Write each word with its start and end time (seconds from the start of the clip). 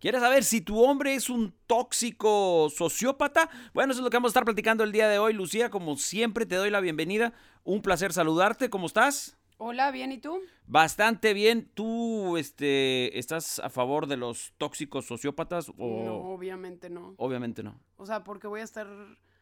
¿Quieres 0.00 0.22
saber 0.22 0.44
si 0.44 0.62
tu 0.62 0.82
hombre 0.82 1.14
es 1.14 1.28
un 1.28 1.52
tóxico 1.66 2.70
sociópata? 2.74 3.50
Bueno, 3.74 3.92
eso 3.92 4.00
es 4.00 4.04
lo 4.04 4.08
que 4.08 4.16
vamos 4.16 4.30
a 4.30 4.32
estar 4.32 4.46
platicando 4.46 4.82
el 4.82 4.92
día 4.92 5.06
de 5.10 5.18
hoy, 5.18 5.34
Lucía. 5.34 5.68
Como 5.68 5.98
siempre, 5.98 6.46
te 6.46 6.54
doy 6.54 6.70
la 6.70 6.80
bienvenida. 6.80 7.34
Un 7.64 7.82
placer 7.82 8.14
saludarte. 8.14 8.70
¿Cómo 8.70 8.86
estás? 8.86 9.36
Hola, 9.58 9.90
bien, 9.90 10.10
¿y 10.10 10.16
tú? 10.16 10.40
Bastante 10.66 11.34
bien. 11.34 11.70
¿Tú 11.74 12.38
este, 12.38 13.18
estás 13.18 13.58
a 13.58 13.68
favor 13.68 14.06
de 14.06 14.16
los 14.16 14.54
tóxicos 14.56 15.04
sociópatas? 15.04 15.68
O... 15.76 16.02
No, 16.02 16.14
obviamente 16.32 16.88
no. 16.88 17.12
Obviamente 17.18 17.62
no. 17.62 17.78
O 17.96 18.06
sea, 18.06 18.24
porque 18.24 18.46
voy 18.46 18.60
a 18.60 18.64
estar... 18.64 18.88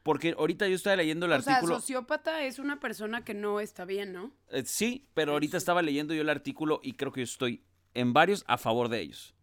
Porque 0.02 0.34
ahorita 0.36 0.66
yo 0.66 0.74
estaba 0.74 0.96
leyendo 0.96 1.26
el 1.26 1.32
o 1.32 1.34
artículo. 1.36 1.66
sea, 1.68 1.76
sociópata 1.76 2.42
es 2.42 2.58
una 2.58 2.80
persona 2.80 3.24
que 3.24 3.34
no 3.34 3.60
está 3.60 3.84
bien, 3.84 4.12
¿no? 4.12 4.32
Eh, 4.50 4.64
sí, 4.66 5.06
pero 5.14 5.34
ahorita 5.34 5.56
estaba 5.56 5.82
leyendo 5.82 6.14
yo 6.14 6.22
el 6.22 6.30
artículo 6.30 6.80
y 6.82 6.94
creo 6.94 7.12
que 7.12 7.20
yo 7.20 7.24
estoy 7.24 7.62
en 7.94 8.12
varios 8.12 8.42
a 8.48 8.58
favor 8.58 8.88
de 8.88 9.02
ellos. 9.02 9.37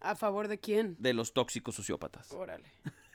¿A 0.00 0.14
favor 0.14 0.48
de 0.48 0.58
quién? 0.58 0.96
De 0.98 1.12
los 1.12 1.32
tóxicos 1.32 1.74
sociópatas. 1.74 2.32
Órale. 2.32 2.70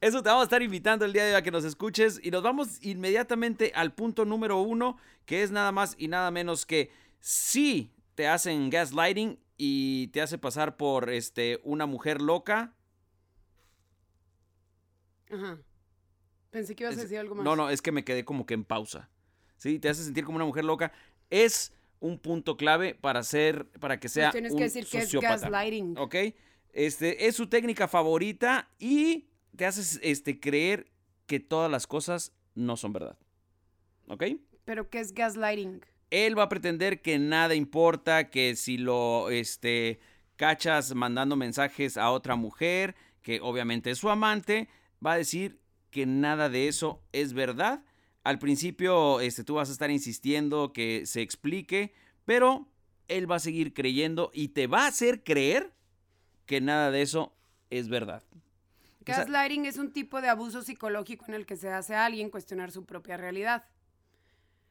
Eso 0.00 0.22
te 0.22 0.28
vamos 0.28 0.42
a 0.42 0.44
estar 0.44 0.62
invitando 0.62 1.04
el 1.04 1.12
día 1.12 1.24
de 1.24 1.30
hoy 1.30 1.36
a 1.36 1.42
que 1.42 1.50
nos 1.50 1.64
escuches 1.64 2.20
y 2.22 2.30
nos 2.30 2.42
vamos 2.42 2.84
inmediatamente 2.84 3.72
al 3.74 3.94
punto 3.94 4.24
número 4.24 4.60
uno, 4.60 4.98
que 5.24 5.42
es 5.42 5.50
nada 5.50 5.72
más 5.72 5.94
y 5.98 6.08
nada 6.08 6.30
menos 6.30 6.66
que 6.66 6.90
si 7.20 7.92
te 8.14 8.26
hacen 8.26 8.70
gaslighting 8.70 9.38
y 9.56 10.08
te 10.08 10.20
hace 10.20 10.38
pasar 10.38 10.76
por 10.76 11.10
este 11.10 11.60
una 11.62 11.86
mujer 11.86 12.20
loca. 12.20 12.74
Ajá. 15.30 15.58
Pensé 16.50 16.74
que 16.74 16.84
ibas 16.84 16.98
a 16.98 17.02
decir 17.02 17.18
algo 17.18 17.34
más. 17.34 17.44
No, 17.44 17.54
no, 17.54 17.70
es 17.70 17.82
que 17.82 17.92
me 17.92 18.04
quedé 18.04 18.24
como 18.24 18.46
que 18.46 18.54
en 18.54 18.64
pausa. 18.64 19.10
Sí, 19.58 19.78
te 19.78 19.88
hace 19.88 20.04
sentir 20.04 20.24
como 20.24 20.36
una 20.36 20.44
mujer 20.44 20.64
loca. 20.64 20.92
Es 21.30 21.72
un 22.00 22.18
punto 22.18 22.56
clave 22.56 22.94
para 22.94 23.22
ser, 23.22 23.66
para 23.80 23.98
que 23.98 24.08
sea 24.08 24.30
tienes 24.30 24.52
un 24.52 24.58
que 24.58 24.64
decir 24.64 24.86
que 24.86 24.98
es 24.98 25.12
gaslighting. 25.12 25.96
¿Ok? 25.98 26.14
Este, 26.72 27.26
es 27.26 27.36
su 27.36 27.48
técnica 27.48 27.88
favorita 27.88 28.68
y 28.78 29.28
te 29.56 29.66
haces 29.66 29.98
este, 30.02 30.38
creer 30.38 30.92
que 31.26 31.40
todas 31.40 31.70
las 31.70 31.86
cosas 31.86 32.32
no 32.54 32.76
son 32.76 32.92
verdad. 32.92 33.18
¿Ok? 34.08 34.24
¿Pero 34.64 34.90
qué 34.90 35.00
es 35.00 35.12
gaslighting? 35.12 35.84
Él 36.10 36.38
va 36.38 36.44
a 36.44 36.48
pretender 36.48 37.02
que 37.02 37.18
nada 37.18 37.54
importa, 37.54 38.30
que 38.30 38.54
si 38.56 38.78
lo 38.78 39.30
este, 39.30 39.98
cachas 40.36 40.94
mandando 40.94 41.34
mensajes 41.34 41.96
a 41.96 42.10
otra 42.10 42.36
mujer, 42.36 42.94
que 43.22 43.40
obviamente 43.40 43.90
es 43.90 43.98
su 43.98 44.08
amante, 44.08 44.68
va 45.04 45.12
a 45.12 45.16
decir 45.16 45.58
que 45.90 46.06
nada 46.06 46.48
de 46.48 46.68
eso 46.68 47.02
es 47.12 47.32
verdad. 47.32 47.82
Al 48.26 48.40
principio 48.40 49.20
este, 49.20 49.44
tú 49.44 49.54
vas 49.54 49.68
a 49.68 49.72
estar 49.72 49.88
insistiendo 49.88 50.72
que 50.72 51.06
se 51.06 51.22
explique, 51.22 51.94
pero 52.24 52.66
él 53.06 53.30
va 53.30 53.36
a 53.36 53.38
seguir 53.38 53.72
creyendo 53.72 54.32
y 54.34 54.48
te 54.48 54.66
va 54.66 54.82
a 54.82 54.88
hacer 54.88 55.22
creer 55.22 55.72
que 56.44 56.60
nada 56.60 56.90
de 56.90 57.02
eso 57.02 57.32
es 57.70 57.88
verdad. 57.88 58.24
O 58.32 59.04
sea- 59.04 59.18
Gaslighting 59.18 59.66
es 59.66 59.76
un 59.76 59.92
tipo 59.92 60.20
de 60.20 60.28
abuso 60.28 60.62
psicológico 60.62 61.26
en 61.28 61.34
el 61.34 61.46
que 61.46 61.56
se 61.56 61.70
hace 61.70 61.94
a 61.94 62.04
alguien 62.04 62.28
cuestionar 62.28 62.72
su 62.72 62.84
propia 62.84 63.16
realidad. 63.16 63.64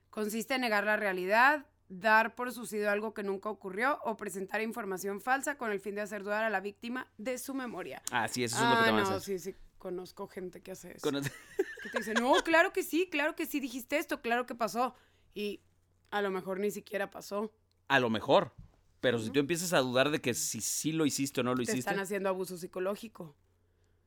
Consiste 0.10 0.56
en 0.56 0.60
negar 0.60 0.84
la 0.84 0.98
realidad, 0.98 1.66
dar 1.88 2.36
por 2.36 2.52
sucedido 2.52 2.92
algo 2.92 3.14
que 3.14 3.24
nunca 3.24 3.48
ocurrió 3.48 4.00
o 4.04 4.18
presentar 4.18 4.62
información 4.64 5.22
falsa 5.22 5.58
con 5.58 5.72
el 5.72 5.80
fin 5.80 5.96
de 5.96 6.02
hacer 6.02 6.24
dudar 6.24 6.44
a 6.44 6.50
la 6.50 6.60
víctima 6.60 7.08
de 7.18 7.38
su 7.38 7.54
memoria. 7.54 8.02
Ah, 8.12 8.28
sí, 8.28 8.44
eso 8.44 8.58
es 8.58 8.62
lo 8.64 8.70
que 8.72 8.82
ah, 8.82 8.86
te 8.86 8.92
no, 8.92 9.20
sí, 9.22 9.40
sí, 9.40 9.56
conozco 9.78 10.28
gente 10.28 10.60
que 10.60 10.74
hace 10.74 10.98
eso. 10.98 11.10
Que 11.86 11.92
te 11.92 11.98
dice, 12.00 12.14
no, 12.16 12.34
claro 12.44 12.74
que 12.74 12.82
sí, 12.84 13.08
claro 13.12 13.36
que 13.36 13.46
sí 13.46 13.60
dijiste 13.60 13.98
esto, 13.98 14.22
claro 14.22 14.46
que 14.46 14.56
pasó. 14.56 14.96
Y 15.34 15.62
a 16.10 16.22
lo 16.22 16.32
mejor 16.32 16.60
ni 16.60 16.72
siquiera 16.72 17.10
pasó. 17.12 17.52
A 17.88 18.00
lo 18.00 18.10
mejor. 18.10 18.54
Pero 19.02 19.20
si 19.20 19.30
tú 19.30 19.40
empiezas 19.40 19.72
a 19.74 19.80
dudar 19.80 20.10
de 20.10 20.20
que 20.20 20.34
si 20.34 20.62
sí 20.62 20.92
lo 20.92 21.06
hiciste 21.06 21.42
o 21.42 21.44
no 21.44 21.52
lo 21.52 21.58
Te 21.58 21.64
hiciste, 21.64 21.80
están 21.80 22.00
haciendo 22.00 22.30
abuso 22.30 22.58
psicológico. 22.58 23.36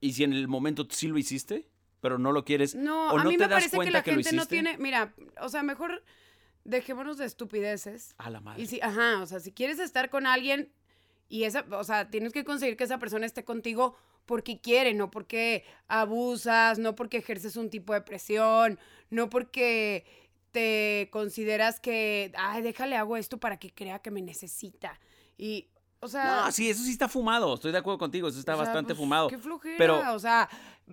y 0.00 0.12
si 0.14 0.24
en 0.24 0.32
el 0.32 0.48
momento 0.48 0.86
sí 0.90 1.06
lo 1.06 1.18
hiciste, 1.18 1.68
pero 2.00 2.18
no 2.18 2.32
lo 2.32 2.44
quieres, 2.44 2.74
No, 2.74 3.10
o 3.12 3.18
a 3.18 3.22
no 3.24 3.30
mí 3.30 3.36
te 3.36 3.44
me 3.44 3.48
das 3.48 3.68
parece 3.68 3.78
que 3.78 3.90
la 3.92 4.02
que, 4.02 4.12
gente 4.14 4.32
no 4.32 4.46
tiene, 4.46 4.76
mira, 4.78 5.14
o 5.40 5.48
sea, 5.48 5.62
mejor 5.62 6.02
dejémonos 6.64 7.16
de 7.18 7.26
estupideces. 7.26 8.14
A 8.18 8.30
la 8.30 8.40
madre. 8.40 8.62
Y 8.62 8.66
si, 8.66 8.80
ajá, 8.80 9.22
o 9.22 9.26
sea, 9.26 9.38
si 9.40 9.52
quieres 9.52 9.78
estar 9.78 10.10
con 10.10 10.26
alguien 10.26 10.72
y 11.28 11.44
esa, 11.44 11.64
o 11.70 11.84
sea, 11.84 12.10
tienes 12.10 12.32
que 12.32 12.44
conseguir 12.44 12.76
que 12.76 12.84
esa 12.84 12.98
persona 12.98 13.24
esté 13.26 13.44
contigo 13.44 13.96
porque 14.28 14.60
quiere, 14.60 14.94
no 14.94 15.10
porque 15.10 15.64
abusas, 15.88 16.78
no 16.78 16.94
porque 16.94 17.16
ejerces 17.16 17.56
un 17.56 17.70
tipo 17.70 17.94
de 17.94 18.02
presión, 18.02 18.78
no 19.10 19.28
porque 19.28 20.04
te 20.52 21.08
consideras 21.10 21.80
que, 21.80 22.30
ay, 22.36 22.62
déjale 22.62 22.96
hago 22.96 23.16
esto 23.16 23.38
para 23.38 23.56
que 23.58 23.72
crea 23.74 23.98
que 23.98 24.10
me 24.10 24.22
necesita. 24.22 25.00
Y, 25.36 25.68
o 26.00 26.08
sea... 26.08 26.42
No, 26.44 26.52
sí, 26.52 26.68
eso 26.68 26.82
sí 26.82 26.92
está 26.92 27.08
fumado. 27.08 27.54
Estoy 27.54 27.72
de 27.72 27.78
acuerdo 27.78 27.98
contigo. 27.98 28.28
Eso 28.28 28.38
está 28.38 28.52
o 28.52 28.56
sea, 28.56 28.66
bastante 28.66 28.94
pues, 28.94 28.98
fumado. 28.98 29.28
Qué 29.28 29.38
flojera. 29.38 29.76
Pero- 29.78 30.14
O 30.14 30.18
sea, 30.18 30.48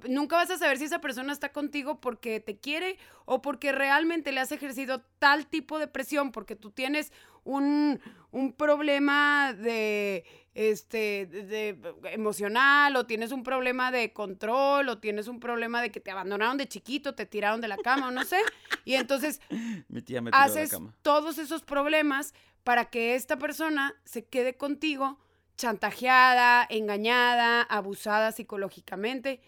nunca 0.08 0.36
vas 0.36 0.50
a 0.52 0.58
saber 0.58 0.78
si 0.78 0.86
esa 0.86 1.00
persona 1.02 1.32
está 1.34 1.52
contigo 1.52 2.00
porque 2.02 2.40
te 2.40 2.58
quiere 2.58 2.98
o 3.26 3.42
porque 3.42 3.72
realmente 3.72 4.32
le 4.32 4.40
has 4.42 4.52
ejercido 4.52 5.02
tal 5.20 5.48
tipo 5.48 5.80
de 5.80 5.88
presión, 5.88 6.32
porque 6.32 6.56
tú 6.56 6.72
tienes 6.72 7.12
un, 7.44 8.00
un 8.32 8.54
problema 8.54 9.54
de 9.54 10.26
este 10.54 11.26
de, 11.28 11.44
de- 11.44 12.12
emocional 12.14 12.96
o 12.96 13.06
tienes 13.06 13.32
un 13.32 13.44
problema 13.44 13.92
de 13.92 14.14
control 14.14 14.88
o 14.90 14.98
tienes 15.00 15.28
un 15.28 15.40
problema 15.40 15.82
de 15.82 15.92
que 15.92 16.00
te 16.00 16.12
abandonaron 16.12 16.58
de 16.58 16.68
chiquito, 16.68 17.14
te 17.14 17.26
tiraron 17.26 17.62
de 17.62 17.68
la 17.68 17.78
cama 17.78 18.08
o 18.08 18.12
no 18.12 18.24
sé. 18.24 18.40
Y 18.86 18.96
entonces 18.96 19.40
Mi 19.90 20.02
tía 20.02 20.22
me 20.22 20.32
tiró 20.32 20.42
de 20.42 20.48
la 20.48 20.52
haces 20.62 20.72
cama. 20.72 20.94
todos 21.02 21.38
esos 21.38 21.62
problemas 21.64 22.34
para 22.64 22.86
que 22.86 23.16
esta 23.16 23.38
persona 23.38 23.94
se 24.06 24.26
quede 24.26 24.56
contigo 24.58 25.20
chantajeada, 25.58 26.66
engañada, 26.70 27.62
abusada 27.62 28.32
psicológicamente. 28.32 29.40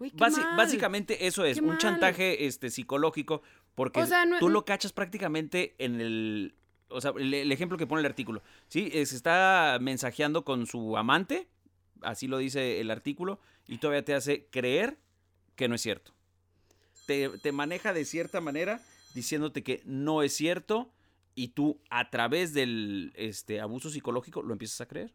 Uy, 0.00 0.10
qué 0.10 0.16
Basi- 0.16 0.42
mal. 0.42 0.56
básicamente 0.56 1.26
eso 1.28 1.44
es, 1.44 1.58
Qué 1.58 1.60
un 1.60 1.68
mal. 1.68 1.78
chantaje 1.78 2.46
este, 2.46 2.70
psicológico, 2.70 3.42
porque 3.76 4.00
O 4.00 4.06
sea, 4.06 4.24
no- 4.24 4.38
tú 4.40 4.48
lo 4.48 4.64
cachas 4.64 4.92
prácticamente 4.92 5.74
en 5.78 6.00
el... 6.00 6.54
O 6.88 7.00
sea, 7.00 7.12
el, 7.16 7.32
el 7.32 7.52
ejemplo 7.52 7.78
que 7.78 7.86
pone 7.86 8.00
el 8.00 8.06
artículo. 8.06 8.42
Sí, 8.66 8.90
eh, 8.92 9.06
se 9.06 9.14
está 9.14 9.78
mensajeando 9.80 10.44
con 10.44 10.66
su 10.66 10.96
amante, 10.96 11.46
así 12.00 12.26
lo 12.26 12.38
dice 12.38 12.80
el 12.80 12.90
artículo, 12.90 13.38
y 13.68 13.78
todavía 13.78 14.04
te 14.04 14.14
hace 14.14 14.46
creer 14.50 14.98
que 15.54 15.68
no 15.68 15.76
es 15.76 15.82
cierto. 15.82 16.12
Te, 17.06 17.28
te 17.28 17.52
maneja 17.52 17.92
de 17.92 18.04
cierta 18.04 18.40
manera 18.40 18.80
diciéndote 19.14 19.62
que 19.62 19.82
no 19.84 20.22
es 20.22 20.32
cierto 20.32 20.90
y 21.36 21.48
tú 21.48 21.78
a 21.90 22.10
través 22.10 22.54
del 22.54 23.12
este, 23.16 23.60
abuso 23.60 23.90
psicológico 23.90 24.42
lo 24.42 24.52
empiezas 24.52 24.80
a 24.80 24.86
creer. 24.86 25.12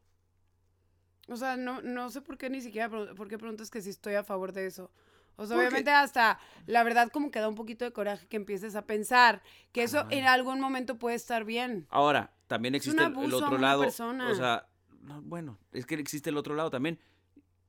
O 1.28 1.36
sea, 1.36 1.58
no, 1.58 1.82
no 1.82 2.10
sé 2.10 2.22
por 2.22 2.38
qué 2.38 2.50
ni 2.50 2.62
siquiera 2.62 2.90
por 2.90 3.28
qué 3.28 3.38
preguntas 3.38 3.70
que 3.72 3.82
si 3.82 3.90
estoy 3.90 4.14
a 4.16 4.24
favor 4.24 4.52
de 4.54 4.68
eso. 4.68 4.92
O 5.38 5.46
sea, 5.46 5.56
Porque- 5.56 5.68
obviamente 5.68 5.92
hasta 5.92 6.40
la 6.66 6.84
verdad 6.84 7.10
como 7.12 7.30
que 7.32 7.40
da 7.40 7.50
un 7.50 7.56
poquito 7.56 7.84
de 7.84 7.92
coraje 7.92 8.28
que 8.28 8.38
empieces 8.38 8.76
a 8.76 8.86
pensar 8.86 9.42
que 9.74 9.84
eso 9.84 10.06
en 10.12 10.26
algún 10.26 10.60
momento 10.62 10.98
puede 10.98 11.16
estar 11.16 11.44
bien. 11.44 11.88
Ahora, 11.90 12.32
también 12.48 12.76
Es 12.76 12.88
un 12.88 12.94
existe 13.00 13.20
el- 13.26 13.34
a 13.34 13.36
otro 13.38 13.50
una 13.50 13.60
lado. 13.60 13.82
persona. 13.84 14.30
O 14.30 14.36
sea, 14.36 14.68
no, 15.02 15.22
bueno, 15.24 15.58
es 15.74 15.86
que 15.86 15.96
existe 15.96 16.30
el 16.30 16.38
otro 16.38 16.56
lado 16.56 16.70
también. 16.70 17.00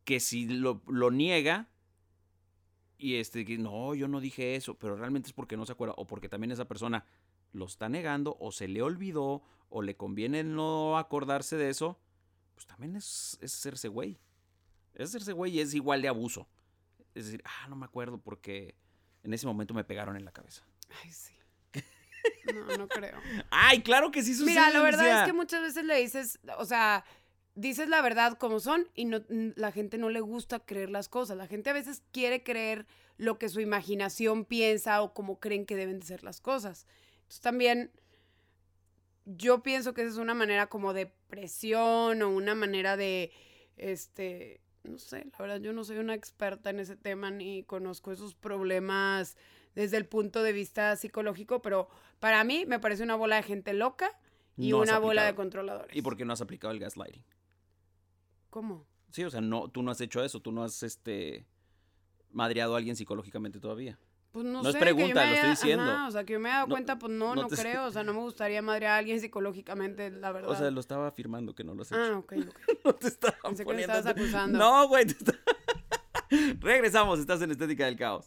Que 0.05 0.21
si 0.21 0.47
lo, 0.47 0.83
lo 0.87 1.11
niega 1.11 1.67
y 2.99 3.17
este, 3.17 3.45
que 3.45 3.59
no, 3.59 3.95
yo 3.95 4.07
no 4.07 4.21
dije 4.21 4.55
eso, 4.55 4.75
pero 4.75 4.97
realmente 4.97 5.29
es 5.29 5.33
porque 5.33 5.57
no 5.57 5.67
se 5.67 5.73
acuerda 5.73 5.95
o 5.97 6.07
porque 6.07 6.29
también 6.29 6.53
esa 6.53 6.67
persona 6.67 7.05
lo 7.53 7.65
está 7.67 7.89
negando 7.89 8.37
o 8.39 8.53
se 8.53 8.69
le 8.69 8.83
olvidó 8.83 9.43
o 9.71 9.83
le 9.83 9.97
conviene 9.97 10.45
no 10.45 10.97
acordarse 10.99 11.57
de 11.57 11.69
eso, 11.71 11.99
pues 12.57 12.67
también 12.67 12.97
es, 12.97 13.39
es 13.43 13.55
hacerse 13.55 13.89
güey. 13.89 14.19
Es 14.95 15.11
hacerse 15.11 15.33
güey 15.33 15.53
y 15.53 15.61
es 15.61 15.75
igual 15.75 16.01
de 16.01 16.09
abuso. 16.09 16.49
Es 17.15 17.27
decir, 17.27 17.43
ah, 17.45 17.69
no 17.69 17.77
me 17.77 17.85
acuerdo 17.85 18.19
porque 18.19 18.75
en 19.23 19.35
ese 19.35 19.47
momento 19.47 19.75
me 19.75 19.85
pegaron 19.85 20.17
en 20.17 20.25
la 20.25 20.33
cabeza. 20.33 20.65
Ay, 21.03 21.13
sí. 21.13 21.35
No, 22.55 22.77
no 22.79 22.89
creo. 22.89 23.19
Ay, 23.51 23.83
claro 23.83 24.11
que 24.11 24.23
sí 24.23 24.35
sucede. 24.35 24.55
Mira, 24.55 24.71
la 24.71 24.81
verdad 24.81 25.21
es 25.21 25.27
que 25.27 25.33
muchas 25.35 25.61
veces 25.61 25.85
le 25.85 26.01
dices, 26.01 26.39
o 26.59 26.65
sea, 26.65 27.05
dices 27.55 27.89
la 27.89 28.01
verdad 28.01 28.39
como 28.39 28.59
son 28.59 28.89
y 28.95 29.05
no, 29.05 29.23
la 29.29 29.71
gente 29.71 29.99
no 29.99 30.09
le 30.09 30.21
gusta 30.21 30.61
creer 30.61 30.89
las 30.89 31.09
cosas. 31.09 31.37
La 31.37 31.47
gente 31.47 31.71
a 31.71 31.75
veces 31.75 32.03
quiere 32.11 32.43
creer 32.43 32.87
lo 33.19 33.39
que 33.39 33.51
su 33.51 33.61
imaginación 33.61 34.47
piensa 34.47 35.03
o 35.03 35.13
como 35.13 35.39
creen 35.41 35.67
que 35.67 35.77
deben 35.77 36.01
de 36.01 36.07
ser 36.07 36.25
las 36.25 36.41
cosas. 36.41 36.87
Entonces 37.17 37.41
también, 37.41 37.91
yo 39.27 39.63
pienso 39.63 39.93
que 39.93 40.03
esa 40.03 40.13
es 40.13 40.17
una 40.17 40.35
manera 40.35 40.69
como 40.69 40.95
de 40.95 41.07
presión 41.29 42.23
o 42.23 42.31
una 42.31 42.55
manera 42.55 42.97
de, 42.97 43.33
este, 43.77 44.61
no 44.85 44.99
sé, 44.99 45.27
la 45.33 45.39
verdad 45.39 45.61
yo 45.61 45.73
no 45.73 45.85
soy 45.85 45.99
una 45.99 46.15
experta 46.15 46.71
en 46.71 46.81
ese 46.81 46.97
tema 46.97 47.31
ni 47.31 47.65
conozco 47.65 48.13
esos 48.13 48.35
problemas 48.35 49.37
desde 49.75 49.97
el 49.97 50.07
punto 50.07 50.43
de 50.43 50.53
vista 50.53 50.95
psicológico, 50.97 51.61
pero 51.61 51.89
para 52.21 52.43
mí 52.45 52.65
me 52.67 52.79
parece 52.79 53.03
una 53.03 53.17
bola 53.17 53.37
de 53.37 53.43
gente 53.43 53.75
loca 53.75 54.11
y 54.57 54.71
No 54.71 54.79
una 54.79 54.99
bola 54.99 55.25
de 55.25 55.35
controladores. 55.35 55.95
¿Y 55.95 56.01
por 56.01 56.17
qué 56.17 56.25
no 56.25 56.33
has 56.33 56.41
aplicado 56.41 56.73
el 56.73 56.81
gaslighting? 56.81 57.25
¿Cómo? 58.49 58.87
Sí, 59.11 59.23
o 59.25 59.31
sea, 59.31 59.41
no, 59.41 59.69
tú 59.69 59.83
no 59.83 59.91
has 59.91 60.01
hecho 60.01 60.25
eso, 60.25 60.41
tú 60.41 60.51
no 60.51 60.65
has 60.65 60.83
este 60.83 61.47
madreado 62.31 62.75
a 62.75 62.79
alguien 62.79 62.97
psicológicamente 62.97 63.61
todavía. 63.61 63.99
Pues 64.37 64.45
no, 64.45 64.63
No 64.63 64.69
es 64.69 64.75
sé, 64.75 64.79
pregunta, 64.81 65.25
lo 65.25 65.33
estoy 65.35 65.49
diciendo. 65.49 65.85
ajá, 65.91 66.09
o 66.09 66.11
sea, 66.11 66.25
que 66.25 66.35
yo 66.35 66.41
me 66.41 66.51
he 66.51 66.53
dado 66.53 66.67
No- 66.67 66.75
cuenta, 66.75 66.99
pues 66.99 67.11
no, 67.11 67.35
no 67.35 67.43
no, 67.45 67.49
te- 67.49 67.57
creo. 67.57 67.87
O 67.87 67.91
sea, 67.91 68.03
no 68.03 68.13
me 68.13 68.21
gustaría 68.21 68.61
madrear 68.61 68.93
a 68.93 68.97
alguien 68.99 69.19
psicológicamente, 69.19 70.11
la 70.11 70.31
verdad. 70.31 70.51
O 70.51 70.55
sea, 70.55 70.71
lo 70.71 70.79
estaba 70.79 71.07
afirmando 71.09 71.55
que 71.55 71.65
no 71.65 71.73
lo 71.75 71.81
has 71.81 71.89
hecho. 71.91 71.99
Ah, 72.03 72.19
ok, 72.19 72.33
ok. 72.49 72.79
no 72.85 72.93
te 72.97 73.09
estaba 73.09 73.35
Pensé 73.43 73.65
que 73.65 73.73
me 73.73 73.83
poniendo. 73.83 73.95
estabas 73.95 74.07
acusando. 74.19 74.59
No, 74.59 74.89
güey. 74.89 75.07
está- 75.07 75.33
Regresamos, 76.61 77.19
estás 77.19 77.41
en 77.41 77.53
Estética 77.53 77.87
del 77.87 77.97
Caos. 77.97 78.25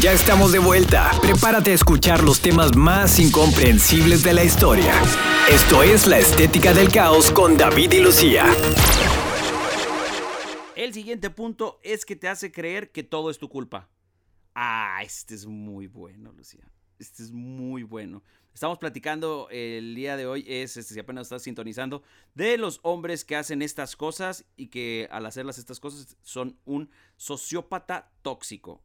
Ya 0.00 0.12
estamos 0.12 0.52
de 0.52 0.60
vuelta. 0.60 1.10
Prepárate 1.20 1.72
a 1.72 1.74
escuchar 1.74 2.22
los 2.22 2.38
temas 2.38 2.76
más 2.76 3.18
incomprensibles 3.18 4.22
de 4.22 4.34
la 4.34 4.44
historia. 4.44 4.94
Esto 5.50 5.82
es 5.82 6.06
La 6.06 6.18
Estética 6.20 6.72
del 6.74 6.92
Caos 6.92 7.32
con 7.32 7.56
David 7.56 7.90
y 7.90 8.00
Lucía. 8.02 8.46
El 10.76 10.94
siguiente 10.94 11.28
punto 11.30 11.80
es 11.82 12.04
que 12.04 12.14
te 12.14 12.28
hace 12.28 12.52
creer 12.52 12.92
que 12.92 13.02
todo 13.02 13.30
es 13.30 13.38
tu 13.38 13.48
culpa. 13.48 13.88
Ah, 14.54 15.00
este 15.02 15.34
es 15.34 15.46
muy 15.46 15.86
bueno, 15.86 16.32
Lucía. 16.32 16.68
Este 16.98 17.22
es 17.22 17.32
muy 17.32 17.82
bueno. 17.82 18.22
Estamos 18.54 18.78
platicando 18.78 19.48
el 19.50 19.94
día 19.94 20.16
de 20.16 20.26
hoy, 20.26 20.44
es, 20.46 20.76
este, 20.76 20.92
si 20.94 21.00
apenas 21.00 21.22
estás 21.22 21.42
sintonizando, 21.42 22.02
de 22.34 22.58
los 22.58 22.80
hombres 22.82 23.24
que 23.24 23.34
hacen 23.34 23.62
estas 23.62 23.96
cosas 23.96 24.44
y 24.56 24.66
que 24.68 25.08
al 25.10 25.24
hacerlas 25.24 25.56
estas 25.58 25.80
cosas 25.80 26.16
son 26.22 26.58
un 26.66 26.90
sociópata 27.16 28.12
tóxico. 28.20 28.82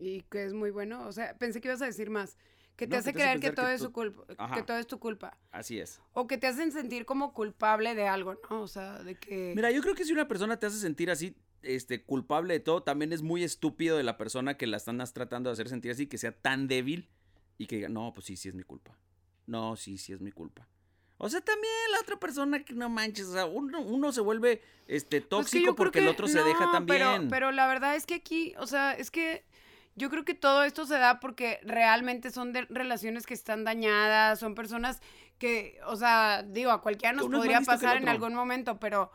Y 0.00 0.22
que 0.30 0.44
es 0.44 0.52
muy 0.52 0.70
bueno. 0.70 1.06
O 1.06 1.12
sea, 1.12 1.36
pensé 1.38 1.60
que 1.60 1.68
ibas 1.68 1.82
a 1.82 1.86
decir 1.86 2.10
más. 2.10 2.36
Que 2.76 2.86
te 2.86 2.94
No, 2.94 2.98
hace 3.00 3.12
que 3.12 3.18
te 3.18 3.24
hace 3.24 3.38
creer 3.38 3.40
que 3.50 3.56
todo 3.56 3.66
que 3.66 3.74
es 3.74 3.80
tú- 3.80 3.86
su 3.86 3.92
culpa. 3.92 4.24
Ajá. 4.38 4.54
Que 4.54 4.62
todo 4.62 4.76
es 4.78 4.86
tu 4.86 4.98
culpa. 4.98 5.36
Así 5.50 5.80
es. 5.80 6.00
O 6.12 6.26
que 6.26 6.38
te 6.38 6.46
hacen 6.46 6.70
sentir 6.70 7.06
como 7.06 7.32
culpable 7.34 7.94
de 7.94 8.06
algo, 8.06 8.34
¿no? 8.50 8.62
O 8.62 8.68
sea, 8.68 9.02
de 9.02 9.16
que. 9.16 9.52
Mira, 9.56 9.70
yo 9.70 9.80
creo 9.82 9.94
que 9.94 10.04
si 10.04 10.12
una 10.12 10.28
persona 10.28 10.58
te 10.58 10.66
hace 10.66 10.78
sentir 10.78 11.10
así, 11.10 11.34
este, 11.62 12.02
culpable 12.02 12.54
de 12.54 12.60
todo, 12.60 12.82
también 12.82 13.12
es 13.12 13.22
muy 13.22 13.42
estúpido 13.42 13.96
de 13.96 14.02
la 14.02 14.16
persona 14.16 14.56
que 14.56 14.66
la 14.66 14.76
están 14.76 15.02
tratando 15.12 15.50
de 15.50 15.54
hacer 15.54 15.68
sentir 15.68 15.90
así, 15.90 16.06
que 16.06 16.18
sea 16.18 16.32
tan 16.32 16.68
débil 16.68 17.08
y 17.58 17.66
que 17.66 17.76
diga, 17.76 17.88
no, 17.88 18.12
pues 18.14 18.26
sí, 18.26 18.36
sí 18.36 18.48
es 18.48 18.54
mi 18.54 18.62
culpa. 18.62 18.96
No, 19.46 19.76
sí, 19.76 19.98
sí 19.98 20.12
es 20.12 20.20
mi 20.20 20.30
culpa. 20.30 20.66
O 21.16 21.28
sea, 21.28 21.40
también 21.40 21.72
la 21.90 22.00
otra 22.00 22.16
persona 22.16 22.62
que 22.62 22.74
no 22.74 22.88
manches, 22.88 23.26
o 23.26 23.32
sea, 23.32 23.46
uno, 23.46 23.80
uno 23.80 24.12
se 24.12 24.20
vuelve 24.20 24.62
este 24.86 25.20
Pues 25.20 25.28
tóxico 25.28 25.74
porque 25.74 25.98
el 25.98 26.08
otro 26.08 26.28
se 26.28 26.42
deja 26.42 26.70
también. 26.70 26.98
Pero, 26.98 27.28
pero 27.28 27.52
la 27.52 27.66
verdad 27.66 27.96
es 27.96 28.06
que 28.06 28.14
aquí, 28.14 28.54
o 28.58 28.68
sea, 28.68 28.92
es 28.92 29.10
que 29.10 29.44
yo 29.96 30.10
creo 30.10 30.24
que 30.24 30.34
todo 30.34 30.62
esto 30.62 30.86
se 30.86 30.96
da 30.96 31.18
porque 31.18 31.58
realmente 31.64 32.30
son 32.30 32.52
de 32.52 32.66
relaciones 32.70 33.26
que 33.26 33.34
están 33.34 33.64
dañadas, 33.64 34.38
son 34.38 34.54
personas 34.54 35.00
que, 35.38 35.80
o 35.86 35.96
sea, 35.96 36.44
digo, 36.44 36.70
a 36.70 36.82
cualquiera 36.82 37.14
nos 37.14 37.26
podría 37.26 37.60
pasar 37.62 37.96
en 37.96 38.08
algún 38.08 38.34
momento, 38.34 38.78
pero, 38.78 39.10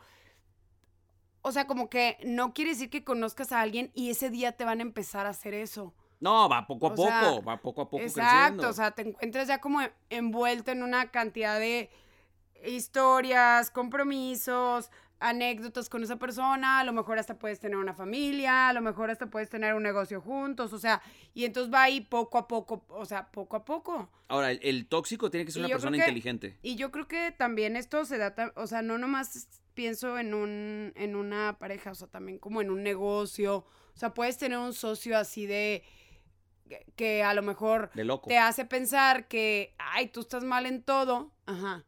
o 1.46 1.52
sea, 1.52 1.66
como 1.66 1.88
que 1.90 2.16
no 2.24 2.54
quiere 2.54 2.70
decir 2.70 2.88
que 2.90 3.04
conozcas 3.04 3.52
a 3.52 3.60
alguien 3.60 3.90
y 3.94 4.10
ese 4.10 4.30
día 4.30 4.52
te 4.52 4.64
van 4.64 4.78
a 4.80 4.82
empezar 4.82 5.26
a 5.26 5.30
hacer 5.30 5.52
eso. 5.54 5.94
No, 6.20 6.48
va 6.48 6.66
poco 6.66 6.86
a 6.86 6.90
O 6.92 6.94
poco, 6.94 7.08
sea, 7.08 7.40
va 7.40 7.60
poco 7.60 7.82
a 7.82 7.90
poco 7.90 8.02
Exacto, 8.02 8.32
creciendo. 8.32 8.68
o 8.70 8.72
sea, 8.72 8.90
te 8.92 9.02
encuentras 9.02 9.46
ya 9.48 9.60
como 9.60 9.80
envuelto 10.08 10.70
en 10.72 10.82
una 10.82 11.10
cantidad 11.10 11.58
de 11.60 11.90
historias, 12.66 13.70
compromisos, 13.70 14.90
anécdotas 15.20 15.88
con 15.88 16.02
esa 16.02 16.16
persona, 16.16 16.80
a 16.80 16.84
lo 16.84 16.92
mejor 16.92 17.18
hasta 17.18 17.38
puedes 17.38 17.60
tener 17.60 17.76
una 17.78 17.94
familia, 17.94 18.68
a 18.68 18.72
lo 18.72 18.80
mejor 18.80 19.10
hasta 19.10 19.26
puedes 19.26 19.48
tener 19.48 19.74
un 19.74 19.82
negocio 19.82 20.20
juntos, 20.20 20.72
o 20.72 20.78
sea, 20.78 21.02
y 21.34 21.44
entonces 21.44 21.72
va 21.72 21.82
ahí 21.82 22.00
poco 22.00 22.38
a 22.38 22.48
poco, 22.48 22.84
o 22.88 23.04
sea, 23.04 23.30
poco 23.30 23.56
a 23.56 23.64
poco. 23.64 24.10
Ahora, 24.28 24.50
el, 24.50 24.60
el 24.62 24.86
tóxico 24.86 25.30
tiene 25.30 25.46
que 25.46 25.52
ser 25.52 25.62
Y 25.62 25.64
una 25.66 25.74
persona 25.74 25.96
que- 25.96 26.02
inteligente. 26.04 26.58
Y 26.62 26.76
yo 26.76 26.90
creo 26.90 27.06
que 27.06 27.32
también 27.32 27.76
esto 27.76 28.04
se 28.04 28.18
da, 28.18 28.34
o 28.56 28.66
sea, 28.66 28.82
no 28.82 28.98
nomás 28.98 29.48
pienso 29.74 30.18
en 30.18 30.34
un 30.34 30.92
en 30.96 31.16
una 31.16 31.56
pareja, 31.58 31.90
o 31.90 31.94
sea, 31.94 32.08
también 32.08 32.38
como 32.38 32.60
en 32.60 32.70
un 32.70 32.82
negocio, 32.82 33.58
o 33.58 33.96
sea, 33.96 34.14
puedes 34.14 34.38
tener 34.38 34.58
un 34.58 34.72
socio 34.72 35.16
así 35.18 35.46
de 35.46 35.82
que- 36.96 37.22
a 37.22 37.34
lo 37.34 37.42
mejor 37.42 37.90
De 37.94 38.04
loco. 38.04 38.28
te 38.28 38.38
hace 38.38 38.64
pensar 38.64 39.28
que, 39.28 39.74
ay, 39.78 40.08
tú 40.08 40.20
estás 40.20 40.44
mal 40.44 40.66
en 40.66 40.82
todo, 40.82 41.32
ajá. 41.46 41.84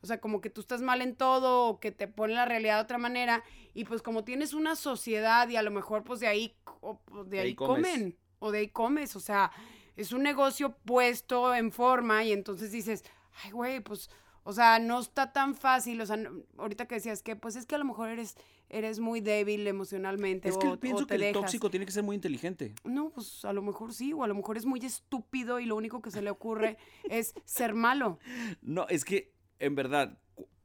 O 0.00 0.06
sea, 0.06 0.20
como 0.20 0.40
que 0.40 0.48
tú 0.48 0.60
estás 0.60 0.80
mal 0.80 1.02
en 1.02 1.16
todo 1.16 1.66
o 1.66 1.80
que 1.80 1.90
te 1.90 2.06
pone 2.06 2.34
la 2.34 2.44
realidad 2.44 2.76
de 2.76 2.82
otra 2.84 2.98
manera. 2.98 3.42
Y 3.74 3.84
pues 3.84 4.00
como 4.00 4.22
tienes 4.22 4.54
una 4.54 4.76
sociedad 4.76 5.48
y 5.48 5.56
a 5.56 5.62
lo 5.62 5.72
mejor 5.72 6.04
pues 6.04 6.20
de 6.20 6.28
ahí, 6.28 6.56
co- 6.62 7.00
pues, 7.04 7.24
de 7.28 7.38
De 7.38 7.42
ahí, 7.42 7.54
comen 7.56 8.16
o 8.38 8.52
de 8.52 8.58
ahí 8.60 8.68
comes. 8.68 9.16
O 9.16 9.20
sea, 9.20 9.50
es 9.96 10.12
un 10.12 10.22
negocio 10.22 10.76
puesto 10.84 11.52
en 11.52 11.72
forma 11.72 12.22
y 12.22 12.32
entonces 12.32 12.70
dices, 12.70 13.04
ay, 13.42 13.50
güey, 13.50 13.80
pues, 13.80 14.08
o 14.48 14.52
sea, 14.52 14.78
no 14.78 15.00
está 15.00 15.32
tan 15.32 15.54
fácil. 15.56 16.00
O 16.00 16.06
sea, 16.06 16.16
ahorita 16.56 16.86
que 16.86 16.94
decías 16.94 17.22
que 17.22 17.34
pues 17.34 17.56
es 17.56 17.66
que 17.66 17.74
a 17.74 17.78
lo 17.78 17.84
mejor 17.84 18.08
eres, 18.10 18.36
eres 18.68 19.00
muy 19.00 19.20
débil 19.20 19.66
emocionalmente 19.66 20.48
Es 20.48 20.56
que 20.56 20.68
o, 20.68 20.78
pienso 20.78 21.02
o 21.04 21.06
que 21.06 21.14
el 21.16 21.20
dejas. 21.20 21.42
tóxico 21.42 21.68
tiene 21.70 21.84
que 21.84 21.92
ser 21.92 22.04
muy 22.04 22.14
inteligente. 22.14 22.72
No, 22.84 23.10
pues 23.10 23.44
a 23.44 23.52
lo 23.52 23.60
mejor 23.62 23.92
sí, 23.92 24.12
o 24.12 24.22
a 24.22 24.28
lo 24.28 24.34
mejor 24.36 24.56
es 24.56 24.64
muy 24.64 24.78
estúpido 24.80 25.58
y 25.60 25.66
lo 25.66 25.74
único 25.76 26.00
que 26.00 26.10
se 26.12 26.22
le 26.22 26.30
ocurre 26.30 26.78
es 27.10 27.34
ser 27.44 27.74
malo. 27.74 28.18
No, 28.62 28.86
es 28.88 29.04
que, 29.04 29.32
en 29.58 29.74
verdad, 29.74 30.16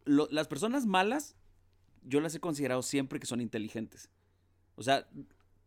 lo- 0.06 0.28
las 0.32 0.48
personas 0.48 0.86
malas, 0.86 1.36
yo 2.04 2.22
las 2.22 2.36
he 2.36 2.40
considerado 2.40 2.84
siempre 2.84 3.20
que 3.20 3.26
son 3.26 3.42
inteligentes. 3.42 4.10
O 4.76 4.84
sea, 4.84 5.08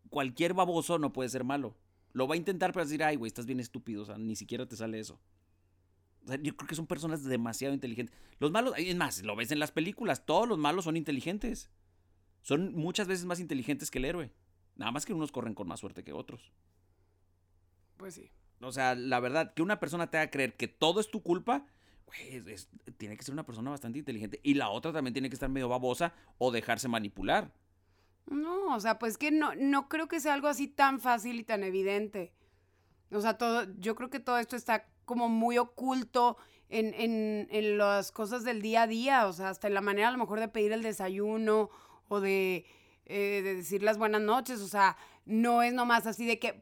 cualquier 0.08 0.55
baboso 0.55 0.99
no 0.99 1.12
puede 1.12 1.28
ser 1.28 1.43
malo. 1.44 1.76
Lo 2.12 2.28
va 2.28 2.34
a 2.34 2.38
intentar 2.38 2.72
para 2.72 2.84
decir, 2.87 3.02
ay, 3.02 3.16
güey, 3.16 3.26
estás 3.28 3.46
bien 3.46 3.58
estúpido. 3.58 4.02
O 4.02 4.06
sea, 4.06 4.19
ni 4.19 4.37
siquiera 4.37 4.66
te 4.66 4.76
sale 4.76 5.00
eso. 5.00 5.19
O 6.25 6.29
sea, 6.29 6.38
yo 6.43 6.56
creo 6.56 6.67
que 6.69 6.75
son 6.75 6.87
personas 6.87 7.23
demasiado 7.25 7.75
inteligentes. 7.75 8.17
Los 8.38 8.50
malos, 8.50 8.75
es 8.76 8.97
más, 8.97 9.23
lo 9.23 9.37
ves 9.37 9.50
en 9.53 9.59
las 9.59 9.73
películas, 9.73 10.25
todos 10.25 10.49
los 10.49 10.59
malos 10.59 10.85
son 10.85 10.97
inteligentes. 10.97 11.71
Son 12.41 12.75
muchas 12.75 13.06
veces 13.06 13.25
más 13.26 13.41
inteligentes 13.41 13.91
que 13.91 13.99
el 13.99 14.05
héroe. 14.06 14.32
Nada 14.76 14.91
más 14.91 15.06
que 15.06 15.12
unos 15.15 15.32
corren 15.32 15.55
con 15.55 15.69
más 15.69 15.81
suerte 15.81 16.03
que 16.05 16.12
otros. 16.12 16.50
Pues 17.97 18.15
sí. 18.15 18.31
O 18.61 18.73
sea, 18.73 18.94
la 18.94 19.21
verdad, 19.21 19.55
que 19.55 19.62
una 19.62 19.81
persona 19.81 20.11
te 20.11 20.19
haga 20.19 20.31
creer 20.31 20.56
que 20.56 20.69
todo 20.69 21.00
es 21.00 21.11
tu 21.11 21.23
culpa, 21.23 21.67
güey, 22.06 22.37
es- 22.37 22.47
es- 22.47 22.69
tiene 22.97 23.16
que 23.16 23.23
ser 23.23 23.33
una 23.33 23.47
persona 23.47 23.71
bastante 23.71 23.99
inteligente. 23.99 24.40
Y 24.43 24.54
la 24.54 24.71
otra 24.71 24.93
también 24.93 25.12
tiene 25.12 25.28
que 25.28 25.35
estar 25.35 25.49
medio 25.49 25.69
babosa 25.69 26.14
o 26.38 26.50
dejarse 26.50 26.88
manipular. 26.88 27.52
No, 28.26 28.75
o 28.75 28.81
sea, 28.81 28.99
pues 28.99 29.19
que 29.19 29.31
no, 29.31 29.54
no 29.54 29.88
creo 29.88 30.09
que 30.09 30.21
sea 30.21 30.33
algo 30.35 30.49
así 30.49 30.66
tan 30.69 31.00
fácil 31.00 31.38
y 31.40 31.45
tan 31.45 31.62
evidente. 31.62 32.33
O 33.11 33.21
sea, 33.21 33.37
todo, 33.37 33.66
yo 33.78 33.95
creo 33.95 34.09
que 34.11 34.21
todo 34.21 34.38
esto 34.38 34.57
está 34.57 34.87
como 35.04 35.28
muy 35.28 35.58
oculto 35.58 36.37
en, 36.68 36.94
en, 36.94 37.49
en 37.50 37.78
las 37.78 38.11
cosas 38.12 38.44
del 38.44 38.62
día 38.62 38.82
a 38.82 38.87
día. 38.87 39.26
O 39.26 39.32
sea, 39.32 39.49
hasta 39.50 39.68
en 39.68 39.75
la 39.75 39.80
manera 39.80 40.08
a 40.08 40.12
lo 40.12 40.18
mejor 40.18 40.40
de 40.40 40.49
pedir 40.49 40.73
el 40.73 40.82
desayuno 40.82 41.70
o 42.08 42.20
de, 42.20 42.64
eh, 43.06 43.40
de 43.42 43.54
decir 43.56 43.82
las 43.82 43.99
buenas 43.99 44.20
noches. 44.23 44.61
O 44.61 44.68
sea, 44.68 44.96
no 45.25 45.62
es 45.62 45.73
nomás 45.73 46.06
así 46.06 46.26
de 46.26 46.38
que, 46.38 46.61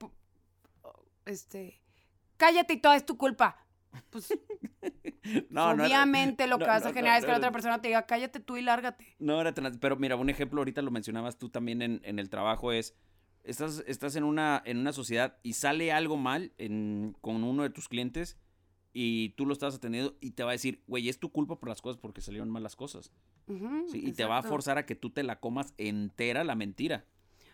este, 1.26 1.80
cállate 2.36 2.74
y 2.74 2.80
todo 2.80 2.92
es 2.94 3.06
tu 3.06 3.16
culpa. 3.16 3.58
Pues 4.10 4.28
No, 5.50 5.74
no 5.74 5.84
era- 5.84 5.84
obviamente 5.84 6.46
lo 6.46 6.58
que 6.58 6.64
no, 6.64 6.70
vas 6.70 6.84
a 6.84 6.92
generar 6.92 7.18
es 7.18 7.24
que 7.24 7.30
la 7.30 7.36
otra 7.38 7.52
persona 7.52 7.80
te 7.80 7.88
diga, 7.88 8.06
cállate 8.06 8.40
tú 8.40 8.56
y 8.56 8.62
lárgate. 8.62 9.14
No 9.18 9.40
era. 9.40 9.52
Pero 9.80 9.96
mira, 9.96 10.16
un 10.16 10.30
ejemplo, 10.30 10.60
ahorita 10.60 10.82
lo 10.82 10.90
mencionabas 10.90 11.38
tú 11.38 11.48
también 11.48 11.82
en, 11.82 12.00
en 12.04 12.18
el 12.18 12.28
trabajo, 12.28 12.72
es... 12.72 12.94
Estás, 13.44 13.82
estás 13.86 14.14
en, 14.16 14.24
una, 14.24 14.62
en 14.64 14.78
una 14.78 14.92
sociedad 14.92 15.36
y 15.42 15.54
sale 15.54 15.90
algo 15.92 16.16
mal 16.16 16.52
en- 16.58 17.16
con 17.20 17.42
uno 17.44 17.62
de 17.64 17.70
tus 17.70 17.88
clientes 17.88 18.36
y 18.92 19.30
tú 19.30 19.46
lo 19.46 19.52
estás 19.52 19.74
atendiendo 19.74 20.16
y 20.20 20.32
te 20.32 20.42
va 20.44 20.50
a 20.50 20.52
decir, 20.52 20.82
güey, 20.86 21.08
es 21.08 21.18
tu 21.18 21.30
culpa 21.32 21.58
por 21.58 21.68
las 21.68 21.80
cosas 21.82 22.00
porque 22.00 22.20
salieron 22.20 22.50
mal 22.50 22.62
las 22.62 22.76
cosas. 22.76 23.10
Y 23.98 24.12
te 24.12 24.24
va 24.24 24.38
a 24.38 24.42
forzar 24.50 24.78
a 24.78 24.86
que 24.86 24.94
tú 24.94 25.10
te 25.10 25.22
la 25.22 25.40
comas 25.40 25.74
entera 25.78 26.44
la 26.44 26.54
mentira. 26.54 27.04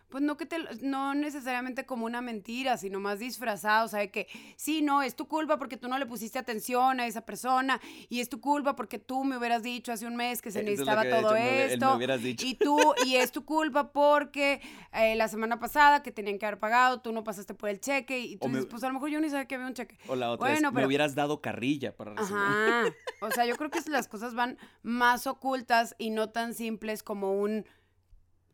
Pues 0.09 0.23
no 0.23 0.37
que 0.38 0.47
te, 0.47 0.57
no 0.81 1.15
necesariamente 1.15 1.85
como 1.85 2.07
una 2.07 2.23
mentira, 2.23 2.79
sino 2.79 2.99
más 2.99 3.19
disfrazado, 3.19 3.85
o 3.85 3.88
sea, 3.88 4.00
de 4.00 4.11
que 4.11 4.27
sí, 4.57 4.81
no, 4.81 5.03
es 5.03 5.15
tu 5.15 5.29
culpa 5.29 5.59
porque 5.59 5.77
tú 5.77 5.87
no 5.88 5.99
le 5.99 6.07
pusiste 6.07 6.38
atención 6.38 6.99
a 6.99 7.07
esa 7.07 7.27
persona 7.27 7.79
y 8.09 8.21
es 8.21 8.31
tu 8.31 8.41
culpa 8.41 8.75
porque 8.75 8.99
tú 8.99 9.25
me 9.25 9.37
hubieras 9.37 9.62
dicho 9.62 9.93
hace 9.93 10.07
un 10.07 10.17
mes 10.17 10.41
que 10.41 10.50
se 10.50 10.61
es 10.61 10.65
lo 10.65 10.71
necesitaba 10.71 11.03
que 11.03 11.11
todo 11.11 11.19
dicho, 11.19 11.35
me- 11.35 11.41
me 11.41 11.65
esto 11.75 11.99
y 12.47 12.55
tú 12.55 12.79
y 13.05 13.17
es 13.17 13.33
tu 13.33 13.45
culpa 13.45 13.93
porque 13.93 14.62
eh, 14.95 15.15
la 15.17 15.29
semana 15.29 15.61
pasada 15.61 16.03
que 16.03 16.11
tenían 16.11 16.38
que 16.38 16.47
haber 16.47 16.59
pagado, 16.59 17.00
tú 17.03 17.12
no 17.12 17.23
pasaste 17.23 17.53
por 17.53 17.69
el 17.69 17.79
cheque 17.79 18.19
y 18.19 18.37
tú 18.38 18.47
O 18.47 18.49
me- 18.49 18.55
dices, 18.61 18.71
pues 18.71 18.83
a 18.85 18.88
lo 18.88 18.95
mejor 18.95 19.11
yo 19.11 19.21
ni 19.21 19.29
sabía 19.29 19.47
que 19.47 19.57
había 19.57 19.67
un 19.67 19.75
cheque. 19.75 19.99
O 20.09 20.17
la 20.17 20.31
otra 20.31 20.49
es, 20.49 20.55
Bueno, 20.55 20.71
me 20.71 20.77
pero- 20.77 20.87
hubieras 20.87 21.15
dado 21.15 21.43
carrilla 21.43 21.95
para 21.95 22.15
recibir. 22.15 22.41
Ajá. 22.43 22.85
O 23.21 23.31
sea, 23.33 23.45
yo 23.47 23.57
creo 23.57 23.69
que 23.71 23.81
las 23.91 24.09
cosas 24.09 24.35
van 24.35 24.57
más 24.83 25.27
ocultas 25.27 25.95
y 25.99 26.11
no 26.11 26.31
tan 26.31 26.55
simples 26.55 27.03
como 27.03 27.33
un 27.33 27.67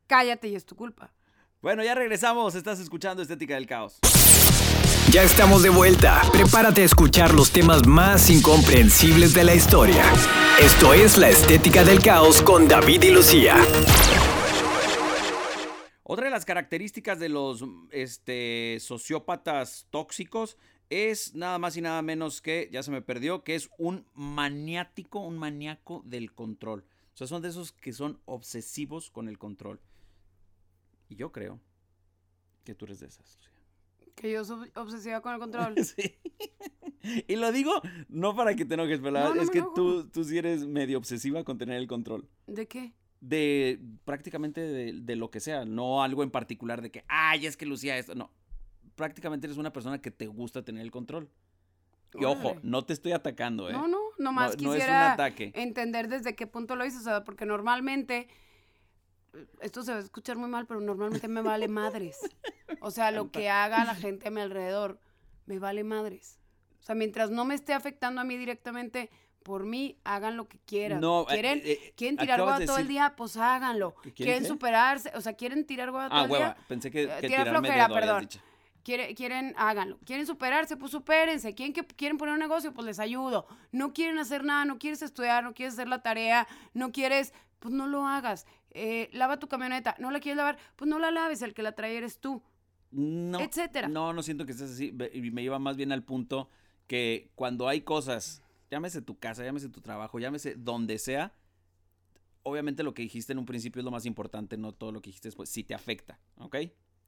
cállate 0.06 0.49
y 0.49 0.54
es 0.56 0.64
tu 0.64 0.75
culpa. 0.76 1.12
Bueno, 1.64 1.83
ya 1.83 1.94
regresamos. 1.94 2.54
Estás 2.56 2.78
escuchando 2.78 3.23
Estética 3.23 3.54
del 3.54 3.66
Caos. 3.66 3.99
Ya 5.11 5.23
estamos 5.23 5.62
de 5.62 5.71
vuelta. 5.71 6.21
Prepárate 6.30 6.83
a 6.83 6.85
escuchar 6.85 7.33
los 7.33 7.52
temas 7.52 7.87
más 7.87 8.28
incomprensibles 8.28 9.33
de 9.33 9.44
la 9.44 9.54
historia. 9.54 10.04
Esto 10.61 10.92
es 10.92 11.16
La 11.16 11.30
Estética 11.30 11.83
del 11.83 12.02
Caos 12.02 12.42
con 12.42 12.68
David 12.68 13.04
y 13.04 13.12
Lucía. 13.12 13.56
Otra 16.02 16.26
de 16.26 16.30
las 16.30 16.44
características 16.44 17.18
de 17.18 17.30
los 17.30 17.64
este, 17.92 18.76
sociópatas 18.78 19.87
tóxicos 19.88 20.59
es 20.90 21.35
nada 21.35 21.59
más 21.59 21.78
y 21.78 21.80
nada 21.80 22.02
menos 22.02 22.42
que, 22.42 22.68
ya 22.71 22.83
se 22.83 22.90
me 22.90 23.00
perdió, 23.00 23.42
que 23.42 23.54
es 23.54 23.71
un 23.78 24.04
maniático, 24.12 25.21
un 25.21 25.38
maníaco 25.38 26.02
del 26.04 26.35
control. 26.35 26.85
O 27.14 27.16
sea, 27.16 27.26
son 27.26 27.40
de 27.40 27.49
esos 27.49 27.73
que 27.73 27.94
son 27.94 28.21
obsesivos 28.26 29.09
con 29.09 29.28
el 29.28 29.38
control. 29.38 29.80
Y 31.08 31.16
yo 31.16 31.32
creo 31.32 31.61
que 32.64 32.75
tú 32.75 32.84
eres 32.87 33.00
de 33.00 33.06
esas, 33.06 33.37
Lucía. 33.37 33.50
Que 34.14 34.30
yo 34.32 34.44
soy 34.44 34.70
obsesiva 34.76 35.20
con 35.20 35.34
el 35.34 35.40
control. 35.40 35.75
Sí. 35.84 36.14
Y 37.28 37.37
lo 37.37 37.52
digo 37.52 37.70
no 38.08 38.34
para 38.34 38.54
que 38.56 38.64
te 38.64 38.73
enojes, 38.75 38.99
pero 39.00 39.12
No, 39.12 39.34
no 39.34 39.42
es 39.42 39.50
que 39.50 39.58
enojo. 39.58 39.75
tú, 39.75 40.08
tú 40.08 40.25
sí 40.25 40.38
eres 40.38 40.66
medio 40.66 40.96
obsesiva 40.96 41.44
con 41.44 41.58
tener 41.58 41.76
el 41.76 41.87
control. 41.87 42.26
¿De 42.46 42.66
qué? 42.66 42.94
De 43.20 43.78
prácticamente 44.06 44.62
de, 44.62 44.92
de 45.02 45.16
lo 45.16 45.30
que 45.30 45.38
sea, 45.40 45.66
no 45.66 46.02
algo 46.02 46.23
en 46.23 46.30
particular 46.30 46.80
de 46.80 46.90
que, 46.90 47.04
ay, 47.08 47.44
es 47.44 47.58
que 47.58 47.66
Lucía 47.66 47.99
esto, 47.99 48.14
no. 48.14 48.30
Prácticamente 48.94 49.46
eres 49.46 49.58
una 49.58 49.70
persona 49.70 50.00
que 50.00 50.11
te 50.11 50.26
gusta 50.28 50.64
tener 50.64 50.80
el 50.82 50.90
control. 50.90 51.28
Y 52.14 52.25
ojo, 52.25 52.56
no 52.62 52.87
te 52.87 52.94
estoy 52.94 53.12
atacando, 53.12 53.68
¿eh? 53.68 53.73
No, 53.75 53.87
no, 53.87 53.99
nomás 54.18 54.56
No- 54.56 54.62
no 54.62 54.75
es 54.75 54.76
un 54.76 54.80
quisiera 54.80 55.12
ataque. 55.12 55.52
entender 55.56 56.08
desde 56.08 56.34
qué 56.34 56.46
punto 56.46 56.75
lo 56.75 56.87
hizo, 56.87 57.00
o 57.00 57.02
sea, 57.02 57.23
porque 57.25 57.44
normalmente, 57.44 58.28
esto 59.60 59.82
se 59.82 59.92
va 59.92 59.98
a 59.98 60.00
escuchar 60.00 60.36
muy 60.36 60.48
mal, 60.48 60.66
pero 60.66 60.80
normalmente 60.80 61.28
me 61.28 61.42
vale 61.42 61.68
madres. 61.68 62.18
O 62.80 62.90
sea, 62.90 63.10
lo 63.10 63.30
que 63.30 63.48
haga 63.50 63.84
la 63.84 63.94
gente 63.94 64.28
a 64.28 64.30
mi 64.30 64.40
alrededor, 64.40 64.98
me 65.46 65.58
vale 65.58 65.84
madres. 65.84 66.38
O 66.80 66.82
sea, 66.82 66.94
mientras 66.94 67.30
no 67.30 67.44
me 67.44 67.54
esté 67.54 67.72
afectando 67.72 68.20
a 68.20 68.24
mí 68.24 68.36
directamente, 68.36 69.10
por 69.42 69.64
mí, 69.64 69.98
hagan 70.04 70.36
lo 70.36 70.48
que 70.48 70.58
quieran. 70.60 71.00
No, 71.00 71.22
eh, 71.22 71.26
¿Quieren, 71.34 71.62
eh, 71.64 71.92
quieren 71.96 72.16
tirar 72.16 72.40
guada 72.42 72.58
de 72.58 72.66
todo 72.66 72.78
el 72.78 72.88
día? 72.88 73.14
Pues 73.16 73.36
háganlo. 73.36 73.94
¿Que 73.96 74.12
quieren 74.12 74.34
¿Quieren 74.40 74.46
superarse? 74.48 75.12
O 75.14 75.20
sea, 75.20 75.34
¿quieren 75.34 75.66
tirar 75.66 75.88
todo 75.90 75.98
Ah, 76.10 76.24
el 76.24 76.30
hueva. 76.30 76.44
día? 76.46 76.56
Pensé 76.66 76.90
que, 76.90 77.02
Eh, 77.04 77.06
que 77.20 77.28
tira 77.28 77.44
tirarme 77.44 77.68
flojera, 77.68 77.86
dedo, 77.88 77.94
perdón. 77.94 78.20
dicho. 78.22 78.40
Quiere- 78.82 79.14
quieren, 79.14 79.54
háganlo. 79.56 79.98
Quieren 80.04 80.26
superarse, 80.26 80.76
pues 80.76 80.92
supérense. 80.92 81.54
¿Quieren, 81.54 81.72
que, 81.72 81.86
quieren 81.86 82.18
poner 82.18 82.34
un 82.34 82.40
negocio, 82.40 82.72
pues 82.74 82.86
les 82.86 82.98
ayudo. 82.98 83.46
No 83.72 83.92
quieren 83.94 84.18
hacer 84.18 84.44
nada, 84.44 84.64
no 84.66 84.78
quieres 84.78 85.00
estudiar, 85.02 85.42
no 85.44 85.54
quieres 85.54 85.74
hacer 85.74 85.88
la 85.88 86.02
tarea, 86.02 86.46
no 86.74 86.92
quieres, 86.92 87.32
pues 87.60 87.72
no 87.74 87.86
lo 87.86 88.06
hagas. 88.06 88.46
Eh, 88.74 89.08
lava 89.12 89.38
tu 89.38 89.46
camioneta, 89.46 89.94
no 90.00 90.10
la 90.10 90.18
quieres 90.20 90.36
lavar, 90.36 90.58
pues 90.76 90.88
no 90.88 90.98
la 90.98 91.12
laves, 91.12 91.42
el 91.42 91.54
que 91.54 91.62
la 91.62 91.72
trae 91.72 91.96
eres 91.96 92.18
tú. 92.18 92.42
No, 92.90 93.40
etcétera. 93.40 93.88
No, 93.88 94.12
no 94.12 94.22
siento 94.22 94.44
que 94.44 94.52
estés 94.52 94.72
así. 94.72 94.92
me 94.92 95.42
lleva 95.42 95.58
más 95.58 95.76
bien 95.76 95.92
al 95.92 96.02
punto 96.02 96.48
que 96.86 97.30
cuando 97.34 97.68
hay 97.68 97.82
cosas, 97.82 98.42
llámese 98.70 99.00
tu 99.00 99.18
casa, 99.18 99.44
llámese 99.44 99.68
tu 99.68 99.80
trabajo, 99.80 100.18
llámese 100.18 100.54
donde 100.56 100.98
sea, 100.98 101.32
obviamente 102.42 102.82
lo 102.82 102.94
que 102.94 103.02
dijiste 103.02 103.32
en 103.32 103.38
un 103.38 103.46
principio 103.46 103.80
es 103.80 103.84
lo 103.84 103.90
más 103.90 104.06
importante, 104.06 104.56
no 104.56 104.72
todo 104.72 104.92
lo 104.92 105.00
que 105.00 105.10
dijiste 105.10 105.28
después. 105.28 105.48
Si 105.48 105.64
te 105.64 105.74
afecta, 105.74 106.18
¿ok? 106.36 106.56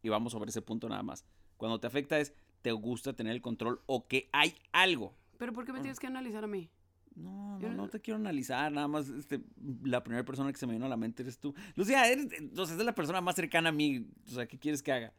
Y 0.02 0.08
vamos 0.08 0.32
sobre 0.32 0.50
ese 0.50 0.62
punto 0.62 0.88
nada 0.88 1.02
más. 1.02 1.24
Cuando 1.56 1.80
te 1.80 1.86
afecta 1.86 2.18
es, 2.18 2.32
te 2.62 2.72
gusta 2.72 3.12
tener 3.12 3.32
el 3.32 3.42
control 3.42 3.80
o 3.86 4.06
que 4.06 4.28
hay 4.32 4.54
algo. 4.72 5.14
Pero 5.38 5.52
¿por 5.52 5.64
qué 5.64 5.72
me 5.72 5.80
tienes 5.80 6.00
que 6.00 6.06
analizar 6.06 6.44
a 6.44 6.46
mí? 6.46 6.70
No, 7.16 7.58
no, 7.58 7.68
no- 7.72 7.88
te 7.88 8.00
quiero 8.00 8.18
analizar, 8.18 8.70
nada 8.70 8.86
más 8.88 9.08
este, 9.08 9.40
la 9.82 10.04
primera 10.04 10.24
persona 10.24 10.52
que 10.52 10.58
se 10.58 10.66
me 10.66 10.74
vino 10.74 10.84
a 10.86 10.88
la 10.88 10.96
mente 10.98 11.22
eres 11.22 11.38
tú. 11.38 11.54
Lucía, 11.74 12.06
eres, 12.08 12.28
sea, 12.54 12.64
es 12.64 12.76
la 12.76 12.94
persona 12.94 13.20
más 13.22 13.34
cercana 13.36 13.70
a 13.70 13.72
mí. 13.72 14.06
O 14.26 14.30
sea, 14.30 14.46
¿qué 14.46 14.58
quieres 14.58 14.82
que 14.82 14.92
haga? 14.92 15.12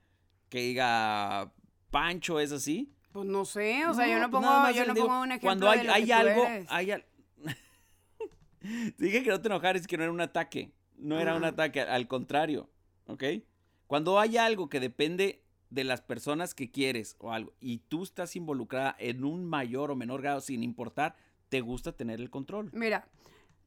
Que 0.50 0.60
diga 0.60 1.52
Pancho 1.90 2.40
es 2.40 2.52
así. 2.52 2.94
Pues 3.12 3.26
no 3.28 3.46
sé, 3.46 3.86
o 3.88 3.94
sea, 3.96 4.08
yo 4.08 4.20
no 4.20 4.30
pues 4.30 4.44
pongo, 4.46 4.70
yo 4.72 4.86
no 4.86 4.94
digo, 4.94 5.08
pongo 5.08 5.22
un 5.22 5.32
ejemplo 5.32 5.48
Cuando 5.48 5.70
hay, 5.70 5.80
de 5.80 5.84
lo 5.86 5.94
hay 5.94 6.02
que 6.06 6.08
tú 6.08 6.14
algo, 6.14 6.44
eres. 6.46 6.68
hay 6.70 6.92
al- 6.92 7.06
dije 8.98 9.24
que 9.24 9.30
no 9.30 9.42
te 9.42 9.48
enojares, 9.48 9.88
que 9.88 9.98
no 9.98 10.04
era 10.04 10.12
un 10.12 10.22
ataque. 10.22 10.72
No 10.98 11.20
era 11.20 11.36
un 11.36 11.44
ataque, 11.46 11.82
al 11.82 12.08
contrario, 12.08 12.70
¿ok? 13.06 13.24
Cuando 13.86 14.20
hay 14.20 14.38
algo 14.38 14.68
que 14.70 14.80
depende 14.80 15.44
de 15.70 15.84
las 15.84 16.02
personas 16.02 16.56
que 16.56 16.72
quieres 16.72 17.16
o 17.20 17.32
algo 17.32 17.54
y 17.60 17.80
tú 17.80 18.02
estás 18.04 18.36
involucrada 18.36 18.96
en 19.00 19.24
un 19.24 19.46
mayor 19.46 19.92
o 19.92 19.96
menor 19.96 20.22
grado 20.22 20.42
sin 20.42 20.64
importar, 20.64 21.16
te 21.50 21.62
gusta 21.62 21.92
tener 21.92 22.20
el 22.20 22.30
control. 22.30 22.70
Mira, 22.74 23.08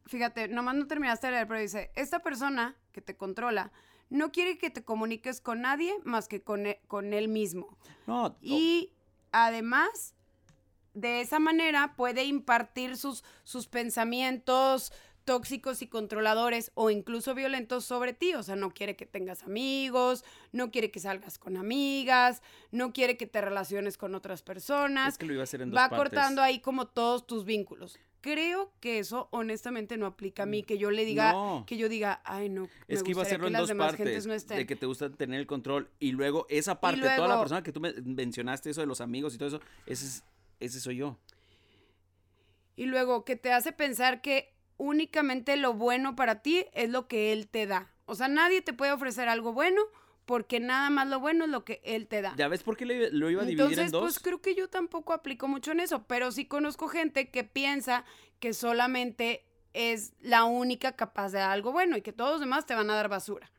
fíjate, 0.07 0.49
nomás 0.49 0.75
no 0.77 0.87
terminaste 0.87 1.27
de 1.29 1.33
leer, 1.35 1.49
pero 1.49 1.61
dice, 1.61 1.91
esta 1.97 2.21
persona 2.21 2.77
que 2.93 3.01
te 3.01 3.17
controla 3.17 3.73
no 4.09 4.33
quiere 4.33 4.59
que 4.59 4.71
te 4.71 4.83
comuniques 4.85 5.41
con 5.41 5.61
nadie 5.61 5.95
más 6.05 6.27
que 6.29 6.43
con 6.43 6.67
e- 6.67 6.81
con 6.89 7.13
él 7.13 7.29
mismo. 7.29 7.79
No, 8.07 8.37
Y 8.43 8.93
además, 9.33 10.15
de 10.95 11.21
esa 11.21 11.39
manera 11.39 11.95
puede 11.97 12.25
impartir 12.25 12.97
sus, 12.97 13.23
sus 13.45 13.69
pensamientos 13.69 14.93
tóxicos 15.35 15.81
y 15.81 15.87
controladores 15.87 16.73
o 16.75 16.91
incluso 16.91 17.37
violentos 17.37 17.85
sobre 17.85 18.13
ti. 18.13 18.35
O 18.35 18.43
sea, 18.43 18.57
no 18.57 18.73
quiere 18.73 18.97
que 18.97 19.07
tengas 19.07 19.45
amigos, 19.45 20.25
no 20.51 20.73
quiere 20.73 20.91
que 20.91 20.99
salgas 20.99 21.39
con 21.39 21.57
amigas, 21.57 22.43
no 22.73 22.93
quiere 22.93 23.17
que 23.17 23.29
te 23.29 23.41
relaciones 23.41 23.97
con 23.97 24.17
otras 24.17 24.43
personas. 24.43 25.13
es 25.13 25.19
que 25.19 25.27
lo 25.27 25.35
iba 25.35 25.43
a 25.43 25.45
hacer 25.45 25.63
en 25.63 25.71
dos 25.71 25.79
Va 25.79 25.89
partes. 25.89 25.99
cortando 26.11 26.43
ahí 26.43 26.59
como 26.59 26.89
todos 26.89 27.29
tus 27.29 27.45
vínculos. 27.45 27.97
Creo 28.23 28.73
que 28.81 28.99
eso 28.99 29.29
honestamente 29.31 29.97
no 29.97 30.07
aplica 30.07 30.43
a 30.43 30.47
mí, 30.47 30.65
que 30.65 30.79
yo 30.79 30.91
le 30.91 31.05
diga, 31.05 31.33
No. 31.33 31.65
que 31.65 31.77
yo 31.77 31.89
diga, 31.89 32.21
ay 32.25 32.49
no, 32.49 32.69
Es 32.89 32.99
me 32.99 33.05
que 33.05 33.11
iba 33.13 33.23
a 33.23 33.25
hacerlo 33.25 33.47
en 33.47 33.53
dos 33.53 33.71
partes. 33.73 34.27
no. 34.27 34.35
De 34.57 34.67
que 34.67 34.75
te 34.75 34.87
gusta 34.87 35.11
tener 35.11 35.39
el 35.39 35.47
control. 35.47 35.89
Y 36.01 36.11
luego 36.11 36.45
esa 36.51 36.81
parte, 36.81 37.03
toda 37.03 37.17
la 37.19 37.27
luego- 37.29 37.43
persona 37.43 37.63
que 37.63 37.71
tú 37.73 37.81
me 37.81 37.93
mencionaste, 37.93 38.71
eso 38.71 38.81
de 38.81 38.89
los 38.89 39.01
amigos 39.01 39.33
y 39.35 39.39
todo 39.39 39.47
eso, 39.49 39.61
ese, 39.87 40.07
es- 40.07 40.25
ese 40.59 40.81
soy 40.81 40.97
yo. 40.97 41.19
Y 42.75 42.87
luego 42.87 43.25
que 43.25 43.37
te 43.37 43.53
hace 43.53 43.71
pensar 43.73 44.21
que 44.23 44.55
únicamente 44.81 45.57
lo 45.59 45.75
bueno 45.75 46.17
para 46.17 46.41
ti 46.43 46.65
es 46.73 46.89
lo 46.89 47.07
que 47.07 47.33
él 47.33 47.49
te 47.49 47.67
da. 47.67 47.93
O 48.07 48.15
sea, 48.15 48.29
nadie 48.29 48.63
te 48.63 48.73
puede 48.73 48.93
ofrecer 48.93 49.29
algo 49.29 49.53
bueno 49.53 49.83
porque 50.25 50.59
nada 50.59 50.89
más 50.91 51.07
lo 51.09 51.21
bueno 51.21 51.45
es 51.45 51.51
lo 51.51 51.65
que 51.65 51.81
él 51.85 52.07
te 52.07 52.23
da. 52.23 52.35
¿Ya 52.37 52.49
ves 52.49 52.63
por 52.63 52.77
qué 52.77 52.87
le- 52.87 53.11
lo 53.11 53.29
iba 53.31 53.43
a 53.43 53.45
dividir 53.45 53.63
Entonces, 53.65 53.87
en 53.87 53.91
dos? 53.93 54.03
pues 54.03 54.19
creo 54.21 54.41
que 54.41 54.55
yo 54.55 54.69
tampoco 54.71 55.13
aplico 55.13 55.49
mucho 55.49 55.73
en 55.73 55.81
eso, 55.81 56.05
pero 56.07 56.33
sí 56.33 56.47
conozco 56.47 56.89
gente 56.89 57.31
que 57.31 57.45
piensa 57.45 58.05
que 58.39 58.55
solamente 58.55 59.45
es 59.75 60.15
la 60.21 60.45
única 60.45 60.93
capaz 60.97 61.31
de 61.33 61.41
dar 61.41 61.51
algo 61.51 61.73
bueno 61.73 61.97
y 61.97 62.03
que 62.03 62.13
todos 62.13 62.33
los 62.33 62.41
demás 62.41 62.65
te 62.67 62.75
van 62.75 62.89
a 62.91 62.95
dar 62.95 63.09
basura. 63.09 63.51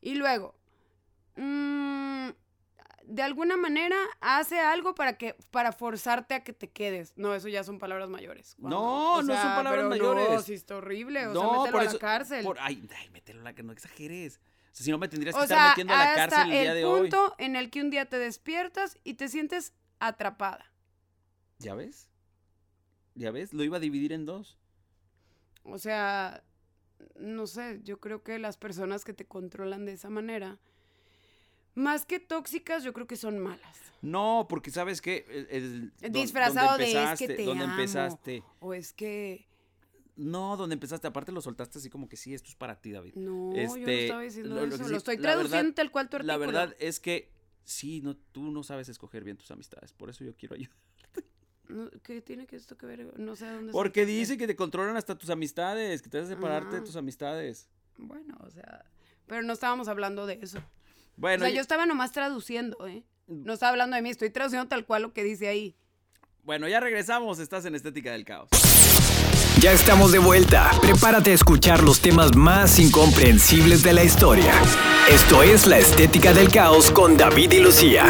Y 0.00 0.14
luego, 0.14 0.54
mm, 1.36 2.28
de 3.10 3.22
alguna 3.22 3.56
manera 3.56 3.96
hace 4.20 4.60
algo 4.60 4.94
para 4.94 5.16
que 5.16 5.34
para 5.50 5.72
forzarte 5.72 6.34
a 6.34 6.44
que 6.44 6.52
te 6.52 6.68
quedes. 6.70 7.12
No, 7.16 7.34
eso 7.34 7.48
ya 7.48 7.64
son 7.64 7.78
palabras 7.78 8.08
mayores. 8.10 8.54
No, 8.58 9.22
no 9.22 9.34
son 9.34 9.54
palabras 9.54 9.74
pero 9.76 9.88
mayores. 9.88 10.28
No, 10.30 10.40
sí 10.42 10.54
está 10.54 10.76
horrible, 10.76 11.26
o 11.26 11.32
sea, 11.32 11.42
No, 11.42 11.52
mételo 11.62 11.72
por 11.78 11.80
a 11.88 11.92
la 11.92 11.98
cárcel. 11.98 12.44
por- 12.44 12.58
ay, 12.60 12.86
ay, 12.96 13.10
mételo 13.10 13.40
a 13.40 13.44
la 13.44 13.54
que 13.54 13.62
no 13.62 13.72
exageres. 13.72 14.40
O 14.70 14.74
sea, 14.78 14.84
si 14.84 14.90
no 14.90 14.98
me 14.98 15.08
tendrías 15.08 15.34
que 15.34 15.40
o 15.40 15.44
estar 15.44 15.58
sea, 15.58 15.68
metiendo 15.70 15.94
a 15.94 15.96
la 15.98 16.14
cárcel 16.14 16.52
el 16.52 16.60
día 16.62 16.74
de 16.74 16.84
hoy. 16.84 17.00
punto 17.00 17.34
en 17.38 17.56
el 17.56 17.70
que 17.70 17.80
un 17.80 17.90
día 17.90 18.06
te 18.08 18.18
despiertas 18.18 18.98
y 19.04 19.14
te 19.14 19.28
sientes 19.28 19.72
atrapada. 20.00 20.70
¿Ya 21.58 21.74
ves? 21.74 22.08
¿Ya 23.14 23.30
ves? 23.30 23.52
Lo 23.54 23.64
iba 23.64 23.78
a 23.78 23.80
dividir 23.80 24.12
en 24.12 24.26
dos. 24.26 24.58
O 25.64 25.78
sea, 25.78 26.44
no 27.16 27.46
sé, 27.46 27.80
yo 27.82 27.98
creo 28.00 28.22
que 28.22 28.38
las 28.38 28.56
personas 28.56 29.04
que 29.04 29.12
te 29.14 29.24
controlan 29.26 29.84
de 29.86 29.92
esa 29.94 30.10
manera, 30.10 30.58
más 31.78 32.04
que 32.04 32.20
tóxicas, 32.20 32.82
yo 32.84 32.92
creo 32.92 33.06
que 33.06 33.16
son 33.16 33.38
malas. 33.38 33.76
No, 34.02 34.46
porque 34.48 34.70
sabes 34.70 35.00
que 35.00 35.24
Disfrazado 36.10 36.78
de, 36.78 36.92
"Es 37.12 37.18
que 37.18 37.26
te 37.28 37.44
donde 37.44 37.64
amo". 37.64 37.72
empezaste. 37.74 38.42
O 38.60 38.74
es 38.74 38.92
que, 38.92 39.46
No, 40.16 40.56
donde 40.56 40.74
empezaste, 40.74 41.06
aparte 41.06 41.30
lo 41.30 41.40
soltaste 41.40 41.78
así 41.78 41.88
como 41.90 42.08
que 42.08 42.16
sí, 42.16 42.34
esto 42.34 42.48
es 42.48 42.56
para 42.56 42.80
ti, 42.80 42.90
David. 42.90 43.14
no, 43.14 43.52
yo 43.54 43.56
no 43.56 43.78
Este, 43.78 44.04
estaba 44.06 44.22
diciendo 44.22 44.54
lo- 44.56 44.66
lo 44.66 44.74
eso, 44.74 44.82
lo, 44.82 44.88
sí- 44.88 44.94
estoy 44.96 45.16
la 45.18 45.22
verdad- 45.22 45.34
traduciendo 45.42 45.74
tal 45.74 45.90
cual 45.92 46.08
tu 46.08 46.18
La 46.18 46.34
artículo. 46.34 46.58
verdad 46.58 46.76
es 46.80 46.98
que 46.98 47.30
sí, 47.62 48.00
no, 48.02 48.16
tú 48.16 48.50
no 48.50 48.64
sabes 48.64 48.88
escoger 48.88 49.22
bien 49.22 49.36
tus 49.36 49.50
amistades, 49.52 49.92
por 49.92 50.10
eso 50.10 50.24
yo 50.24 50.34
quiero 50.34 50.56
ayudar. 50.56 50.76
No, 51.68 51.88
¿Qué 52.02 52.20
tiene 52.22 52.46
que 52.46 52.56
esto 52.56 52.76
que 52.78 52.86
ver? 52.86 53.18
No 53.18 53.36
sé 53.36 53.46
a 53.46 53.52
dónde 53.52 53.72
Porque 53.72 54.06
dice 54.06 54.36
que 54.38 54.46
te 54.46 54.56
controlan 54.56 54.96
hasta 54.96 55.16
tus 55.18 55.28
amistades, 55.30 56.00
que 56.02 56.08
te 56.08 56.18
hace 56.18 56.28
separarte 56.34 56.76
de 56.76 56.80
Ah. 56.80 56.84
tus 56.84 56.96
amistades. 56.96 57.68
Bueno, 57.98 58.36
o 58.40 58.50
sea, 58.50 58.86
pero 59.26 59.42
no 59.42 59.52
estábamos 59.52 59.86
hablando 59.86 60.26
de 60.26 60.38
eso. 60.42 60.58
Bueno, 61.18 61.42
o 61.42 61.46
sea, 61.46 61.50
y- 61.52 61.56
yo 61.56 61.60
estaba 61.60 61.84
nomás 61.86 62.12
traduciendo, 62.12 62.86
¿eh? 62.86 63.02
No 63.26 63.52
estaba 63.52 63.70
hablando 63.72 63.94
de 63.96 64.02
mí, 64.02 64.08
estoy 64.08 64.30
traduciendo 64.30 64.68
tal 64.68 64.86
cual 64.86 65.02
lo 65.02 65.12
que 65.12 65.22
dice 65.22 65.48
ahí. 65.48 65.76
bueno, 66.44 66.66
ya 66.66 66.80
regresamos, 66.80 67.38
estás 67.40 67.66
en 67.66 67.74
Estética 67.74 68.12
del 68.12 68.24
Caos. 68.24 68.48
Ya 69.60 69.72
estamos 69.72 70.12
de 70.12 70.18
vuelta. 70.18 70.70
Prepárate 70.80 71.32
a 71.32 71.34
escuchar 71.34 71.82
los 71.82 72.00
temas 72.00 72.34
más 72.36 72.78
incomprensibles 72.78 73.82
de 73.82 73.92
la 73.92 74.04
historia. 74.04 74.52
Esto 75.10 75.42
es 75.42 75.66
La 75.66 75.76
Estética 75.78 76.32
del 76.32 76.48
Caos 76.50 76.90
con 76.90 77.16
David 77.18 77.52
y 77.52 77.60
Lucía. 77.60 78.06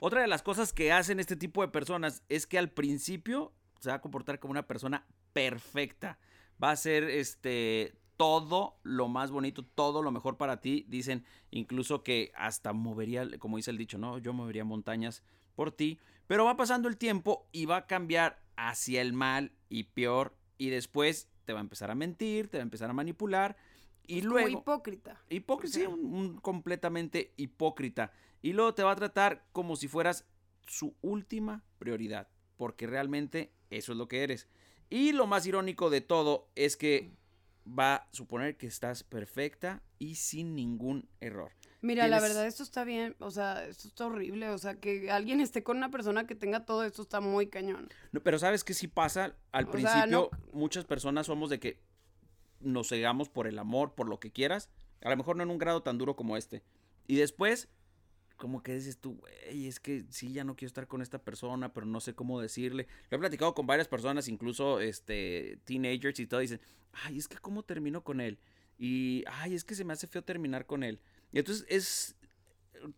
Otra 0.00 0.22
de 0.22 0.26
las 0.28 0.42
cosas 0.42 0.72
que 0.72 0.92
hacen 0.92 1.20
este 1.20 1.36
tipo 1.36 1.60
de 1.62 1.68
personas 1.68 2.22
es 2.28 2.46
que 2.46 2.58
al 2.58 2.70
principio 2.70 3.52
se 3.78 3.90
va 3.90 3.96
a 3.96 4.00
comportar 4.00 4.38
como 4.40 4.52
una 4.52 4.66
persona 4.66 5.06
perfecta. 5.34 6.18
Va 6.62 6.70
a 6.70 6.76
ser 6.76 7.04
este 7.04 7.92
todo 8.20 8.76
lo 8.82 9.08
más 9.08 9.30
bonito, 9.30 9.64
todo 9.64 10.02
lo 10.02 10.10
mejor 10.10 10.36
para 10.36 10.60
ti. 10.60 10.84
Dicen 10.90 11.24
incluso 11.50 12.02
que 12.02 12.32
hasta 12.34 12.74
movería, 12.74 13.26
como 13.38 13.56
dice 13.56 13.70
el 13.70 13.78
dicho, 13.78 13.96
¿no? 13.96 14.18
Yo 14.18 14.34
movería 14.34 14.62
montañas 14.62 15.22
por 15.54 15.72
ti. 15.72 15.98
Pero 16.26 16.44
va 16.44 16.54
pasando 16.54 16.86
el 16.86 16.98
tiempo 16.98 17.48
y 17.50 17.64
va 17.64 17.78
a 17.78 17.86
cambiar 17.86 18.42
hacia 18.56 19.00
el 19.00 19.14
mal 19.14 19.52
y 19.70 19.84
peor. 19.84 20.36
Y 20.58 20.68
después 20.68 21.30
te 21.46 21.54
va 21.54 21.60
a 21.60 21.62
empezar 21.62 21.90
a 21.90 21.94
mentir, 21.94 22.48
te 22.48 22.58
va 22.58 22.60
a 22.60 22.64
empezar 22.64 22.90
a 22.90 22.92
manipular. 22.92 23.56
Y 24.06 24.20
luego... 24.20 24.48
Como 24.48 24.60
hipócrita. 24.60 25.24
Hipócrita, 25.30 25.78
sí, 25.78 25.86
un, 25.86 26.04
un 26.14 26.36
completamente 26.36 27.32
hipócrita. 27.38 28.12
Y 28.42 28.52
luego 28.52 28.74
te 28.74 28.82
va 28.82 28.90
a 28.90 28.96
tratar 28.96 29.46
como 29.52 29.76
si 29.76 29.88
fueras 29.88 30.26
su 30.66 30.94
última 31.00 31.64
prioridad. 31.78 32.28
Porque 32.58 32.86
realmente 32.86 33.50
eso 33.70 33.92
es 33.92 33.98
lo 33.98 34.08
que 34.08 34.24
eres. 34.24 34.46
Y 34.90 35.12
lo 35.12 35.26
más 35.26 35.46
irónico 35.46 35.88
de 35.88 36.02
todo 36.02 36.50
es 36.54 36.76
que 36.76 37.18
va 37.66 37.96
a 37.96 38.08
suponer 38.12 38.56
que 38.56 38.66
estás 38.66 39.02
perfecta 39.02 39.82
y 39.98 40.16
sin 40.16 40.54
ningún 40.54 41.08
error. 41.20 41.52
Mira, 41.82 42.08
la 42.08 42.20
verdad, 42.20 42.46
esto 42.46 42.62
está 42.62 42.84
bien, 42.84 43.16
o 43.20 43.30
sea, 43.30 43.64
esto 43.64 43.88
está 43.88 44.06
horrible, 44.06 44.50
o 44.50 44.58
sea, 44.58 44.74
que 44.74 45.10
alguien 45.10 45.40
esté 45.40 45.62
con 45.62 45.78
una 45.78 45.90
persona 45.90 46.26
que 46.26 46.34
tenga 46.34 46.66
todo 46.66 46.84
esto 46.84 47.00
está 47.00 47.20
muy 47.20 47.46
cañón. 47.46 47.88
No, 48.12 48.22
pero 48.22 48.38
sabes 48.38 48.64
que 48.64 48.74
sí 48.74 48.86
pasa 48.86 49.36
al 49.52 49.64
O 49.64 49.72
sea, 49.72 49.72
principio, 49.72 50.30
muchas 50.52 50.84
personas 50.84 51.26
somos 51.26 51.48
de 51.48 51.58
que 51.58 51.80
nos 52.60 52.88
cegamos 52.88 53.30
por 53.30 53.46
el 53.46 53.58
amor, 53.58 53.94
por 53.94 54.08
lo 54.08 54.20
que 54.20 54.30
quieras, 54.30 54.68
a 55.02 55.08
lo 55.08 55.16
mejor 55.16 55.36
no 55.36 55.42
en 55.42 55.50
un 55.50 55.58
grado 55.58 55.82
tan 55.82 55.96
duro 55.96 56.16
como 56.16 56.36
este. 56.36 56.62
Y 57.06 57.16
después, 57.16 57.68
como 58.40 58.62
que 58.62 58.74
dices 58.74 58.98
tú, 58.98 59.16
güey, 59.18 59.66
es 59.66 59.80
que 59.80 60.06
sí, 60.08 60.32
ya 60.32 60.44
no 60.44 60.56
quiero 60.56 60.68
estar 60.68 60.88
con 60.88 61.02
esta 61.02 61.22
persona, 61.22 61.74
pero 61.74 61.84
no 61.84 62.00
sé 62.00 62.14
cómo 62.14 62.40
decirle. 62.40 62.88
Lo 63.10 63.18
he 63.18 63.20
platicado 63.20 63.54
con 63.54 63.66
varias 63.66 63.86
personas, 63.86 64.28
incluso 64.28 64.80
este, 64.80 65.58
teenagers 65.64 66.18
y 66.18 66.26
todo, 66.26 66.40
dicen, 66.40 66.58
ay, 67.04 67.18
es 67.18 67.28
que 67.28 67.36
cómo 67.36 67.62
termino 67.62 68.02
con 68.02 68.22
él. 68.22 68.38
Y, 68.78 69.24
ay, 69.28 69.54
es 69.54 69.62
que 69.62 69.74
se 69.74 69.84
me 69.84 69.92
hace 69.92 70.06
feo 70.06 70.24
terminar 70.24 70.64
con 70.64 70.82
él. 70.84 71.00
Y 71.32 71.38
entonces 71.38 71.66
es, 71.68 72.16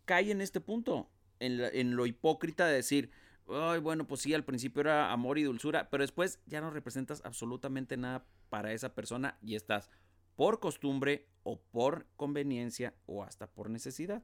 cae 0.05 0.31
en 0.31 0.41
este 0.41 0.61
punto, 0.61 1.11
en, 1.41 1.59
la- 1.59 1.69
en 1.71 1.97
lo 1.97 2.07
hipócrita 2.07 2.67
de 2.69 2.75
decir, 2.77 3.11
ay, 3.49 3.81
bueno, 3.81 4.07
pues 4.07 4.21
sí, 4.21 4.33
al 4.35 4.45
principio 4.45 4.81
era 4.83 5.11
amor 5.11 5.39
y 5.39 5.43
dulzura, 5.43 5.91
pero 5.91 6.05
después 6.05 6.39
ya 6.47 6.61
no 6.61 6.71
representas 6.71 7.21
absolutamente 7.25 7.97
nada 7.97 8.25
para 8.49 8.73
esa 8.73 8.95
persona 8.95 9.37
y 9.43 9.57
estás 9.57 9.91
por 10.37 10.61
costumbre 10.61 11.27
o 11.43 11.61
por 11.61 12.07
conveniencia 12.17 12.95
o 13.07 13.25
hasta 13.25 13.49
por 13.49 13.69
necesidad. 13.71 14.23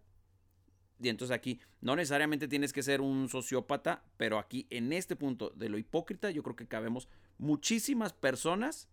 Y 1.01 1.09
entonces 1.09 1.35
aquí 1.35 1.61
no 1.81 1.95
necesariamente 1.97 2.49
tienes 2.49 2.73
que 2.73 2.83
ser 2.83 3.01
un 3.01 3.29
sociópata, 3.29 4.03
pero 4.17 4.39
aquí 4.39 4.67
en 4.71 4.93
este 4.93 5.15
punto 5.17 5.51
de 5.51 5.69
lo 5.69 5.79
hipócrita 5.79 6.31
yo 6.31 6.43
creo 6.43 6.57
que 6.57 6.67
cabemos 6.67 7.09
muchísimas 7.39 8.13
personas 8.13 8.89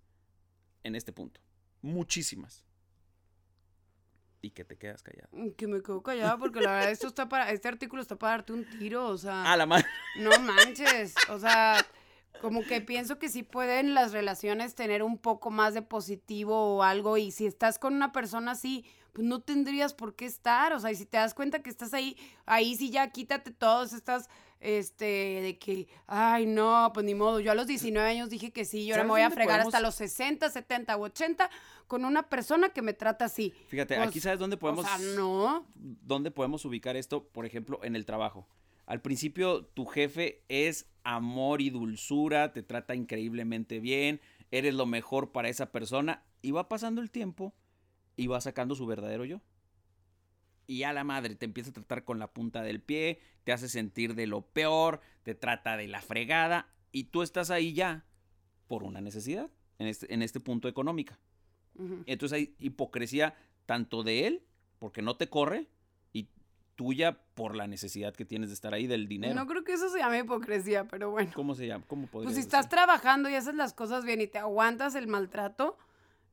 en 0.83 0.95
este 0.95 1.11
punto. 1.11 1.41
Muchísimas. 1.81 2.63
Y 4.41 4.51
que 4.51 4.63
te 4.63 4.77
quedas 4.77 5.01
callado. 5.01 5.29
Mm, 5.31 5.49
Que 5.51 5.65
me 5.67 5.81
quedo 5.81 6.03
callada 6.03 6.37
porque 6.37 6.61
la 6.61 6.71
verdad 6.73 6.91
esto 6.91 7.07
está 7.07 7.27
para, 7.27 7.51
este 7.51 7.67
artículo 7.67 8.01
está 8.03 8.15
para 8.15 8.33
darte 8.33 8.53
un 8.53 8.63
tiro, 8.77 9.07
o 9.07 9.17
sea, 9.17 9.51
Ah, 9.51 9.57
la 9.57 9.65
madre. 9.65 9.87
no 10.19 10.29
manches, 10.39 11.15
o 11.29 11.39
sea, 11.39 11.83
como 12.41 12.63
que 12.63 12.81
pienso 12.81 13.17
que 13.19 13.29
sí 13.29 13.43
pueden 13.43 13.93
las 13.93 14.11
relaciones 14.11 14.75
tener 14.75 15.03
un 15.03 15.17
poco 15.17 15.51
más 15.51 15.73
de 15.73 15.81
positivo 15.81 16.75
o 16.77 16.83
algo 16.83 17.17
y 17.17 17.31
si 17.31 17.45
estás 17.45 17.79
con 17.79 17.93
una 17.95 18.11
persona 18.11 18.51
así, 18.51 18.85
pues 19.13 19.25
no 19.27 19.41
tendrías 19.41 19.93
por 19.93 20.15
qué 20.15 20.25
estar, 20.25 20.73
o 20.73 20.79
sea, 20.79 20.91
y 20.91 20.95
si 20.95 21.05
te 21.05 21.17
das 21.17 21.33
cuenta 21.33 21.61
que 21.63 21.69
estás 21.69 21.93
ahí, 21.93 22.17
ahí 22.45 22.75
sí 22.75 22.89
ya 22.89 23.09
quítate 23.11 23.51
todos 23.51 23.93
estas, 23.93 24.29
este, 24.59 25.05
de 25.05 25.57
que, 25.57 25.87
ay, 26.07 26.45
no, 26.45 26.91
pues 26.93 27.05
ni 27.05 27.15
modo, 27.15 27.39
yo 27.39 27.51
a 27.51 27.55
los 27.55 27.67
19 27.67 28.09
años 28.09 28.29
dije 28.29 28.51
que 28.51 28.65
sí, 28.65 28.85
yo 28.85 28.95
ahora 28.95 29.03
me 29.03 29.09
¿Sabes 29.09 29.11
voy 29.11 29.21
a 29.21 29.29
fregar 29.35 29.59
podemos- 29.61 29.73
hasta 29.73 29.85
los 29.85 29.95
60, 29.95 30.49
70 30.49 30.97
u 30.97 31.03
80 31.03 31.49
con 31.87 32.03
una 32.03 32.23
persona 32.29 32.69
que 32.69 32.81
me 32.81 32.93
trata 32.93 33.25
así. 33.25 33.53
Fíjate, 33.69 33.95
Pues, 33.95 34.07
aquí 34.09 34.19
sabes 34.19 34.39
dónde 34.39 34.57
podemos 34.57 34.85
O 34.85 34.87
sea, 34.87 34.97
no. 35.15 35.65
dónde 35.75 36.31
podemos 36.31 36.65
ubicar 36.65 36.97
esto, 36.97 37.23
por 37.23 37.45
ejemplo, 37.45 37.79
en 37.83 37.95
el 37.95 38.05
trabajo. 38.05 38.47
Al 38.85 39.01
principio 39.01 39.65
tu 39.65 39.85
jefe 39.85 40.43
es 40.47 40.87
amor 41.03 41.61
y 41.61 41.69
dulzura, 41.69 42.53
te 42.53 42.63
trata 42.63 42.95
increíblemente 42.95 43.79
bien, 43.79 44.21
eres 44.51 44.73
lo 44.73 44.85
mejor 44.85 45.31
para 45.31 45.49
esa 45.49 45.71
persona 45.71 46.23
y 46.41 46.51
va 46.51 46.69
pasando 46.69 47.01
el 47.01 47.11
tiempo 47.11 47.53
y 48.15 48.27
va 48.27 48.41
sacando 48.41 48.75
su 48.75 48.85
verdadero 48.85 49.25
yo. 49.25 49.41
Y 50.67 50.83
a 50.83 50.93
la 50.93 51.03
madre 51.03 51.35
te 51.35 51.45
empieza 51.45 51.69
a 51.69 51.73
tratar 51.73 52.05
con 52.05 52.17
la 52.17 52.33
punta 52.33 52.63
del 52.63 52.81
pie, 52.81 53.19
te 53.43 53.51
hace 53.51 53.69
sentir 53.69 54.15
de 54.15 54.27
lo 54.27 54.41
peor, 54.41 55.01
te 55.23 55.35
trata 55.35 55.77
de 55.77 55.87
la 55.87 56.01
fregada 56.01 56.67
y 56.91 57.05
tú 57.05 57.21
estás 57.21 57.51
ahí 57.51 57.73
ya 57.73 58.05
por 58.67 58.83
una 58.83 59.01
necesidad, 59.01 59.49
en 59.77 59.87
este, 59.87 60.11
en 60.13 60.21
este 60.21 60.39
punto 60.39 60.67
económica. 60.67 61.19
Entonces 62.05 62.35
hay 62.37 62.55
hipocresía 62.59 63.35
tanto 63.65 64.01
de 64.01 64.27
él, 64.27 64.43
porque 64.79 65.01
no 65.01 65.17
te 65.17 65.27
corre, 65.27 65.67
tuya 66.75 67.17
por 67.33 67.55
la 67.55 67.67
necesidad 67.67 68.13
que 68.13 68.25
tienes 68.25 68.49
de 68.49 68.53
estar 68.53 68.73
ahí 68.73 68.87
del 68.87 69.07
dinero. 69.07 69.33
No 69.33 69.47
creo 69.47 69.63
que 69.63 69.73
eso 69.73 69.89
se 69.89 69.99
llame 69.99 70.19
hipocresía, 70.19 70.87
pero 70.87 71.11
bueno. 71.11 71.31
¿Cómo 71.33 71.55
se 71.55 71.67
llama? 71.67 71.83
¿Cómo 71.87 72.07
podría 72.07 72.27
Pues 72.27 72.35
si 72.35 72.41
estás 72.41 72.69
trabajando 72.69 73.29
y 73.29 73.35
haces 73.35 73.55
las 73.55 73.73
cosas 73.73 74.05
bien 74.05 74.21
y 74.21 74.27
te 74.27 74.37
aguantas 74.37 74.95
el 74.95 75.07
maltrato, 75.07 75.77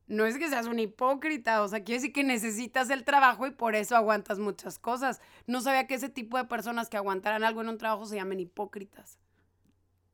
no 0.08 0.26
es 0.26 0.36
que 0.36 0.48
seas 0.48 0.66
un 0.66 0.78
hipócrita, 0.78 1.62
o 1.62 1.68
sea, 1.68 1.84
quiere 1.84 2.00
decir 2.00 2.12
que 2.12 2.24
necesitas 2.24 2.90
el 2.90 3.04
trabajo 3.04 3.46
y 3.46 3.52
por 3.52 3.74
eso 3.74 3.96
aguantas 3.96 4.38
muchas 4.38 4.78
cosas. 4.78 5.20
No 5.46 5.60
sabía 5.60 5.86
que 5.86 5.94
ese 5.94 6.08
tipo 6.08 6.36
de 6.36 6.44
personas 6.44 6.88
que 6.88 6.96
aguantaran 6.96 7.44
algo 7.44 7.62
en 7.62 7.68
un 7.68 7.78
trabajo 7.78 8.04
se 8.04 8.16
llamen 8.16 8.40
hipócritas. 8.40 9.18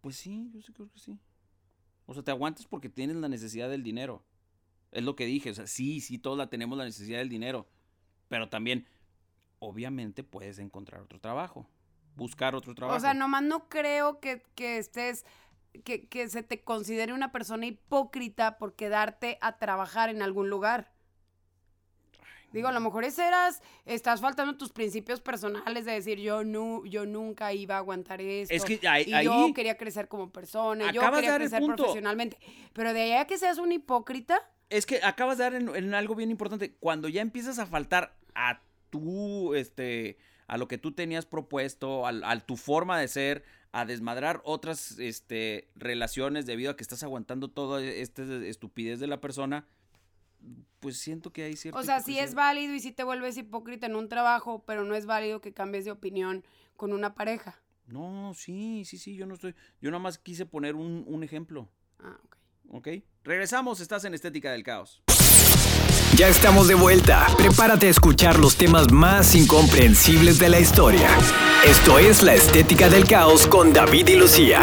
Pues 0.01 0.17
sí, 0.17 0.51
yo 0.53 0.63
sí 0.63 0.73
creo 0.73 0.89
que 0.91 0.99
sí. 0.99 1.19
O 2.07 2.15
sea, 2.15 2.23
te 2.23 2.31
aguantas 2.31 2.67
porque 2.67 2.89
tienes 2.89 3.17
la 3.17 3.29
necesidad 3.29 3.69
del 3.69 3.83
dinero. 3.83 4.23
Es 4.93 5.03
lo 5.03 5.17
que 5.17 5.27
dije. 5.27 5.51
O 5.51 5.55
sea, 5.55 5.67
sí, 5.67 6.01
sí, 6.01 6.19
todos 6.19 6.39
la 6.39 6.49
tenemos 6.49 6.79
la 6.79 6.85
necesidad 6.85 7.19
del 7.19 7.29
dinero. 7.29 7.67
Pero 8.29 8.49
también, 8.49 8.87
obviamente, 9.59 10.23
puedes 10.25 10.59
encontrar 10.59 11.01
otro 11.03 11.21
trabajo. 11.21 11.67
Buscar 12.17 12.55
otro 12.55 12.75
trabajo. 12.75 12.97
O 12.97 13.01
sea, 13.01 13.15
nomás 13.15 13.43
no 13.43 13.69
creo 13.69 14.19
que, 14.21 14.43
que 14.55 14.79
estés, 14.79 15.25
que, 15.85 16.09
que 16.09 16.29
se 16.29 16.43
te 16.43 16.63
considere 16.63 17.13
una 17.13 17.31
persona 17.33 17.67
hipócrita 17.67 18.59
por 18.59 18.75
quedarte 18.75 19.39
a 19.41 19.57
trabajar 19.59 20.09
en 20.11 20.23
algún 20.23 20.51
lugar. 20.51 20.93
Digo, 22.51 22.69
a 22.69 22.73
lo 22.73 22.81
mejor 22.81 23.05
ese 23.05 23.27
eras, 23.27 23.61
estás 23.85 24.23
faltando 24.23 24.57
tus 24.57 24.71
principios 24.73 25.21
personales 25.21 25.85
de 25.85 25.93
decir 25.93 26.19
yo 26.19 26.45
no, 26.45 26.83
yo 26.87 27.05
nunca 27.05 27.53
iba 27.53 27.75
a 27.75 27.79
aguantar 27.79 28.23
esto. 28.23 28.55
Es 28.55 28.65
que 28.65 28.81
ahí- 28.89 29.05
y 29.07 29.13
ahí- 29.13 29.27
yo 29.27 29.53
quería 29.55 29.77
crecer 29.77 30.09
como 30.09 30.31
persona, 30.33 30.91
yo 30.91 31.03
quería 31.13 31.37
crecer 31.37 31.61
profesionalmente. 31.77 32.39
Pero 32.73 32.95
de 32.95 33.03
allá 33.03 33.27
que 33.27 33.37
seas 33.37 33.59
un 33.59 33.71
hipócrita, 33.73 34.41
Es 34.71 34.85
que 34.87 35.01
acabas 35.03 35.39
de 35.39 35.45
dar 35.45 35.55
en, 35.55 35.75
en 35.75 35.95
algo 35.95 36.15
bien 36.15 36.31
importante. 36.31 36.75
Cuando 36.81 37.09
ya 37.09 37.21
empiezas 37.23 37.59
a 37.59 37.67
faltar 37.67 38.15
a 38.35 38.61
tu, 38.91 39.55
este, 39.55 40.19
a 40.47 40.57
lo 40.59 40.69
que 40.69 40.79
tú 40.79 40.93
tenías 40.93 41.27
propuesto, 41.27 42.07
al- 42.07 42.25
a, 42.25 42.39
tu 42.41 42.57
forma 42.57 42.99
de 42.99 43.09
ser, 43.09 43.45
a 43.73 43.85
desmadrar 43.85 44.41
otras, 44.45 44.99
este, 44.99 45.69
relaciones 45.77 46.47
debido 46.47 46.71
a 46.71 46.77
que 46.77 46.83
estás 46.83 47.03
aguantando 47.03 47.49
toda 47.49 47.83
esta 47.85 48.23
estupidez 48.47 48.99
de 49.01 49.07
la 49.07 49.21
persona, 49.21 49.67
pues 50.81 50.97
siento 50.99 51.33
que 51.33 51.43
hay 51.43 51.57
cierta 51.57 51.81
o 51.81 51.83
sea, 51.83 52.01
sí 52.01 52.13
es 52.13 52.31
hipocresía. 52.31 52.37
válido 52.37 52.75
y 52.75 52.81
sí 52.81 52.93
te 52.93 53.03
vuelves 53.05 53.37
hipócrita 53.37 53.87
en 53.87 53.97
un 53.97 54.09
trabajo, 54.09 54.63
pero 54.67 54.85
no 54.85 54.95
es 54.95 55.07
válido 55.07 55.41
que 55.41 55.53
cambies 55.53 55.85
de 55.85 55.91
opinión 55.91 56.45
con 56.77 56.93
una 56.93 57.15
pareja. 57.15 57.61
No, 57.87 58.33
sí, 58.35 58.85
sí, 58.85 58.99
sí, 58.99 59.15
yo 59.17 59.27
no 59.27 59.35
estoy, 59.35 59.55
yo 59.81 59.91
nada 59.91 60.03
más 60.03 60.19
quise 60.19 60.47
poner 60.47 60.77
un, 60.77 61.05
un 61.07 61.25
ejemplo, 61.25 61.69
Ah, 61.99 62.19
ok. 62.23 62.37
¿ok? 62.69 62.89
Regresamos, 63.25 63.81
estás 63.81 64.05
en 64.05 64.15
Estética 64.15 64.53
del 64.53 64.63
Caos. 64.63 65.03
Ya 66.17 66.29
estamos 66.29 66.69
de 66.69 66.75
vuelta. 66.75 67.27
Prepárate 67.37 67.87
a 67.87 67.91
escuchar 67.91 68.39
los 68.39 68.57
temas 68.57 68.93
más 68.93 69.35
incomprensibles 69.35 70.39
de 70.39 70.49
la 70.49 70.59
historia. 70.59 71.09
Esto 71.65 71.99
es 71.99 72.23
La 72.23 72.35
Estética 72.35 72.89
del 72.89 73.05
Caos 73.05 73.47
con 73.47 73.73
David 73.73 74.09
y 74.09 74.17
Lucía. 74.17 74.63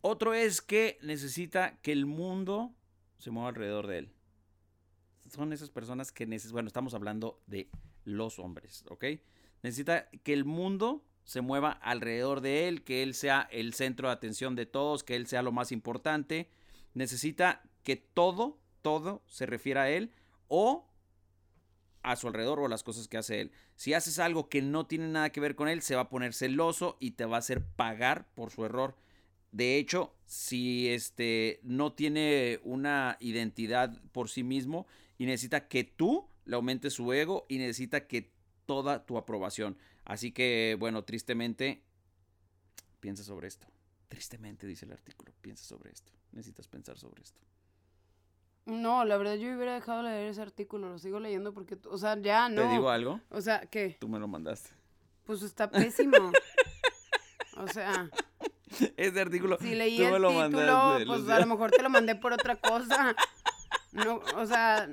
Otro 0.00 0.34
es 0.34 0.60
que 0.60 0.98
necesita 1.02 1.78
que 1.82 1.92
el 1.92 2.06
mundo 2.06 2.74
se 3.18 3.30
mueva 3.30 3.50
alrededor 3.50 3.86
de 3.86 3.98
él. 3.98 4.12
Son 5.30 5.52
esas 5.52 5.70
personas 5.70 6.12
que 6.12 6.26
necesitan, 6.26 6.54
bueno, 6.54 6.66
estamos 6.66 6.92
hablando 6.94 7.40
de 7.46 7.70
los 8.04 8.38
hombres, 8.38 8.84
¿ok? 8.88 9.04
Necesita 9.62 10.08
que 10.24 10.32
el 10.32 10.44
mundo 10.44 11.04
se 11.24 11.40
mueva 11.40 11.70
alrededor 11.70 12.40
de 12.40 12.68
él, 12.68 12.82
que 12.82 13.02
él 13.02 13.14
sea 13.14 13.48
el 13.50 13.74
centro 13.74 14.08
de 14.08 14.14
atención 14.14 14.56
de 14.56 14.66
todos, 14.66 15.04
que 15.04 15.16
él 15.16 15.26
sea 15.26 15.42
lo 15.42 15.52
más 15.52 15.72
importante. 15.72 16.50
Necesita 16.94 17.62
que 17.82 17.96
todo, 17.96 18.58
todo 18.82 19.22
se 19.26 19.46
refiera 19.46 19.84
a 19.84 19.90
él 19.90 20.12
o 20.48 20.88
a 22.02 22.16
su 22.16 22.26
alrededor 22.26 22.60
o 22.60 22.66
a 22.66 22.68
las 22.68 22.82
cosas 22.82 23.08
que 23.08 23.16
hace 23.16 23.40
él. 23.40 23.52
Si 23.76 23.94
haces 23.94 24.18
algo 24.18 24.48
que 24.48 24.60
no 24.60 24.86
tiene 24.86 25.08
nada 25.08 25.30
que 25.30 25.40
ver 25.40 25.54
con 25.54 25.68
él, 25.68 25.82
se 25.82 25.94
va 25.94 26.02
a 26.02 26.08
poner 26.08 26.34
celoso 26.34 26.96
y 27.00 27.12
te 27.12 27.24
va 27.24 27.36
a 27.36 27.38
hacer 27.38 27.64
pagar 27.64 28.28
por 28.34 28.50
su 28.50 28.64
error. 28.64 28.96
De 29.52 29.76
hecho, 29.76 30.14
si 30.26 30.88
este 30.88 31.60
no 31.62 31.92
tiene 31.92 32.60
una 32.64 33.16
identidad 33.20 34.00
por 34.12 34.28
sí 34.28 34.42
mismo 34.42 34.86
y 35.18 35.26
necesita 35.26 35.68
que 35.68 35.84
tú 35.84 36.28
le 36.44 36.56
aumentes 36.56 36.94
su 36.94 37.12
ego 37.12 37.46
y 37.48 37.58
necesita 37.58 38.06
que 38.06 38.32
toda 38.66 39.04
tu 39.06 39.18
aprobación. 39.18 39.76
Así 40.04 40.32
que, 40.32 40.76
bueno, 40.78 41.04
tristemente, 41.04 41.82
piensa 43.00 43.22
sobre 43.22 43.48
esto. 43.48 43.68
Tristemente, 44.08 44.66
dice 44.66 44.86
el 44.86 44.92
artículo, 44.92 45.32
piensa 45.40 45.64
sobre 45.64 45.92
esto. 45.92 46.12
Necesitas 46.32 46.66
pensar 46.66 46.98
sobre 46.98 47.22
esto. 47.22 47.40
No, 48.64 49.04
la 49.04 49.16
verdad 49.16 49.34
yo 49.34 49.54
hubiera 49.54 49.74
dejado 49.74 50.02
de 50.02 50.10
leer 50.10 50.28
ese 50.30 50.40
artículo, 50.42 50.88
lo 50.90 50.98
sigo 50.98 51.18
leyendo 51.18 51.52
porque, 51.52 51.76
o 51.90 51.98
sea, 51.98 52.16
ya 52.20 52.48
no. 52.48 52.62
¿Te 52.62 52.68
digo 52.68 52.90
algo? 52.90 53.20
O 53.30 53.40
sea, 53.40 53.60
¿qué? 53.62 53.96
Tú 54.00 54.08
me 54.08 54.18
lo 54.20 54.28
mandaste. 54.28 54.70
Pues 55.24 55.42
está 55.42 55.68
pésimo. 55.70 56.16
o 57.56 57.66
sea, 57.68 58.08
Ese 58.96 59.20
artículo, 59.20 59.58
si 59.60 59.74
leí 59.74 59.96
tú 59.98 60.04
el 60.04 60.12
me 60.12 60.18
lo 60.18 60.28
título, 60.28 60.40
mandaste. 60.40 61.06
pues 61.06 61.18
Lucía. 61.20 61.36
a 61.36 61.40
lo 61.40 61.46
mejor 61.46 61.70
te 61.70 61.82
lo 61.82 61.90
mandé 61.90 62.14
por 62.14 62.32
otra 62.32 62.56
cosa. 62.56 63.14
No, 63.92 64.20
o 64.36 64.46
sea, 64.46 64.88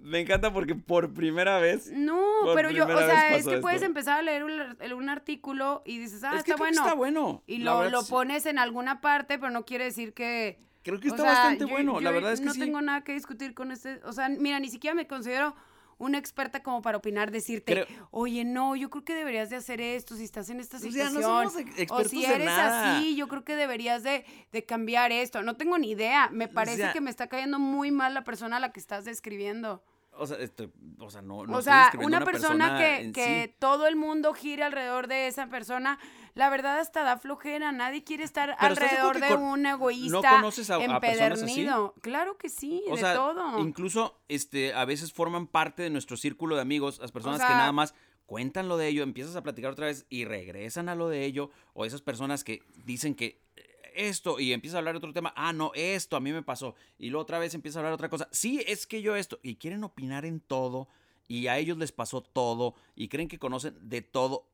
Me 0.00 0.20
encanta 0.20 0.52
porque 0.52 0.74
por 0.74 1.14
primera 1.14 1.58
vez... 1.58 1.90
no, 1.90 2.20
pero 2.54 2.70
yo, 2.70 2.84
o 2.84 2.98
sea, 2.98 3.34
es 3.34 3.46
que 3.46 3.58
puedes 3.58 3.80
empezar 3.82 4.18
a 4.18 4.22
leer 4.22 4.44
un, 4.44 4.60
ar- 4.60 4.94
un 4.94 5.08
artículo 5.08 5.82
y 5.86 5.96
dices, 5.98 6.22
ah, 6.24 6.36
es 6.36 6.44
que 6.44 6.50
está 6.50 6.62
bueno. 6.62 6.82
está 6.82 6.94
bueno. 6.94 7.42
Y 7.46 7.58
lo, 7.58 7.88
lo 7.88 8.04
pones 8.04 8.44
en 8.44 8.58
alguna 8.58 9.00
parte, 9.00 9.38
pero 9.38 9.50
no 9.50 9.64
quiere 9.64 9.84
decir 9.84 10.12
que... 10.12 10.60
Creo 10.82 10.98
que 11.00 11.08
o 11.08 11.10
está 11.10 11.22
sea, 11.24 11.32
bastante 11.32 11.64
yo- 11.64 11.68
bueno. 11.68 12.00
la 12.00 12.10
verdad 12.10 12.32
es 12.32 12.40
que 12.40 12.46
no 12.46 12.54
sí. 12.54 12.60
tengo 12.60 12.80
nada 12.80 13.02
que 13.02 13.12
discutir 13.12 13.54
con 13.54 13.70
este, 13.72 14.00
o 14.04 14.12
sea, 14.12 14.28
mira, 14.28 14.58
ni 14.60 14.68
siquiera 14.70 14.94
me 14.94 15.06
considero 15.06 15.54
una 15.98 16.16
experta 16.16 16.62
como 16.62 16.80
para 16.80 16.96
opinar, 16.96 17.30
decirte, 17.30 17.72
Creo- 17.84 18.08
oye, 18.10 18.42
no, 18.46 18.74
yo 18.74 18.88
creo 18.88 19.04
que 19.04 19.14
deberías 19.14 19.50
de 19.50 19.56
hacer 19.56 19.82
esto 19.82 20.16
si 20.16 20.24
estás 20.24 20.48
en 20.48 20.58
esta 20.58 20.78
O 20.78 20.80
sea, 20.80 20.90
situación. 20.90 21.14
no 21.14 21.20
somos 21.50 21.54
o 21.90 22.04
si 22.04 22.24
en 22.24 22.30
eres 22.30 22.46
nada. 22.46 22.96
así, 22.96 23.14
yo 23.16 23.28
creo 23.28 23.44
que 23.44 23.54
deberías 23.54 24.02
de, 24.02 24.24
de 24.50 24.64
cambiar 24.64 25.12
esto. 25.12 25.42
No 25.42 25.56
tengo 25.56 25.76
ni 25.76 25.90
idea. 25.90 26.30
Me 26.32 26.48
parece 26.48 26.78
sea- 26.78 26.92
que 26.94 27.02
me 27.02 27.10
está 27.10 27.26
cayendo 27.26 27.58
muy 27.58 27.90
mal 27.90 28.14
la 28.14 28.24
persona 28.24 28.56
a 28.56 28.60
la 28.60 28.72
que 28.72 28.80
estás 28.80 29.04
describiendo. 29.04 29.84
O 30.12 30.26
sea, 30.26 30.38
este, 30.38 30.70
o 30.98 31.10
sea, 31.10 31.20
no, 31.20 31.46
no 31.46 31.56
o 31.56 31.58
estoy 31.60 31.72
sea, 31.74 31.92
una 32.02 32.24
persona, 32.24 32.78
que, 32.78 33.12
que 33.12 33.44
sí. 33.50 33.56
todo 33.58 33.86
el 33.86 33.94
mundo 33.96 34.32
gire 34.32 34.64
alrededor 34.64 35.06
de 35.06 35.26
esa 35.28 35.48
persona, 35.48 35.98
la 36.34 36.50
verdad 36.50 36.78
hasta 36.80 37.02
da 37.02 37.16
flojera. 37.18 37.72
Nadie 37.72 38.04
quiere 38.04 38.24
estar 38.24 38.56
Pero 38.60 38.72
¿estás 38.74 38.90
de 38.90 38.96
acuerdo 38.98 39.08
alrededor 39.26 39.38
de 39.38 39.44
un 39.44 39.62
no 39.62 39.68
egoísta 39.70 40.30
conoces 40.36 40.70
a- 40.70 40.76
a 40.76 41.00
personas 41.00 41.42
así? 41.42 41.42
empedernido. 41.60 41.94
Claro 42.00 42.36
que 42.38 42.48
sí, 42.48 42.82
O 42.88 42.94
de 42.94 43.00
sea, 43.00 43.14
todo. 43.14 43.58
incluso 43.58 44.20
este, 44.28 44.72
a 44.74 44.84
veces 44.84 45.12
forman 45.12 45.46
parte 45.46 45.82
de 45.82 45.90
nuestro 45.90 46.16
círculo 46.16 46.56
de 46.56 46.62
amigos, 46.62 46.98
las 47.00 47.12
personas 47.12 47.40
que 47.40 47.46
sea- 47.48 47.56
nada 47.56 47.72
más 47.72 47.94
cuentan 48.26 48.68
lo 48.68 48.76
de 48.76 48.86
ello, 48.88 49.02
empiezas 49.02 49.34
a 49.36 49.42
platicar 49.42 49.72
otra 49.72 49.86
vez 49.86 50.06
y 50.08 50.24
regresan 50.24 50.88
a 50.88 50.94
lo 50.94 51.08
de 51.08 51.24
ello, 51.24 51.50
o 51.74 51.84
esas 51.84 52.00
personas 52.00 52.44
que 52.44 52.62
dicen 52.84 53.14
que 53.16 53.42
eh, 53.56 53.62
esto 53.96 54.38
y 54.38 54.52
empieza 54.52 54.76
a 54.76 54.78
hablar 54.78 54.94
de 54.94 54.98
otro 54.98 55.12
tema, 55.12 55.32
ah, 55.36 55.52
no, 55.52 55.72
esto 55.74 56.16
a 56.16 56.20
mí 56.20 56.30
me 56.32 56.42
pasó, 56.44 56.76
y 56.96 57.10
luego 57.10 57.22
otra 57.22 57.40
vez 57.40 57.54
empieza 57.54 57.78
a 57.78 57.80
hablar 57.80 57.90
de 57.90 57.94
otra 57.96 58.08
cosa, 58.08 58.28
sí, 58.30 58.62
es 58.68 58.86
que 58.86 59.02
yo 59.02 59.16
esto, 59.16 59.40
y 59.42 59.56
quieren 59.56 59.82
opinar 59.82 60.24
en 60.24 60.38
todo, 60.38 60.86
y 61.26 61.48
a 61.48 61.58
ellos 61.58 61.76
les 61.76 61.90
pasó 61.90 62.22
todo, 62.22 62.74
y 62.94 63.08
creen 63.08 63.26
que 63.28 63.40
conocen 63.40 63.76
de 63.80 64.00
todo. 64.02 64.46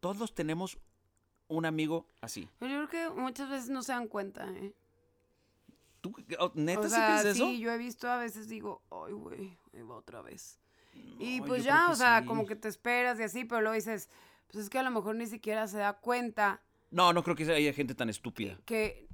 Todos 0.00 0.34
tenemos 0.34 0.78
un 1.50 1.66
amigo 1.66 2.06
así. 2.20 2.48
Pero 2.58 2.72
yo 2.72 2.88
creo 2.88 3.10
que 3.14 3.20
muchas 3.20 3.50
veces 3.50 3.68
no 3.68 3.82
se 3.82 3.92
dan 3.92 4.08
cuenta, 4.08 4.48
¿eh? 4.50 4.72
¿Tú 6.00 6.14
oh, 6.38 6.50
neta 6.54 6.80
o 6.80 6.84
sí 6.84 6.90
sea, 6.90 7.20
crees 7.20 7.36
eso? 7.36 7.46
sí, 7.46 7.58
yo 7.58 7.70
he 7.70 7.78
visto 7.78 8.08
a 8.08 8.16
veces 8.16 8.48
digo, 8.48 8.82
ay, 8.90 9.12
güey, 9.12 9.58
ahí 9.74 9.82
va 9.82 9.96
otra 9.96 10.22
vez. 10.22 10.58
y 11.18 11.40
pues 11.42 11.62
ya, 11.62 11.90
o 11.90 11.94
sea, 11.94 12.20
sí. 12.20 12.26
como 12.26 12.46
que 12.46 12.56
te 12.56 12.68
esperas 12.68 13.18
y 13.20 13.22
así, 13.22 13.44
pero 13.44 13.60
luego 13.60 13.74
dices, 13.74 14.08
pues 14.46 14.64
es 14.64 14.70
que 14.70 14.78
a 14.78 14.82
lo 14.82 14.90
mejor 14.90 15.14
ni 15.16 15.26
siquiera 15.26 15.68
se 15.68 15.78
da 15.78 15.92
cuenta 15.94 16.62
No, 16.90 17.12
no 17.12 17.22
creo 17.22 17.36
que 17.36 17.44
haya 17.52 17.72
gente 17.74 17.94
tan 17.94 18.08
estúpida. 18.08 18.58
que, 18.64 19.08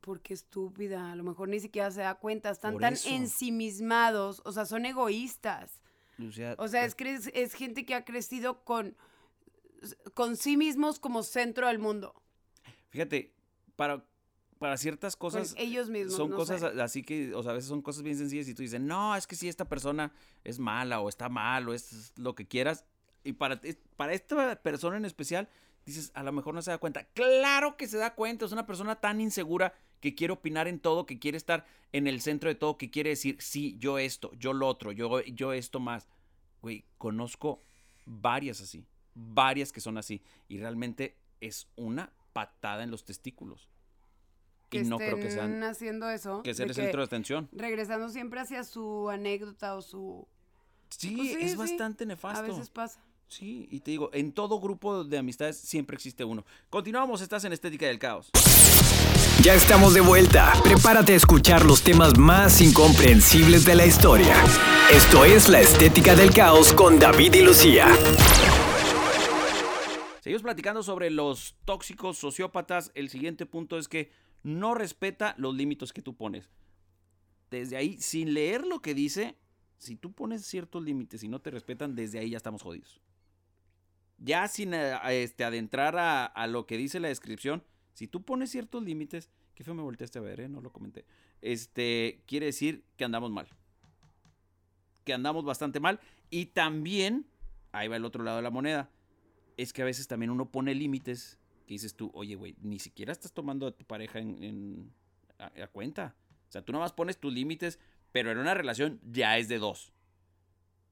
porque 0.00 0.32
estúpida, 0.32 1.12
a 1.12 1.16
lo 1.16 1.22
mejor 1.22 1.48
ni 1.48 1.60
siquiera 1.60 1.90
se 1.90 2.00
da 2.00 2.14
cuenta, 2.14 2.48
están 2.50 2.72
Por 2.72 2.80
tan 2.80 2.94
eso. 2.94 3.08
ensimismados, 3.10 4.40
o 4.46 4.52
sea, 4.52 4.64
son 4.64 4.86
egoístas. 4.86 5.80
O 6.58 6.68
sea, 6.68 6.84
es, 6.84 6.94
que 6.94 7.14
es, 7.14 7.30
es 7.34 7.54
gente 7.54 7.86
que 7.86 7.94
ha 7.94 8.04
crecido 8.04 8.62
con, 8.64 8.94
con 10.14 10.36
sí 10.36 10.56
mismos 10.56 10.98
como 10.98 11.22
centro 11.22 11.68
del 11.68 11.78
mundo, 11.78 12.14
Fíjate, 12.90 13.32
para, 13.76 14.04
para 14.58 14.76
ciertas 14.76 15.16
con 15.16 15.30
cosas 15.30 15.54
ellos 15.56 15.88
mismos. 15.90 16.16
son 16.16 16.30
no 16.30 16.36
cosas 16.36 16.60
sé. 16.60 16.82
así 16.82 17.02
que, 17.02 17.34
o 17.34 17.42
sea, 17.42 17.52
a 17.52 17.54
veces 17.54 17.68
son 17.68 17.82
cosas 17.82 18.02
bien 18.02 18.16
sencillas 18.18 18.48
y 18.48 18.54
tú 18.54 18.62
dices, 18.62 18.80
no, 18.80 19.14
es 19.16 19.26
que 19.26 19.36
si 19.36 19.48
esta 19.48 19.68
persona 19.68 20.12
es 20.44 20.58
mala 20.58 21.00
o 21.00 21.08
está 21.08 21.28
mal 21.28 21.68
o 21.68 21.74
es 21.74 22.12
lo 22.16 22.34
que 22.34 22.46
quieras. 22.46 22.84
Y 23.22 23.34
para, 23.34 23.60
para 23.96 24.12
esta 24.12 24.60
persona 24.62 24.96
en 24.96 25.04
especial, 25.04 25.48
dices, 25.86 26.10
a 26.14 26.22
lo 26.22 26.32
mejor 26.32 26.54
no 26.54 26.62
se 26.62 26.70
da 26.70 26.78
cuenta. 26.78 27.04
Claro 27.12 27.76
que 27.76 27.86
se 27.86 27.98
da 27.98 28.14
cuenta, 28.14 28.44
es 28.44 28.52
una 28.52 28.66
persona 28.66 28.96
tan 28.96 29.20
insegura 29.20 29.72
que 30.00 30.14
quiere 30.14 30.32
opinar 30.32 30.66
en 30.66 30.80
todo, 30.80 31.06
que 31.06 31.18
quiere 31.18 31.36
estar 31.36 31.66
en 31.92 32.06
el 32.06 32.20
centro 32.20 32.48
de 32.48 32.54
todo, 32.54 32.78
que 32.78 32.90
quiere 32.90 33.10
decir, 33.10 33.36
sí, 33.40 33.76
yo 33.78 33.98
esto, 33.98 34.32
yo 34.34 34.52
lo 34.52 34.66
otro, 34.66 34.92
yo, 34.92 35.20
yo 35.22 35.52
esto 35.52 35.78
más. 35.78 36.08
Güey, 36.62 36.86
conozco 36.98 37.62
varias 38.06 38.60
así, 38.60 38.86
varias 39.14 39.72
que 39.72 39.80
son 39.80 39.98
así. 39.98 40.22
Y 40.48 40.58
realmente 40.58 41.16
es 41.40 41.68
una 41.76 42.12
patada 42.32 42.82
en 42.84 42.90
los 42.90 43.04
testículos. 43.04 43.68
que 44.68 44.78
y 44.78 44.84
no 44.84 44.98
creo 44.98 45.16
que 45.16 45.30
sean 45.30 45.62
haciendo 45.64 46.08
eso. 46.10 46.42
que 46.44 46.54
ser 46.54 46.68
el 46.68 46.74
centro 46.74 47.00
de 47.00 47.06
atención. 47.06 47.48
regresando 47.52 48.08
siempre 48.08 48.38
hacia 48.40 48.62
su 48.64 49.08
anécdota 49.10 49.74
o 49.74 49.82
su... 49.82 50.28
Sí, 50.90 51.14
Pues 51.16 51.28
sí, 51.28 51.36
es 51.40 51.50
sí, 51.52 51.56
bastante 51.56 52.04
A 52.04 52.06
nefasto. 52.06 52.42
veces 52.44 52.70
pasa. 52.70 53.00
Sí, 53.28 53.68
y 53.70 53.80
te 53.80 53.92
digo, 53.92 54.10
en 54.12 54.32
todo 54.32 54.58
grupo 54.60 55.04
de 55.04 55.18
amistades 55.18 55.56
siempre 55.56 55.94
existe 55.94 56.24
uno. 56.24 56.44
Continuamos, 56.68 57.20
estás 57.20 57.44
en 57.44 57.52
Estética 57.52 57.86
del 57.86 57.98
Caos. 57.98 58.30
Ya 59.42 59.54
estamos 59.54 59.94
de 59.94 60.00
vuelta. 60.00 60.52
Prepárate 60.64 61.12
a 61.14 61.16
escuchar 61.16 61.64
los 61.64 61.82
temas 61.82 62.18
más 62.18 62.60
incomprensibles 62.60 63.64
de 63.64 63.74
la 63.76 63.86
historia. 63.86 64.34
Esto 64.92 65.24
es 65.24 65.48
La 65.48 65.60
Estética 65.60 66.14
del 66.16 66.32
Caos 66.32 66.72
con 66.72 66.98
David 66.98 67.34
y 67.34 67.42
Lucía. 67.42 67.86
Seguimos 70.20 70.42
platicando 70.42 70.82
sobre 70.82 71.10
los 71.10 71.56
tóxicos 71.64 72.18
sociópatas. 72.18 72.92
El 72.94 73.08
siguiente 73.08 73.46
punto 73.46 73.78
es 73.78 73.88
que 73.88 74.12
no 74.42 74.74
respeta 74.74 75.34
los 75.38 75.54
límites 75.54 75.92
que 75.92 76.02
tú 76.02 76.14
pones. 76.14 76.50
Desde 77.50 77.76
ahí, 77.76 77.96
sin 78.00 78.34
leer 78.34 78.66
lo 78.66 78.80
que 78.80 78.94
dice, 78.94 79.36
si 79.78 79.96
tú 79.96 80.12
pones 80.12 80.44
ciertos 80.44 80.82
límites 80.82 81.22
y 81.22 81.28
no 81.28 81.40
te 81.40 81.50
respetan, 81.50 81.96
desde 81.96 82.18
ahí 82.18 82.30
ya 82.30 82.36
estamos 82.36 82.62
jodidos. 82.62 83.00
Ya 84.18 84.46
sin 84.46 84.74
eh, 84.74 84.94
este, 85.22 85.44
adentrar 85.44 85.96
a, 85.98 86.46
lo 86.46 86.66
que 86.66 86.76
dice 86.76 87.00
la 87.00 87.08
descripción, 87.08 87.64
si 87.94 88.06
tú 88.06 88.22
pones 88.22 88.50
ciertos 88.50 88.82
límites, 88.84 89.30
que 89.54 89.64
fue 89.64 89.74
me 89.74 89.82
volteaste 89.82 90.18
a 90.18 90.22
ver, 90.22 90.40
¿eh? 90.40 90.48
no 90.48 90.60
lo 90.60 90.70
comenté. 90.70 91.06
Este 91.40 92.22
quiere 92.26 92.46
decir 92.46 92.84
que 92.98 93.04
andamos 93.04 93.30
mal. 93.30 93.48
Que 95.04 95.14
andamos 95.14 95.44
bastante 95.46 95.80
mal. 95.80 95.98
Y 96.28 96.46
también, 96.46 97.26
ahí 97.72 97.88
va 97.88 97.96
el 97.96 98.04
otro 98.04 98.22
lado 98.22 98.36
de 98.36 98.42
la 98.42 98.50
moneda 98.50 98.90
es 99.62 99.72
que 99.72 99.82
a 99.82 99.84
veces 99.84 100.08
también 100.08 100.30
uno 100.30 100.50
pone 100.50 100.74
límites 100.74 101.38
que 101.66 101.74
dices 101.74 101.94
tú, 101.94 102.10
oye, 102.14 102.34
güey, 102.34 102.56
ni 102.62 102.78
siquiera 102.78 103.12
estás 103.12 103.32
tomando 103.32 103.66
a 103.66 103.72
tu 103.72 103.84
pareja 103.84 104.18
en, 104.18 104.90
a 105.38 105.66
cuenta. 105.68 106.14
O 106.48 106.52
sea, 106.52 106.62
tú 106.62 106.72
nomás 106.72 106.92
pones 106.92 107.18
tus 107.18 107.32
límites, 107.32 107.78
pero 108.10 108.32
en 108.32 108.38
una 108.38 108.54
relación 108.54 109.00
ya 109.04 109.36
es 109.36 109.48
de 109.48 109.58
dos. 109.58 109.92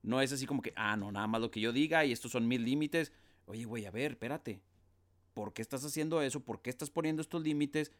No 0.02 0.20
es 0.20 0.32
así 0.32 0.46
como 0.46 0.60
que, 0.60 0.74
ah, 0.76 0.96
no, 0.96 1.10
nada 1.10 1.26
más 1.26 1.40
lo 1.40 1.50
que 1.50 1.60
yo 1.60 1.72
diga 1.72 2.04
y 2.04 2.12
estos 2.12 2.32
son 2.32 2.46
mis 2.46 2.60
límites. 2.60 3.12
Oye, 3.46 3.64
güey, 3.64 3.86
a 3.86 3.90
ver, 3.90 4.12
espérate. 4.12 4.60
¿Por 5.32 5.54
qué 5.54 5.62
estás 5.62 5.84
haciendo 5.84 6.20
eso? 6.20 6.40
¿Por 6.40 6.60
qué 6.60 6.68
estás 6.68 6.90
poniendo 6.90 7.22
estos 7.22 7.42
límites 7.42 7.92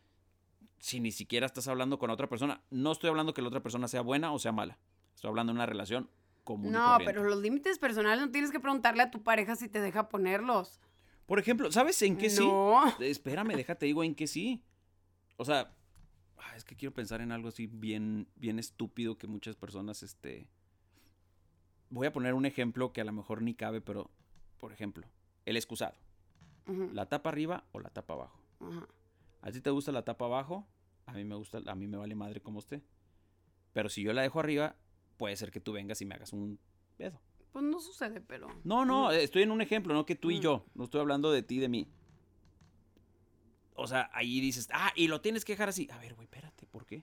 si 0.78 1.00
ni 1.00 1.12
siquiera 1.12 1.46
estás 1.46 1.66
hablando 1.66 1.98
con 1.98 2.10
otra 2.10 2.28
persona? 2.28 2.62
No 2.70 2.92
estoy 2.92 3.08
hablando 3.08 3.32
que 3.32 3.40
la 3.40 3.48
otra 3.48 3.62
persona 3.62 3.88
sea 3.88 4.02
buena 4.02 4.32
o 4.32 4.38
sea 4.38 4.52
mala. 4.52 4.78
Estoy 5.14 5.30
hablando 5.30 5.52
de 5.52 5.56
una 5.56 5.66
relación 5.66 6.10
común. 6.48 6.72
No, 6.72 6.96
pero 7.04 7.24
los 7.24 7.42
límites 7.42 7.78
personales 7.78 8.24
no 8.24 8.30
tienes 8.30 8.50
que 8.50 8.58
preguntarle 8.58 9.02
a 9.02 9.10
tu 9.10 9.22
pareja 9.22 9.54
si 9.54 9.68
te 9.68 9.82
deja 9.82 10.08
ponerlos. 10.08 10.80
Por 11.26 11.38
ejemplo, 11.38 11.70
¿sabes 11.70 12.00
en 12.00 12.16
qué 12.16 12.30
sí? 12.30 12.46
No. 12.46 12.82
Espérame, 13.00 13.54
déjate, 13.54 13.84
digo 13.84 14.02
en 14.02 14.14
qué 14.14 14.26
sí. 14.26 14.62
O 15.36 15.44
sea, 15.44 15.74
ah, 16.38 16.56
es 16.56 16.64
que 16.64 16.74
quiero 16.74 16.94
pensar 16.94 17.20
en 17.20 17.32
algo 17.32 17.48
así 17.48 17.66
bien, 17.66 18.28
bien 18.34 18.58
estúpido 18.58 19.18
que 19.18 19.26
muchas 19.26 19.54
personas, 19.54 20.02
este... 20.02 20.48
Voy 21.90 22.06
a 22.06 22.12
poner 22.12 22.32
un 22.32 22.46
ejemplo 22.46 22.94
que 22.94 23.02
a 23.02 23.04
lo 23.04 23.12
mejor 23.12 23.42
ni 23.42 23.52
cabe, 23.52 23.82
pero, 23.82 24.10
por 24.56 24.72
ejemplo, 24.72 25.06
el 25.44 25.56
excusado. 25.56 25.96
La 26.94 27.06
tapa 27.06 27.28
arriba 27.28 27.64
o 27.72 27.80
la 27.80 27.90
tapa 27.90 28.14
abajo. 28.14 28.42
ajá. 28.60 28.86
¿A 29.40 29.52
ti 29.52 29.60
te 29.60 29.70
gusta 29.70 29.92
la 29.92 30.04
tapa 30.04 30.24
abajo? 30.24 30.66
A 31.06 31.12
mí 31.12 31.24
me 31.24 31.34
gusta, 31.34 31.60
a 31.66 31.74
mí 31.74 31.86
me 31.86 31.96
vale 31.96 32.14
madre 32.14 32.40
como 32.40 32.58
esté. 32.58 32.82
Pero 33.72 33.88
si 33.88 34.02
yo 34.02 34.12
la 34.12 34.22
dejo 34.22 34.40
arriba, 34.40 34.76
puede 35.18 35.36
ser 35.36 35.50
que 35.50 35.60
tú 35.60 35.72
vengas 35.72 36.00
y 36.00 36.06
me 36.06 36.14
hagas 36.14 36.32
un 36.32 36.58
pedo. 36.96 37.20
Pues 37.52 37.64
no 37.64 37.80
sucede, 37.80 38.20
pero. 38.22 38.48
No, 38.64 38.84
no, 38.86 39.10
estoy 39.10 39.42
en 39.42 39.50
un 39.50 39.60
ejemplo, 39.60 39.92
no 39.92 40.06
que 40.06 40.14
tú 40.14 40.30
y 40.30 40.38
Mm. 40.38 40.42
yo. 40.42 40.66
No 40.74 40.84
estoy 40.84 41.00
hablando 41.00 41.30
de 41.30 41.42
ti 41.42 41.56
y 41.56 41.60
de 41.60 41.68
mí. 41.68 41.88
O 43.74 43.86
sea, 43.86 44.10
ahí 44.12 44.40
dices, 44.40 44.68
ah, 44.72 44.92
y 44.96 45.08
lo 45.08 45.20
tienes 45.20 45.44
que 45.44 45.52
dejar 45.52 45.68
así. 45.68 45.88
A 45.92 45.98
ver, 45.98 46.14
güey, 46.14 46.24
espérate, 46.24 46.66
¿por 46.66 46.84
qué? 46.86 47.02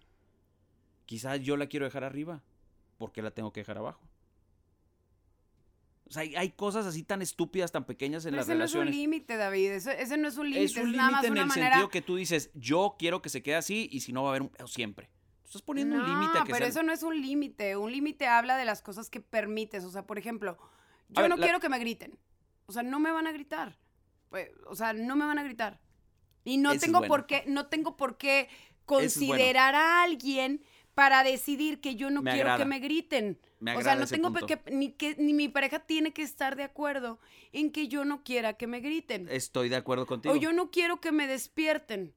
Quizás 1.05 1.39
yo 1.41 1.55
la 1.57 1.67
quiero 1.67 1.85
dejar 1.85 2.03
arriba. 2.03 2.43
¿Por 2.97 3.11
qué 3.11 3.21
la 3.21 3.31
tengo 3.31 3.51
que 3.53 3.61
dejar 3.61 3.77
abajo? 3.77 4.07
O 6.07 6.11
sea, 6.11 6.21
hay, 6.21 6.35
hay 6.35 6.51
cosas 6.51 6.85
así 6.85 7.03
tan 7.03 7.21
estúpidas, 7.21 7.71
tan 7.71 7.85
pequeñas 7.85 8.25
en 8.25 8.31
Pero 8.31 8.37
las 8.41 8.47
ese 8.47 8.57
no 8.57 8.63
es 8.65 8.73
un 8.73 8.79
relaciones. 8.81 8.95
límite, 9.01 9.37
David. 9.37 9.71
Eso- 9.71 9.89
ese 9.91 10.17
no 10.17 10.27
es 10.27 10.37
un 10.37 10.45
límite. 10.49 10.63
es 10.65 10.77
Es, 10.77 10.83
un 10.83 10.91
nada 10.91 11.11
más 11.11 11.23
límite 11.23 11.27
en 11.27 11.31
una 11.33 11.41
el 11.41 11.47
manera. 11.47 11.69
sentido 11.75 11.89
que 11.89 12.01
tú 12.01 12.15
dices, 12.15 12.51
yo 12.53 12.95
quiero 12.99 13.21
que 13.21 13.29
se 13.29 13.41
quede 13.41 13.55
así 13.55 13.89
y 13.91 14.01
si 14.01 14.13
no 14.13 14.21
va 14.23 14.29
a 14.29 14.31
haber 14.31 14.43
un 14.43 14.49
pedo 14.49 14.67
siempre. 14.67 15.09
Estás 15.45 15.61
poniendo 15.61 15.95
un 15.95 16.03
límite 16.03 16.39
que 16.45 16.51
pero 16.51 16.57
sea- 16.57 16.67
eso 16.67 16.83
no 16.83 16.91
es 16.91 17.03
un 17.03 17.19
límite. 17.21 17.77
Un 17.77 17.91
límite 17.91 18.27
habla 18.27 18.57
de 18.57 18.65
las 18.65 18.81
cosas 18.81 19.09
que 19.09 19.19
permites. 19.21 19.83
O 19.83 19.89
sea, 19.91 20.05
por 20.05 20.17
ejemplo, 20.17 20.57
yo 21.09 21.21
ver, 21.21 21.29
no 21.29 21.37
la- 21.37 21.43
quiero 21.45 21.59
que 21.59 21.69
me 21.69 21.79
griten. 21.79 22.17
O 22.65 22.73
sea, 22.73 22.83
no 22.83 22.99
me 22.99 23.11
van 23.11 23.27
a 23.27 23.31
gritar. 23.31 23.77
Pues, 24.29 24.49
o 24.67 24.75
sea, 24.75 24.93
no 24.93 25.15
me 25.15 25.25
van 25.25 25.37
a 25.37 25.43
gritar. 25.43 25.79
Y 26.43 26.57
no 26.57 26.77
tengo 26.77 26.99
bueno. 26.99 27.11
por 27.11 27.25
qué, 27.27 27.43
no 27.47 27.67
tengo 27.67 27.95
por 27.95 28.17
qué 28.17 28.49
bueno. 28.49 28.75
considerar 28.85 29.75
a 29.75 30.03
alguien 30.03 30.63
para 30.93 31.23
decidir 31.23 31.81
que 31.81 31.95
yo 31.95 32.09
no 32.09 32.21
Me 32.21 32.31
quiero 32.31 32.47
agrada. 32.49 32.63
que 32.63 32.69
me 32.69 32.79
griten. 32.79 33.39
Me 33.59 33.75
o 33.75 33.81
sea, 33.81 33.95
no 33.95 34.07
tengo 34.07 34.31
que 34.33 34.59
ni 34.71 34.91
que 34.91 35.15
ni 35.17 35.33
mi 35.33 35.49
pareja 35.49 35.79
tiene 35.79 36.13
que 36.13 36.21
estar 36.21 36.55
de 36.55 36.63
acuerdo 36.63 37.19
en 37.51 37.71
que 37.71 37.87
yo 37.87 38.05
no 38.05 38.23
quiera 38.23 38.53
que 38.53 38.67
me 38.67 38.79
griten. 38.79 39.27
Estoy 39.29 39.69
de 39.69 39.75
acuerdo 39.75 40.05
contigo. 40.05 40.33
O 40.33 40.37
yo 40.37 40.53
no 40.53 40.71
quiero 40.71 41.01
que 41.01 41.11
me 41.11 41.27
despierten. 41.27 42.13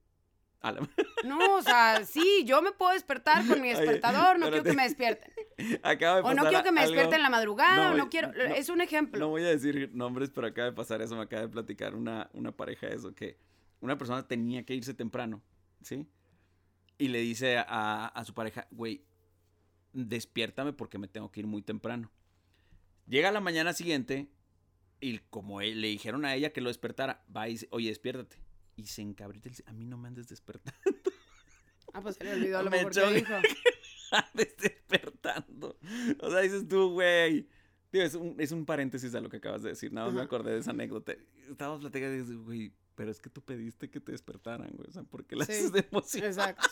No, 1.24 1.56
o 1.56 1.62
sea, 1.62 2.04
sí, 2.04 2.42
yo 2.44 2.60
me 2.62 2.72
puedo 2.72 2.92
despertar 2.92 3.46
con 3.46 3.60
mi 3.60 3.68
Oye, 3.70 3.76
despertador, 3.78 4.38
no 4.38 4.48
quiero 4.48 4.64
que 4.64 4.72
me 4.72 4.82
despierten. 4.84 5.32
Acaba 5.82 6.16
de 6.16 6.22
O 6.22 6.30
no 6.30 6.36
pasar 6.36 6.48
quiero 6.50 6.64
que 6.64 6.72
me 6.72 6.80
algo- 6.80 6.90
despierten 6.92 7.16
en 7.16 7.22
la 7.22 7.30
madrugada, 7.30 7.88
No, 7.88 7.94
o 7.94 7.96
no 7.96 8.08
quiero, 8.10 8.32
no- 8.32 8.54
es 8.54 8.68
un 8.68 8.80
ejemplo. 8.80 9.20
No 9.20 9.28
voy 9.28 9.42
a 9.44 9.48
decir 9.48 9.90
nombres, 9.94 10.30
pero 10.30 10.46
acaba 10.48 10.66
de 10.66 10.72
pasar 10.74 11.00
eso, 11.02 11.16
me 11.16 11.22
acaba 11.22 11.42
de 11.42 11.48
platicar 11.48 11.94
una, 11.94 12.28
una 12.32 12.52
pareja 12.52 12.88
eso, 12.88 13.14
que 13.14 13.38
una 13.80 13.96
persona 13.98 14.26
tenía 14.26 14.64
que 14.64 14.74
irse 14.74 14.94
temprano, 14.94 15.42
¿sí? 15.82 16.06
Y 16.98 17.08
le 17.08 17.20
dice 17.20 17.58
a, 17.58 18.06
a 18.06 18.24
su 18.24 18.34
pareja, 18.34 18.66
güey, 18.72 19.04
despiértame 19.92 20.72
porque 20.72 20.98
me 20.98 21.08
tengo 21.08 21.30
que 21.30 21.40
ir 21.40 21.46
muy 21.46 21.62
temprano. 21.62 22.10
Llega 23.06 23.30
la 23.32 23.40
mañana 23.40 23.72
siguiente 23.72 24.28
y 25.00 25.18
como 25.30 25.60
él- 25.60 25.80
le 25.80 25.88
dijeron 25.88 26.24
a 26.24 26.34
ella 26.34 26.52
que 26.52 26.60
lo 26.60 26.68
despertara, 26.68 27.24
va 27.34 27.48
y 27.48 27.52
dice, 27.52 27.68
oye, 27.70 27.88
despiértate. 27.88 28.36
Y 28.78 28.86
se 28.86 29.02
encabrita 29.02 29.48
y 29.48 29.50
dice, 29.50 29.64
a 29.66 29.72
mí 29.72 29.84
no 29.84 29.98
me 29.98 30.08
andes 30.08 30.28
despertando. 30.28 30.78
Ah, 31.94 32.02
pues 32.02 32.16
se 32.16 32.24
le 32.24 32.34
olvidó 32.34 32.58
a 32.58 32.62
lo 32.62 32.70
Me 32.70 32.76
mejor 32.84 32.92
que 32.92 33.14
dijo. 33.14 33.32
andes 34.12 34.54
despertando. 34.58 35.78
O 36.20 36.30
sea, 36.30 36.40
dices 36.40 36.68
tú, 36.68 36.92
güey. 36.92 37.48
Es 37.92 38.14
un, 38.14 38.36
es 38.38 38.52
un 38.52 38.66
paréntesis 38.66 39.14
a 39.14 39.20
lo 39.22 39.30
que 39.30 39.38
acabas 39.38 39.62
de 39.62 39.70
decir. 39.70 39.90
Nada 39.90 40.08
más 40.08 40.14
me 40.14 40.20
acordé 40.20 40.52
de 40.52 40.58
esa 40.58 40.72
anécdota. 40.72 41.14
Estábamos 41.50 41.80
platicando 41.80 42.14
y 42.14 42.20
dices, 42.20 42.36
güey, 42.36 42.72
pero 42.94 43.10
es 43.10 43.20
que 43.20 43.30
tú 43.30 43.40
pediste 43.42 43.88
que 43.90 44.00
te 44.00 44.12
despertaran, 44.12 44.70
güey. 44.74 44.86
O 44.88 44.92
sea, 44.92 45.02
¿por 45.02 45.24
qué 45.24 45.34
la 45.36 45.46
Sí, 45.46 45.52
haces 45.52 45.72
de 45.72 45.86
emoción? 45.90 46.24
Exacto. 46.26 46.68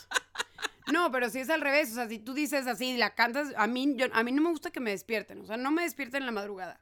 No, 0.92 1.10
pero 1.10 1.30
si 1.30 1.38
es 1.40 1.48
al 1.48 1.62
revés, 1.62 1.90
o 1.92 1.94
sea, 1.94 2.08
si 2.08 2.18
tú 2.18 2.34
dices 2.34 2.66
así, 2.66 2.96
la 2.98 3.14
cantas, 3.14 3.54
a 3.56 3.66
mí, 3.66 3.94
yo- 3.96 4.06
a 4.12 4.22
mí 4.22 4.32
no 4.32 4.42
me 4.42 4.50
gusta 4.50 4.70
que 4.70 4.80
me 4.80 4.90
despierten, 4.90 5.40
o 5.40 5.46
sea, 5.46 5.56
no 5.56 5.70
me 5.72 5.82
despierten 5.82 6.22
en 6.22 6.26
la 6.26 6.32
madrugada. 6.32 6.78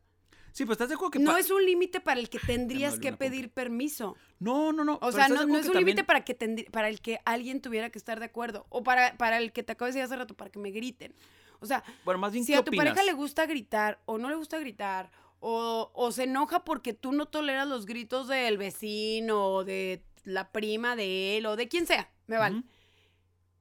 Sí, 0.55 0.65
pues 0.65 0.77
estás 0.77 0.89
de 0.89 0.95
acuerdo 0.95 1.11
que. 1.11 1.19
No 1.19 1.37
es 1.37 1.51
un 1.51 1.65
límite 1.65 2.01
para 2.01 2.21
el 2.21 2.31
que 2.31 2.39
tendrías 2.39 2.99
que 3.01 3.13
pedir 3.13 3.51
permiso. 3.51 4.17
No, 4.39 4.73
no, 4.73 4.85
no. 4.85 4.99
O 5.03 5.11
sea, 5.11 5.29
no, 5.29 5.35
es 5.35 5.41
un 5.43 5.75
límite 5.75 6.05
también- 6.05 6.07
para, 6.07 6.25
que 6.25 6.69
para 6.71 6.89
el 6.89 7.01
que 7.01 7.19
alguien 7.25 7.61
tuviera 7.61 7.91
que 7.91 7.99
estar 7.99 8.21
de 8.21 8.27
acuerdo. 8.27 8.65
O 8.69 8.85
para, 8.85 9.17
para 9.17 9.39
el 9.39 9.53
que 9.53 9.65
te 9.65 9.73
acabo 9.73 9.87
de 9.87 9.93
decir 9.93 10.05
hace 10.05 10.15
rato, 10.17 10.35
para 10.35 10.51
que 10.51 10.61
me 10.61 10.71
griten. 10.71 11.13
O 11.59 11.67
sea, 11.67 11.83
Bueno, 12.05 12.19
más 12.21 12.33
bien, 12.33 12.45
si 12.45 12.53
¿qué 12.53 12.59
a 12.59 12.63
tu 12.63 12.69
opinas? 12.71 12.87
pareja 12.87 13.03
le 13.05 13.13
gusta 13.15 13.47
gritar 13.47 14.01
o 14.07 14.17
no 14.17 14.29
le 14.29 14.37
gusta 14.37 14.59
gritar, 14.61 15.11
o, 15.41 15.91
o 15.93 16.13
se 16.13 16.23
enoja 16.25 16.65
porque 16.65 16.93
tú 16.95 17.11
no 17.11 17.27
toleras 17.27 17.67
los 17.67 17.85
gritos 17.85 18.29
del 18.29 18.57
vecino 18.57 19.47
o 19.47 19.65
de 19.65 20.05
la 20.23 20.53
prima 20.53 20.95
de 20.95 21.37
él 21.37 21.47
o 21.47 21.57
de 21.57 21.67
quien 21.69 21.87
sea, 21.87 22.11
me 22.29 22.39
vale. 22.39 22.63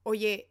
Oye, 0.04 0.48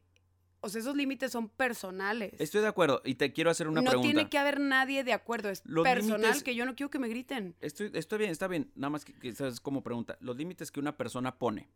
o 0.64 0.70
sea, 0.70 0.80
esos 0.82 0.96
límites 0.96 1.32
son 1.32 1.50
personales. 1.50 2.34
Estoy 2.40 2.62
de 2.62 2.68
acuerdo 2.68 3.02
y 3.06 3.16
te 3.16 3.34
quiero 3.34 3.50
hacer 3.52 3.68
una 3.68 3.82
no 3.82 3.90
pregunta. 3.92 4.14
tiene 4.14 4.30
que 4.30 4.38
haber 4.38 4.60
nadie 4.60 5.04
de 5.04 5.14
acuerdo, 5.14 5.50
es 5.50 5.62
Los 5.66 5.84
personal 5.84 6.22
límites- 6.22 6.44
que 6.44 6.56
yo 6.56 6.66
no 6.66 6.76
quiero 6.76 6.90
que 6.90 7.00
me 7.00 7.08
griten. 7.10 7.56
Estoy, 7.62 7.92
estoy 7.94 8.20
bien, 8.20 8.32
está 8.32 8.48
bien. 8.48 8.72
Nada 8.76 8.90
más 8.90 9.04
que, 9.06 9.14
que 9.14 9.34
sabes 9.36 9.60
como 9.60 9.84
pregunta. 9.84 10.18
Los 10.22 10.38
límites 10.38 10.72
que 10.72 10.80
una 10.80 10.96
persona 10.98 11.38
pone, 11.38 11.70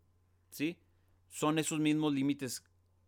¿sí? 0.50 0.78
Son 1.30 1.60
esos 1.60 1.80
mismos 1.80 2.14
límites 2.14 2.64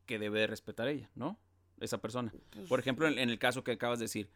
que 0.06 0.20
debe 0.20 0.40
de 0.42 0.48
respetar 0.48 0.88
ella, 0.90 1.10
¿no? 1.16 1.40
Esa 1.80 2.00
persona. 2.00 2.34
Pues, 2.52 2.68
Por 2.68 2.80
ejemplo, 2.80 3.08
en, 3.08 3.18
en 3.18 3.30
el 3.30 3.40
caso 3.40 3.64
que 3.64 3.72
acabas 3.72 4.00
de 4.00 4.06
decir, 4.06 4.30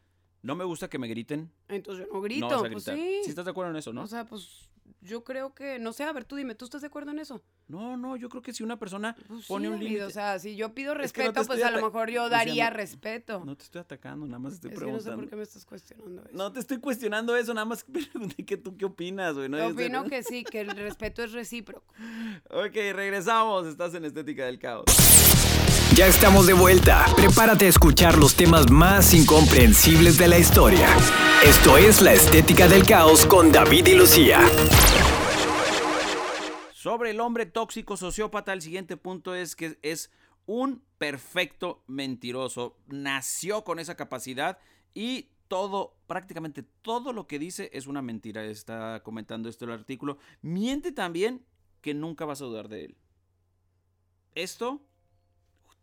no 0.43 0.55
me 0.55 0.63
gusta 0.63 0.87
que 0.89 0.99
me 0.99 1.07
griten, 1.07 1.51
Entonces 1.69 2.05
yo 2.05 2.13
no 2.13 2.21
grito, 2.21 2.41
no 2.47 2.61
vas 2.61 2.65
a 2.65 2.71
pues 2.71 2.85
gritar. 2.85 2.95
sí. 2.95 3.29
estás 3.29 3.45
de 3.45 3.51
acuerdo 3.51 3.71
en 3.71 3.77
eso, 3.77 3.91
no? 3.93 4.03
O 4.03 4.07
sea, 4.07 4.25
pues 4.25 4.69
yo 5.01 5.23
creo 5.23 5.53
que, 5.53 5.79
no 5.79 5.91
sé, 5.93 6.03
a 6.03 6.13
ver, 6.13 6.23
tú 6.25 6.35
dime, 6.35 6.55
¿tú 6.55 6.65
estás 6.65 6.81
de 6.81 6.87
acuerdo 6.87 7.11
en 7.11 7.19
eso? 7.19 7.41
no, 7.67 7.97
no, 7.97 8.15
yo 8.17 8.29
creo 8.29 8.41
que 8.41 8.53
si 8.53 8.61
una 8.61 8.77
persona 8.77 9.15
Pues 9.27 9.47
pone 9.47 9.67
sí, 9.67 9.73
un 9.73 9.79
límite... 9.83 10.03
O 10.03 10.09
sea, 10.09 10.37
si 10.37 10.55
yo 10.55 10.73
pido 10.75 10.93
Es 10.99 11.11
que 11.11 11.23
no 11.23 11.31
respeto, 11.31 11.47
pues 11.47 11.63
a 11.63 11.71
lo 11.71 11.81
mejor 11.81 12.09
yo 12.09 12.29
daría 12.29 12.69
respeto. 12.69 13.41
No 13.45 13.55
te 13.57 13.63
estoy 13.63 13.81
atacando, 13.81 14.25
nada 14.27 14.39
más 14.39 14.53
estoy 14.53 14.71
es 14.71 14.79
que 14.79 14.85
no 14.85 14.99
sé 14.99 15.03
preguntando. 15.05 15.21
por 15.21 15.29
qué 15.29 15.35
me 15.37 15.43
estás 15.43 15.65
cuestionando 15.65 16.21
eso. 16.23 16.31
No 16.37 16.51
te 16.51 16.59
estoy 16.59 16.77
cuestionando 16.79 17.35
eso, 17.35 17.53
nada 17.53 17.65
más 17.65 17.83
pregunté 17.91 18.45
que 18.45 18.57
tú 18.57 18.77
qué 18.77 18.85
opinas, 18.85 19.33
güey. 19.35 19.49
No 19.49 19.65
opino 19.67 20.03
que 20.05 20.23
sí, 20.23 20.43
que 20.43 20.59
el 20.61 20.71
respeto 20.71 21.23
es 21.23 21.31
recíproco. 21.31 21.93
Ok, 22.51 22.75
regresamos. 22.93 23.65
Estás 23.65 23.93
en 23.95 24.05
Estética 24.05 24.45
del 24.45 24.59
Caos. 24.59 24.85
Ya 25.95 26.07
estamos 26.07 26.47
de 26.47 26.53
vuelta. 26.53 27.05
Prepárate 27.15 27.65
a 27.65 27.69
escuchar 27.69 28.17
los 28.17 28.35
temas 28.35 28.71
más 28.71 29.13
incomprensibles 29.13 30.17
de 30.17 30.27
la 30.27 30.39
historia. 30.39 30.87
Esto 31.45 31.77
es 31.77 32.01
La 32.01 32.13
Estética 32.13 32.67
del 32.67 32.83
Caos 32.83 33.27
con 33.27 33.51
David 33.51 33.85
y 33.85 33.93
Lucía. 33.93 34.39
Sobre 36.73 37.11
el 37.11 37.19
hombre 37.19 37.45
tóxico 37.45 37.95
sociópata, 37.95 38.53
el 38.53 38.63
siguiente 38.63 38.97
punto 38.97 39.35
es 39.35 39.55
que 39.55 39.77
es 39.83 40.09
un 40.47 40.83
perfecto 40.97 41.83
mentiroso. 41.85 42.75
Nació 42.87 43.63
con 43.63 43.77
esa 43.77 43.93
capacidad 43.95 44.57
y 44.95 45.29
todo, 45.47 45.95
prácticamente 46.07 46.63
todo 46.81 47.13
lo 47.13 47.27
que 47.27 47.37
dice 47.37 47.69
es 47.71 47.85
una 47.85 48.01
mentira. 48.01 48.43
Está 48.43 49.03
comentando 49.03 49.47
esto 49.47 49.65
el 49.65 49.71
artículo. 49.71 50.17
Miente 50.41 50.91
también 50.91 51.45
que 51.81 51.93
nunca 51.93 52.25
vas 52.25 52.41
a 52.41 52.45
dudar 52.45 52.67
de 52.67 52.85
él. 52.85 52.97
Esto, 54.33 54.81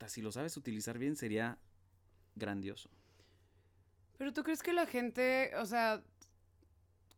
si 0.08 0.22
lo 0.22 0.32
sabes 0.32 0.56
utilizar 0.56 0.98
bien, 0.98 1.16
sería 1.16 1.58
grandioso. 2.34 2.88
Pero 4.18 4.32
tú 4.32 4.42
crees 4.42 4.62
que 4.62 4.72
la 4.72 4.86
gente, 4.86 5.52
o 5.56 5.66
sea, 5.66 6.02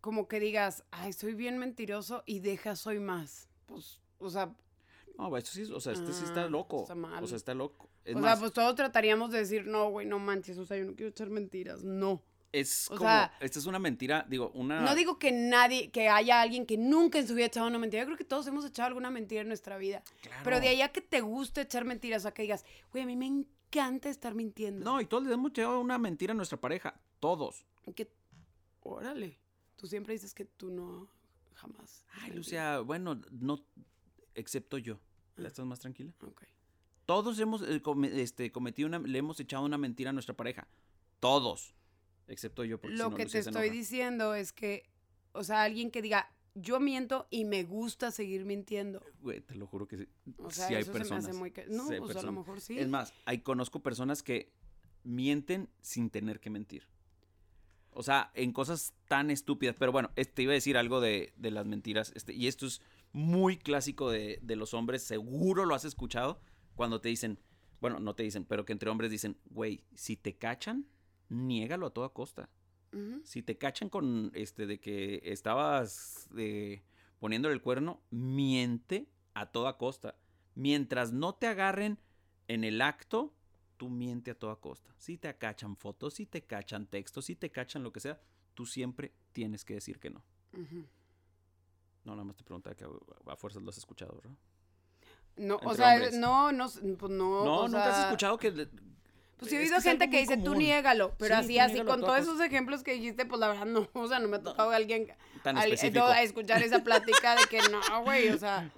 como 0.00 0.28
que 0.28 0.40
digas, 0.40 0.84
ay, 0.90 1.12
soy 1.12 1.34
bien 1.34 1.58
mentiroso 1.58 2.22
y 2.26 2.40
deja, 2.40 2.76
soy 2.76 2.98
más. 3.00 3.48
Pues, 3.66 4.00
o 4.18 4.30
sea, 4.30 4.54
No, 5.18 5.36
esto 5.36 5.50
sí, 5.50 5.62
o 5.70 5.78
sea, 5.80 5.92
este 5.92 6.12
sí 6.12 6.24
está 6.24 6.44
Ah, 6.44 6.48
loco. 6.48 6.82
está 6.82 6.94
mal. 6.94 7.22
O 7.22 7.26
sea, 7.26 7.36
está 7.36 7.54
loco. 7.54 7.88
Es 8.04 8.16
o 8.16 8.18
más, 8.18 8.32
sea, 8.32 8.40
pues 8.40 8.52
todos 8.52 8.74
trataríamos 8.74 9.30
de 9.30 9.38
decir, 9.38 9.66
no, 9.66 9.90
güey, 9.90 10.06
no 10.06 10.18
manches, 10.18 10.58
o 10.58 10.64
sea, 10.64 10.76
yo 10.78 10.84
no 10.86 10.94
quiero 10.94 11.10
echar 11.10 11.28
mentiras. 11.30 11.84
No. 11.84 12.22
Es 12.52 12.90
o 12.90 12.96
como, 12.96 13.08
sea, 13.08 13.34
esta 13.40 13.58
es 13.58 13.66
una 13.66 13.78
mentira, 13.78 14.26
digo, 14.28 14.50
una... 14.54 14.80
No 14.82 14.94
digo 14.94 15.18
que 15.18 15.32
nadie, 15.32 15.90
que 15.90 16.08
haya 16.08 16.40
alguien 16.42 16.66
que 16.66 16.76
nunca 16.76 17.18
en 17.18 17.26
su 17.26 17.34
vida 17.34 17.44
ha 17.44 17.48
echado 17.48 17.66
una 17.66 17.78
mentira. 17.78 18.02
Yo 18.02 18.06
creo 18.06 18.18
que 18.18 18.24
todos 18.24 18.46
hemos 18.46 18.64
echado 18.64 18.88
alguna 18.88 19.10
mentira 19.10 19.40
en 19.40 19.48
nuestra 19.48 19.78
vida. 19.78 20.02
Claro. 20.20 20.40
Pero 20.44 20.60
de 20.60 20.68
ahí 20.68 20.82
a 20.82 20.92
que 20.92 21.00
te 21.00 21.20
guste 21.22 21.62
echar 21.62 21.84
mentiras, 21.84 22.22
o 22.22 22.24
sea, 22.24 22.32
que 22.34 22.42
digas, 22.42 22.64
güey, 22.90 23.04
a 23.04 23.06
mí 23.06 23.16
me 23.16 23.26
encanta 23.26 24.10
estar 24.10 24.34
mintiendo. 24.34 24.84
No, 24.84 25.00
y 25.00 25.06
todos 25.06 25.24
le 25.24 25.32
hemos 25.32 25.50
echado 25.50 25.80
una 25.80 25.98
mentira 25.98 26.32
a 26.32 26.36
nuestra 26.36 26.60
pareja. 26.60 26.94
Todos. 27.20 27.64
Que, 27.96 28.10
órale, 28.82 29.38
tú 29.76 29.86
siempre 29.86 30.12
dices 30.12 30.34
que 30.34 30.44
tú 30.44 30.70
no, 30.70 31.08
jamás. 31.54 32.04
Ay, 32.20 32.32
Lucia, 32.32 32.80
bueno, 32.80 33.20
no, 33.30 33.64
excepto 34.34 34.76
yo. 34.78 35.00
¿Ya 35.36 35.44
Ah. 35.44 35.48
estás 35.48 35.64
más 35.64 35.80
tranquila? 35.80 36.12
Ok. 36.22 36.42
Todos 37.06 37.38
hemos 37.40 37.62
eh, 37.62 37.80
este, 38.20 38.52
cometido 38.52 38.86
una, 38.88 38.98
le 38.98 39.18
hemos 39.18 39.40
echado 39.40 39.64
una 39.64 39.78
mentira 39.78 40.10
a 40.10 40.12
nuestra 40.12 40.36
pareja. 40.36 40.68
Todos. 41.20 41.74
Excepto 42.28 42.64
yo, 42.64 42.80
porque 42.80 42.96
si 42.96 43.02
Lo 43.02 43.10
no, 43.10 43.16
que 43.16 43.24
Lucía 43.24 43.42
te 43.42 43.48
estoy 43.50 43.70
diciendo 43.70 44.34
es 44.34 44.52
que, 44.52 44.88
o 45.32 45.44
sea, 45.44 45.62
alguien 45.64 45.90
que 45.90 46.02
diga, 46.02 46.30
yo 46.54 46.80
miento 46.80 47.26
y 47.30 47.44
me 47.44 47.64
gusta 47.64 48.10
seguir 48.10 48.44
mintiendo. 48.44 49.02
Güey, 49.20 49.40
te 49.40 49.54
lo 49.54 49.66
juro 49.66 49.88
que 49.88 49.96
sí. 49.98 50.08
O 50.38 50.50
sea, 50.50 50.68
sí 50.68 50.74
hay 50.74 50.82
eso 50.82 50.92
personas. 50.92 51.24
se 51.24 51.30
me 51.30 51.32
hace 51.32 51.38
muy... 51.40 51.50
ca- 51.50 51.64
No, 51.68 51.88
sí 51.88 51.94
pues 51.98 52.16
a 52.16 52.22
lo 52.22 52.32
mejor 52.32 52.60
sí. 52.60 52.78
Es 52.78 52.88
más, 52.88 53.12
hay, 53.24 53.38
conozco 53.40 53.82
personas 53.82 54.22
que 54.22 54.52
mienten 55.04 55.68
sin 55.80 56.10
tener 56.10 56.40
que 56.40 56.50
mentir. 56.50 56.86
O 57.94 58.02
sea, 58.02 58.30
en 58.34 58.52
cosas 58.52 58.94
tan 59.08 59.30
estúpidas. 59.30 59.76
Pero 59.78 59.92
bueno, 59.92 60.10
este, 60.16 60.42
iba 60.42 60.52
a 60.52 60.54
decir 60.54 60.76
algo 60.76 61.00
de, 61.00 61.32
de 61.36 61.50
las 61.50 61.66
mentiras. 61.66 62.12
Este, 62.14 62.32
y 62.32 62.46
esto 62.46 62.66
es 62.66 62.80
muy 63.12 63.58
clásico 63.58 64.10
de, 64.10 64.38
de 64.42 64.56
los 64.56 64.72
hombres. 64.74 65.02
Seguro 65.02 65.64
lo 65.66 65.74
has 65.74 65.84
escuchado. 65.84 66.40
Cuando 66.74 67.00
te 67.00 67.08
dicen, 67.10 67.38
bueno, 67.80 67.98
no 68.00 68.14
te 68.14 68.22
dicen, 68.22 68.44
pero 68.44 68.64
que 68.64 68.72
entre 68.72 68.88
hombres 68.88 69.10
dicen, 69.10 69.36
güey, 69.50 69.84
si 69.94 70.16
te 70.16 70.34
cachan, 70.36 70.86
niégalo 71.32 71.86
a 71.86 71.90
toda 71.90 72.10
costa. 72.10 72.48
Si 73.24 73.42
te 73.42 73.56
cachan 73.56 73.88
con 73.88 74.30
este 74.34 74.66
de 74.66 74.78
que 74.78 75.22
estabas 75.24 76.28
eh, 76.36 76.82
poniéndole 77.20 77.54
el 77.54 77.62
cuerno, 77.62 78.02
miente 78.10 79.08
a 79.32 79.46
toda 79.46 79.78
costa. 79.78 80.14
Mientras 80.54 81.10
no 81.10 81.34
te 81.34 81.46
agarren 81.46 81.98
en 82.48 82.64
el 82.64 82.82
acto, 82.82 83.32
tú 83.78 83.88
miente 83.88 84.32
a 84.32 84.38
toda 84.38 84.56
costa. 84.56 84.94
Si 84.98 85.16
te 85.16 85.34
cachan 85.38 85.74
fotos, 85.76 86.14
si 86.14 86.26
te 86.26 86.42
cachan 86.42 86.86
textos, 86.86 87.24
si 87.24 87.34
te 87.34 87.50
cachan 87.50 87.82
lo 87.82 87.94
que 87.94 88.00
sea, 88.00 88.20
tú 88.52 88.66
siempre 88.66 89.14
tienes 89.32 89.64
que 89.64 89.74
decir 89.74 89.98
que 89.98 90.10
no. 90.10 90.22
No, 92.04 92.12
nada 92.12 92.24
más 92.24 92.36
te 92.36 92.44
preguntaba 92.44 92.76
que 92.76 92.84
a 92.84 93.36
fuerzas 93.36 93.62
lo 93.62 93.70
has 93.70 93.78
escuchado, 93.78 94.16
¿verdad? 94.16 94.36
No, 95.36 95.58
o 95.64 95.74
sea, 95.74 95.94
hombres. 95.94 96.18
no, 96.18 96.52
no, 96.52 96.68
pues 96.68 97.12
no. 97.12 97.44
No, 97.44 97.60
o 97.60 97.68
nunca 97.68 97.90
has 97.90 98.04
escuchado 98.04 98.36
que... 98.36 98.68
Pues 99.42 99.50
sí 99.50 99.56
he 99.56 99.60
oído 99.60 99.80
gente 99.80 100.08
que 100.10 100.20
dice, 100.20 100.36
tú 100.36 100.54
niégalo, 100.54 101.14
pero 101.18 101.34
Sí, 101.36 101.40
así, 101.42 101.58
así, 101.58 101.84
con 101.84 102.00
todos 102.00 102.18
esos 102.20 102.40
ejemplos 102.40 102.82
que 102.82 102.94
dijiste, 102.94 103.26
pues 103.26 103.40
la 103.40 103.48
verdad 103.48 103.66
no, 103.66 103.88
o 103.92 104.06
sea, 104.08 104.18
no 104.18 104.28
me 104.28 104.36
ha 104.36 104.42
tocado 104.42 104.70
a 104.70 104.76
alguien 104.76 105.08
Tan 105.42 105.56
al- 105.58 105.64
específico. 105.72 106.04
a 106.04 106.22
escuchar 106.22 106.62
esa 106.62 106.82
plática 106.84 107.34
de 107.36 107.46
que 107.50 107.58
no, 107.70 107.80
güey, 108.04 108.28
o 108.30 108.38
sea, 108.38 108.70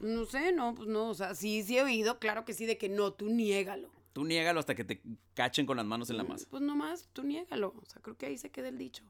no 0.00 0.24
sé, 0.24 0.52
no, 0.52 0.74
pues 0.74 0.88
no, 0.88 1.08
o 1.10 1.14
sea, 1.14 1.34
sí, 1.34 1.62
sí 1.62 1.78
he 1.78 1.82
oído, 1.82 2.18
claro 2.18 2.44
que 2.44 2.52
sí, 2.54 2.66
de 2.66 2.76
que 2.78 2.88
no, 2.88 3.12
tú 3.12 3.28
niégalo. 3.30 3.90
Tú 4.12 4.24
niégalo 4.24 4.60
hasta 4.60 4.74
que 4.74 4.84
te 4.84 5.00
cachen 5.34 5.64
con 5.64 5.76
las 5.76 5.86
manos 5.86 6.10
en 6.10 6.16
la 6.18 6.24
masa. 6.24 6.46
Pues 6.50 6.62
nomás, 6.62 7.08
tú 7.12 7.22
niégalo, 7.22 7.74
o 7.80 7.84
sea, 7.86 8.02
creo 8.02 8.16
que 8.18 8.26
ahí 8.26 8.36
se 8.36 8.50
queda 8.50 8.68
el 8.68 8.76
dicho. 8.78 9.04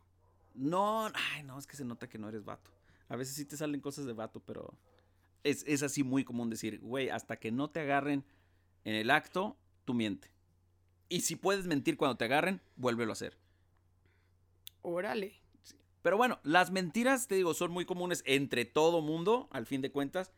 No, 0.55 1.07
ay, 1.07 1.43
no, 1.45 1.59
es 1.59 1.67
que 1.67 1.77
se 1.77 1.85
nota 1.85 2.09
que 2.09 2.19
no 2.19 2.29
eres 2.29 2.45
vato. 2.45 2.71
A 3.09 3.17
veces 3.17 3.35
sí 3.35 3.45
te 3.45 3.57
salen 3.57 3.81
cosas 3.81 4.05
de 4.05 4.13
vato, 4.13 4.41
pero 4.41 4.75
es, 5.43 5.65
es 5.67 5.83
así 5.83 6.05
muy 6.05 6.25
común 6.25 6.51
decir, 6.51 6.79
güey, 6.81 7.09
hasta 7.09 7.37
que 7.39 7.51
no 7.51 7.71
te 7.71 7.81
agarren 7.81 8.25
en 8.85 8.95
el 8.95 9.11
acto, 9.11 9.57
tú 9.85 9.95
miente. 9.95 10.31
Y 11.13 11.21
si 11.21 11.37
puedes 11.37 11.67
mentir 11.67 11.99
cuando 11.99 12.17
te 12.17 12.25
agarren, 12.25 12.63
vuélvelo 12.77 13.13
a 13.13 13.13
hacer. 13.13 13.37
Órale. 14.81 15.35
Pero 16.01 16.17
bueno, 16.17 16.41
las 16.43 16.71
mentiras, 16.71 17.29
te 17.29 17.35
digo, 17.35 17.53
son 17.53 17.71
muy 17.71 17.85
comunes 17.85 18.23
entre 18.25 18.65
todo 18.65 19.03
mundo, 19.03 19.47
al 19.53 19.67
fin 19.67 19.83
de 19.83 19.93
cuentas. 19.93 20.33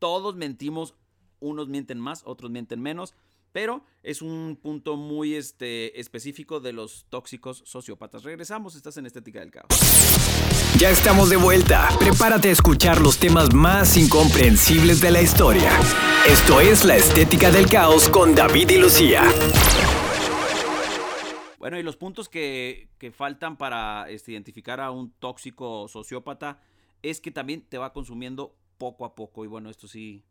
Todos 0.00 0.34
mentimos, 0.34 0.96
unos 1.38 1.68
mienten 1.68 2.00
más, 2.00 2.22
otros 2.26 2.50
mienten 2.50 2.82
menos, 2.82 3.14
pero 3.52 3.84
es 4.02 4.20
un 4.20 4.58
punto 4.60 4.96
muy 4.96 5.36
este, 5.36 6.00
específico 6.00 6.58
de 6.58 6.72
los 6.72 7.06
tóxicos 7.08 7.62
sociópatas. 7.64 8.24
Regresamos, 8.24 8.74
estás 8.74 8.96
en 8.96 9.06
Estética 9.06 9.38
del 9.38 9.52
Caos. 9.52 9.68
Ya 10.76 10.90
estamos 10.90 11.30
de 11.30 11.36
vuelta. 11.36 11.88
Prepárate 12.00 12.48
a 12.48 12.52
escuchar 12.52 13.00
los 13.00 13.18
temas 13.18 13.54
más 13.54 13.96
incomprensibles 13.96 15.00
de 15.00 15.12
la 15.12 15.22
historia. 15.22 15.70
Esto 16.26 16.60
es 16.60 16.84
La 16.84 16.96
Estética 16.96 17.52
del 17.52 17.66
Caos 17.66 18.08
con 18.08 18.34
David 18.34 18.70
y 18.70 18.78
Lucía. 18.78 19.22
Bueno, 21.60 21.78
y 21.78 21.82
los 21.82 21.98
puntos 21.98 22.30
que, 22.30 22.88
que 22.96 23.12
faltan 23.12 23.58
para 23.58 24.08
este, 24.08 24.32
identificar 24.32 24.80
a 24.80 24.90
un 24.90 25.10
tóxico 25.10 25.88
sociópata 25.88 26.58
es 27.02 27.20
que 27.20 27.30
también 27.30 27.60
te 27.60 27.76
va 27.76 27.92
consumiendo 27.92 28.56
poco 28.78 29.04
a 29.04 29.14
poco. 29.14 29.44
Y 29.44 29.46
bueno, 29.46 29.68
esto 29.68 29.86
sí 29.86 30.24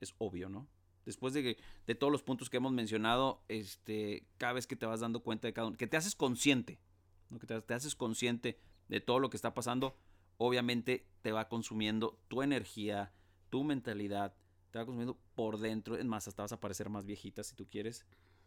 es 0.00 0.16
obvio, 0.18 0.48
¿no? 0.48 0.66
Después 1.06 1.32
de, 1.32 1.44
que, 1.44 1.58
de 1.86 1.94
todos 1.94 2.10
los 2.10 2.24
puntos 2.24 2.50
que 2.50 2.56
hemos 2.56 2.72
mencionado, 2.72 3.44
este, 3.46 4.26
cada 4.36 4.54
vez 4.54 4.66
que 4.66 4.74
te 4.74 4.84
vas 4.84 4.98
dando 4.98 5.20
cuenta 5.20 5.46
de 5.46 5.52
cada 5.52 5.68
uno, 5.68 5.76
que 5.76 5.86
te 5.86 5.96
haces 5.96 6.16
consciente, 6.16 6.80
¿no? 7.30 7.38
que 7.38 7.46
te, 7.46 7.72
haces 7.72 7.94
consciente 7.94 8.58
de 8.88 9.00
todo 9.00 9.20
lo 9.20 9.30
que 9.30 9.36
está 9.36 9.54
pasando, 9.54 9.96
obviamente 10.38 11.06
te 11.22 11.30
va 11.30 11.48
consumiendo 11.48 12.18
tu 12.26 12.42
energía, 12.42 13.12
tu 13.48 13.62
mentalidad, 13.62 14.34
te 14.72 14.80
va 14.80 14.86
consumiendo 14.86 15.16
por 15.36 15.58
dentro. 15.58 15.96
Es 15.96 16.04
más, 16.04 16.26
hasta 16.26 16.42
vas 16.42 16.52
a 16.52 16.58
parecer 16.58 16.88
más 16.88 17.04
viejita 17.04 17.44
si 17.44 17.54
tú 17.54 17.68
quieres 17.68 18.04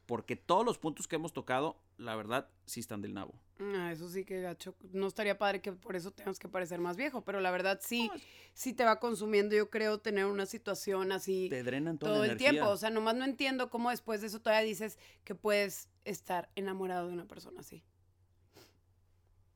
porque 0.08 0.38
todos 0.38 0.66
los 0.66 0.80
puntos 0.80 1.08
que 1.08 1.18
hemos 1.18 1.34
tocado, 1.34 1.78
la 1.98 2.16
verdad, 2.16 2.50
sí 2.66 2.80
están 2.80 3.02
del 3.02 3.14
nabo. 3.14 3.36
Ah, 3.60 3.92
eso 3.92 4.10
sí 4.10 4.24
que 4.24 4.42
gacho. 4.42 4.74
No 4.94 5.06
estaría 5.06 5.38
padre 5.38 5.62
que 5.62 5.74
por 5.74 5.96
eso 5.96 6.12
tengas 6.12 6.40
que 6.40 6.48
parecer 6.48 6.80
más 6.80 6.96
viejo, 6.96 7.24
pero 7.26 7.42
la 7.42 7.52
verdad 7.52 7.80
sí, 7.84 8.10
sí 8.54 8.74
te 8.74 8.86
va 8.86 9.00
consumiendo, 9.00 9.56
yo 9.56 9.70
creo, 9.70 10.00
tener 10.00 10.26
una 10.26 10.46
situación 10.46 11.12
así. 11.12 11.50
Te 11.50 11.62
drenan 11.62 11.98
toda 11.98 12.14
todo 12.14 12.26
la 12.26 12.32
el 12.32 12.38
tiempo. 12.38 12.70
O 12.70 12.78
sea, 12.78 12.90
nomás 12.90 13.16
no 13.16 13.26
entiendo 13.26 13.70
cómo 13.70 13.90
después 13.90 14.22
de 14.22 14.28
eso 14.28 14.40
todavía 14.40 14.66
dices 14.66 14.98
que 15.26 15.36
puedes 15.36 15.90
estar 16.06 16.50
enamorado 16.56 17.08
de 17.08 17.14
una 17.14 17.26
persona 17.26 17.60
así. 17.60 17.84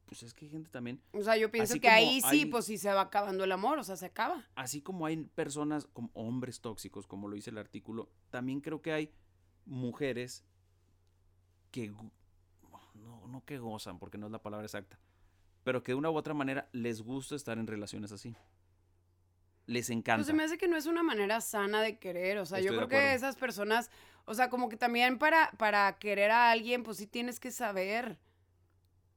Pues 0.05 0.23
es 0.23 0.33
que 0.33 0.43
hay 0.43 0.51
gente 0.51 0.69
también, 0.69 1.01
O 1.13 1.23
sea, 1.23 1.37
yo 1.37 1.49
pienso 1.49 1.79
que 1.79 1.87
ahí 1.87 2.19
sí, 2.29 2.45
pues 2.45 2.65
sí 2.65 2.77
se 2.77 2.91
va 2.91 2.99
acabando 2.99 3.45
el 3.45 3.51
amor, 3.53 3.79
o 3.79 3.83
sea, 3.85 3.95
se 3.95 4.07
acaba. 4.07 4.45
así 4.55 4.81
como 4.81 5.05
hay 5.05 5.15
personas, 5.23 5.87
como 5.93 6.09
hombres 6.13 6.59
tóxicos, 6.59 7.07
como 7.07 7.29
lo 7.29 7.35
dice 7.35 7.51
el 7.51 7.57
artículo, 7.57 8.09
también 8.29 8.59
creo 8.59 8.81
que 8.81 8.91
hay 8.91 9.13
mujeres 9.71 10.43
que, 11.71 11.87
no, 12.93 13.27
no 13.27 13.45
que 13.45 13.57
gozan, 13.57 13.97
porque 13.99 14.17
no 14.17 14.25
es 14.25 14.31
la 14.31 14.41
palabra 14.43 14.65
exacta, 14.65 14.99
pero 15.63 15.81
que 15.81 15.93
de 15.93 15.95
una 15.95 16.11
u 16.11 16.15
otra 16.15 16.33
manera 16.33 16.67
les 16.73 17.01
gusta 17.01 17.35
estar 17.35 17.57
en 17.57 17.67
relaciones 17.67 18.11
así. 18.11 18.35
Les 19.67 19.89
encanta. 19.89 20.17
Pues 20.17 20.27
se 20.27 20.33
me 20.33 20.43
hace 20.43 20.57
que 20.57 20.67
no 20.67 20.75
es 20.75 20.87
una 20.87 21.03
manera 21.03 21.39
sana 21.39 21.81
de 21.81 21.97
querer, 21.97 22.37
o 22.39 22.45
sea, 22.45 22.59
yo 22.59 22.71
Estoy 22.71 22.77
creo 22.77 22.89
que 22.89 23.13
esas 23.13 23.37
personas, 23.37 23.89
o 24.25 24.33
sea, 24.33 24.49
como 24.49 24.67
que 24.67 24.75
también 24.75 25.17
para, 25.17 25.51
para 25.57 25.95
querer 25.97 26.31
a 26.31 26.51
alguien, 26.51 26.83
pues 26.83 26.97
sí 26.97 27.07
tienes 27.07 27.39
que 27.39 27.51
saber. 27.51 28.19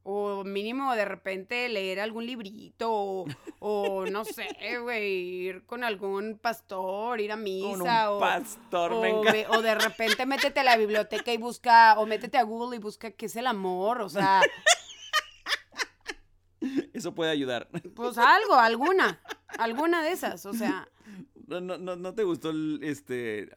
O 0.07 0.45
mínimo 0.45 0.95
de 0.95 1.07
repente 1.07 1.67
leer 1.71 1.99
algún 1.99 2.27
librito, 2.27 2.91
o, 2.93 3.25
o 3.59 4.05
no 4.05 4.25
sé, 4.27 4.47
güey, 4.83 5.47
ir 5.47 5.65
con 5.65 5.83
algún 5.83 6.39
pastor, 6.39 7.21
ir 7.23 7.33
a 7.33 7.37
misa, 7.37 7.69
Con 7.71 7.81
un 7.83 7.89
o, 8.17 8.21
pastor, 8.21 8.91
me 8.91 8.97
o, 8.97 9.21
encanta. 9.21 9.33
ve- 9.33 9.47
o 9.49 9.63
de 9.63 9.75
repente 9.75 10.27
métete 10.27 10.61
a 10.61 10.65
la 10.65 10.77
biblioteca 10.77 11.33
y 11.33 11.39
busca, 11.39 11.99
o 11.99 12.05
métete 12.05 12.37
a 12.37 12.43
Google 12.43 12.77
y 12.77 12.81
busca 12.81 13.13
qué 13.13 13.25
es 13.27 13.37
el 13.37 13.47
amor, 13.47 14.03
o 14.03 14.09
sea, 14.11 14.43
Eso 16.93 17.15
puede 17.15 17.31
ayudar. 17.31 17.69
pues 17.95 18.17
algo, 18.19 18.55
alguna, 18.55 19.21
alguna 19.59 20.03
de 20.03 20.13
esas, 20.13 20.47
o 20.47 20.53
sea, 20.55 20.89
No, 21.47 21.61
no, 21.61 21.77
no, 21.77 21.97
¿no 21.97 22.15
te 22.15 22.25
gustó 22.25 22.51
el, 22.51 22.81
este, 22.83 23.51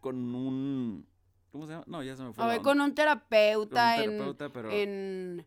con 0.00 0.16
un, 0.34 1.06
¿cómo 1.50 1.66
se 1.66 1.72
llama? 1.72 1.84
No, 1.88 2.02
ya 2.02 2.16
se 2.16 2.22
me 2.22 2.32
fue. 2.32 2.44
o 2.44 2.46
la 2.46 2.52
ve 2.52 2.58
onda. 2.58 2.70
con 2.70 2.80
un 2.80 2.94
terapeuta, 2.94 3.96
Con 3.96 4.04
un 4.04 4.10
en- 4.10 4.10
terapeuta, 4.18 4.52
pero- 4.52 4.70
en, 4.70 5.46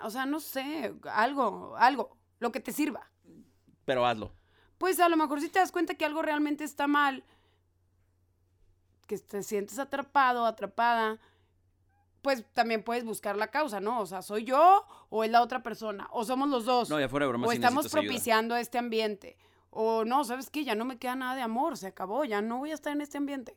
o 0.00 0.10
sea, 0.10 0.26
no 0.26 0.40
sé, 0.40 0.94
algo, 1.12 1.74
algo, 1.76 2.16
lo 2.38 2.52
que 2.52 2.60
te 2.60 2.72
sirva. 2.72 3.10
Pero 3.84 4.06
hazlo. 4.06 4.32
Pues 4.78 5.00
a 5.00 5.08
lo 5.08 5.16
mejor 5.16 5.40
si 5.40 5.48
te 5.48 5.58
das 5.58 5.72
cuenta 5.72 5.94
que 5.94 6.04
algo 6.04 6.22
realmente 6.22 6.64
está 6.64 6.86
mal, 6.86 7.24
que 9.06 9.18
te 9.18 9.42
sientes 9.42 9.78
atrapado, 9.78 10.46
atrapada, 10.46 11.18
pues 12.22 12.44
también 12.52 12.82
puedes 12.82 13.04
buscar 13.04 13.36
la 13.36 13.48
causa, 13.48 13.80
¿no? 13.80 14.00
O 14.00 14.06
sea, 14.06 14.22
¿soy 14.22 14.44
yo 14.44 14.86
o 15.08 15.24
es 15.24 15.30
la 15.30 15.42
otra 15.42 15.62
persona? 15.62 16.08
¿O 16.12 16.24
somos 16.24 16.48
los 16.48 16.64
dos? 16.64 16.90
No, 16.90 17.00
ya 17.00 17.08
fuera 17.08 17.26
de 17.26 17.30
broma, 17.30 17.46
o 17.46 17.50
sí 17.50 17.56
estamos 17.56 17.86
ayuda. 17.86 18.00
propiciando 18.00 18.56
este 18.56 18.78
ambiente. 18.78 19.36
O 19.70 20.04
no, 20.04 20.24
¿sabes 20.24 20.50
qué? 20.50 20.64
Ya 20.64 20.74
no 20.74 20.84
me 20.84 20.98
queda 20.98 21.14
nada 21.16 21.34
de 21.34 21.42
amor, 21.42 21.76
se 21.76 21.86
acabó, 21.86 22.24
ya 22.24 22.40
no 22.40 22.58
voy 22.58 22.70
a 22.70 22.74
estar 22.74 22.92
en 22.92 23.00
este 23.00 23.18
ambiente. 23.18 23.56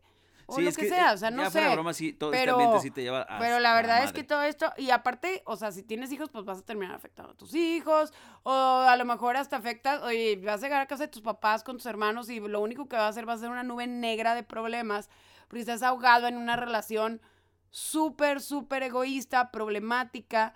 O 0.52 0.56
Sí, 0.56 0.64
lo 0.64 0.70
es 0.70 0.78
que, 0.78 0.90
sea, 0.90 1.14
o 1.14 1.18
sea, 1.18 1.30
ya 1.30 1.36
no 1.36 1.50
fuera 1.50 1.68
de 1.68 1.72
sé. 1.72 1.76
broma, 1.76 1.94
sí, 1.94 2.12
todo 2.14 2.32
pero- 2.32 2.52
este 2.52 2.52
ambiente 2.64 2.80
sí 2.82 2.92
te 2.92 3.02
lleva 3.04 3.22
a 3.22 3.40
Pero 3.40 3.60
la 3.60 3.74
verdad 3.74 4.04
es 4.04 4.12
que 4.12 4.24
todo 4.26 4.44
esto, 4.44 4.72
y 4.78 4.90
aparte, 4.90 5.42
o 5.46 5.56
sea, 5.56 5.72
si 5.72 5.82
tienes 5.82 6.12
hijos, 6.12 6.30
pues 6.30 6.44
vas 6.44 6.60
a 6.60 6.62
terminar 6.62 6.94
afectando 6.96 7.32
a 7.32 7.36
tus 7.36 7.56
hijos, 7.56 8.12
o 8.44 8.52
a 8.52 8.96
lo 8.98 9.06
mejor 9.06 9.38
hasta 9.38 9.56
afectas, 9.56 10.02
oye, 10.04 10.36
vas 10.44 10.62
a 10.62 10.66
llegar 10.66 10.82
a 10.82 10.88
casa 10.88 11.04
de 11.04 11.08
tus 11.08 11.22
papás 11.22 11.64
con 11.64 11.78
tus 11.78 11.86
hermanos 11.86 12.30
y 12.30 12.40
lo 12.42 12.60
único 12.62 12.88
que 12.90 12.98
va 12.98 13.06
a 13.06 13.08
hacer 13.08 13.28
va 13.28 13.34
a 13.34 13.38
ser 13.38 13.50
una 13.50 13.64
nube 13.64 13.88
negra 13.88 14.36
de 14.36 14.44
problemas, 14.44 15.10
porque 15.48 15.62
estás 15.62 15.84
ahogado 15.84 16.28
en 16.28 16.36
una 16.38 16.56
relación 16.58 17.22
súper, 17.70 18.42
súper 18.42 18.84
egoísta, 18.84 19.52
problemática, 19.52 20.54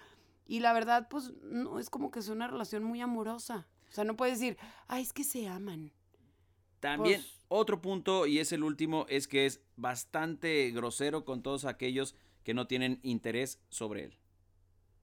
y 0.48 0.60
la 0.60 0.74
verdad, 0.74 1.08
pues, 1.10 1.32
no 1.44 1.80
es 1.80 1.90
como 1.90 2.12
que 2.12 2.20
es 2.20 2.28
una 2.28 2.48
relación 2.48 2.84
muy 2.84 3.02
amorosa. 3.02 3.66
O 3.90 3.92
sea, 3.96 4.04
no 4.04 4.16
puedes 4.18 4.40
decir, 4.40 4.58
ay, 4.88 5.02
es 5.04 5.14
que 5.14 5.24
se 5.24 5.48
aman. 5.48 5.92
También 6.82 7.22
pues- 7.22 7.34
otro 7.56 7.82
punto, 7.82 8.26
y 8.26 8.40
es 8.40 8.52
el 8.52 8.64
último, 8.64 9.06
es 9.10 9.28
que 9.28 9.46
es 9.46 9.62
bastante 9.76 10.72
grosero 10.72 11.26
con 11.26 11.42
todos 11.42 11.66
aquellos 11.66 12.16
que 12.44 12.54
no 12.54 12.68
tienen 12.68 13.00
interés 13.04 13.60
sobre 13.70 14.06
él. 14.06 14.18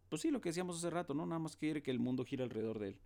Pues 0.09 0.23
sí, 0.23 0.31
lo 0.31 0.41
que 0.41 0.51
decíamos 0.51 0.77
hace 0.77 0.91
rato, 0.91 1.15
¿no? 1.15 1.27
Nada 1.27 1.39
más 1.39 1.57
quiere 1.57 1.83
que 1.83 1.91
el 1.91 1.99
mundo 1.99 2.25
gire 2.25 2.45
alrededor 2.45 2.79
de 2.79 2.89
él. 2.89 3.01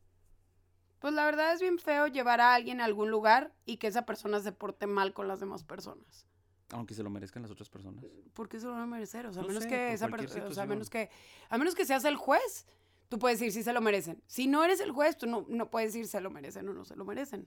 Pues 0.99 1.15
la 1.15 1.25
verdad 1.25 1.53
es 1.53 1.61
bien 1.61 1.79
feo 1.79 2.07
llevar 2.07 2.41
a 2.41 2.55
alguien 2.55 2.81
a 2.81 2.85
algún 2.85 3.11
lugar 3.11 3.55
y 3.65 3.77
que 3.77 3.87
esa 3.87 4.07
persona 4.07 4.41
se 4.41 4.53
porte 4.53 4.87
mal 4.87 5.13
con 5.13 5.29
las 5.29 5.41
demás 5.41 5.63
personas. 5.63 6.27
Aunque 6.71 6.95
se 6.95 7.03
lo 7.03 7.11
merezcan 7.11 7.43
las 7.43 7.51
otras 7.53 7.69
personas. 7.69 8.05
¿Por 8.35 8.49
qué 8.49 8.59
se 8.59 8.67
lo 8.67 8.73
van 8.73 8.83
a 8.83 8.87
merecer? 8.87 9.27
O 9.27 9.33
sea, 9.33 9.41
a 9.41 9.43
No 9.43 9.49
menos 9.49 9.65
sé, 9.65 9.69
que 9.69 9.93
esa 9.93 10.09
persona, 10.09 10.47
o 10.47 10.53
sea, 10.53 10.65
a 10.65 10.67
menos 10.67 10.91
que, 10.91 11.11
a 11.49 11.59
menos 11.59 11.75
que 11.77 11.85
seas 11.85 12.05
el 12.05 12.17
juez, 12.17 12.67
tú 13.09 13.19
puedes 13.19 13.39
decir 13.39 13.53
si 13.53 13.63
se 13.63 13.73
lo 13.73 13.81
merecen. 13.81 14.21
Si 14.27 14.49
no 14.49 14.65
eres 14.65 14.81
el 14.81 14.91
juez, 14.91 15.17
tú 15.17 15.27
no, 15.27 15.47
no 15.49 15.71
puedes 15.71 15.93
decir 15.93 16.09
se 16.09 16.21
lo 16.21 16.31
merecen 16.31 16.69
o 16.69 16.73
no 16.73 16.85
se 16.85 16.97
lo 16.97 17.05
merecen. 17.05 17.47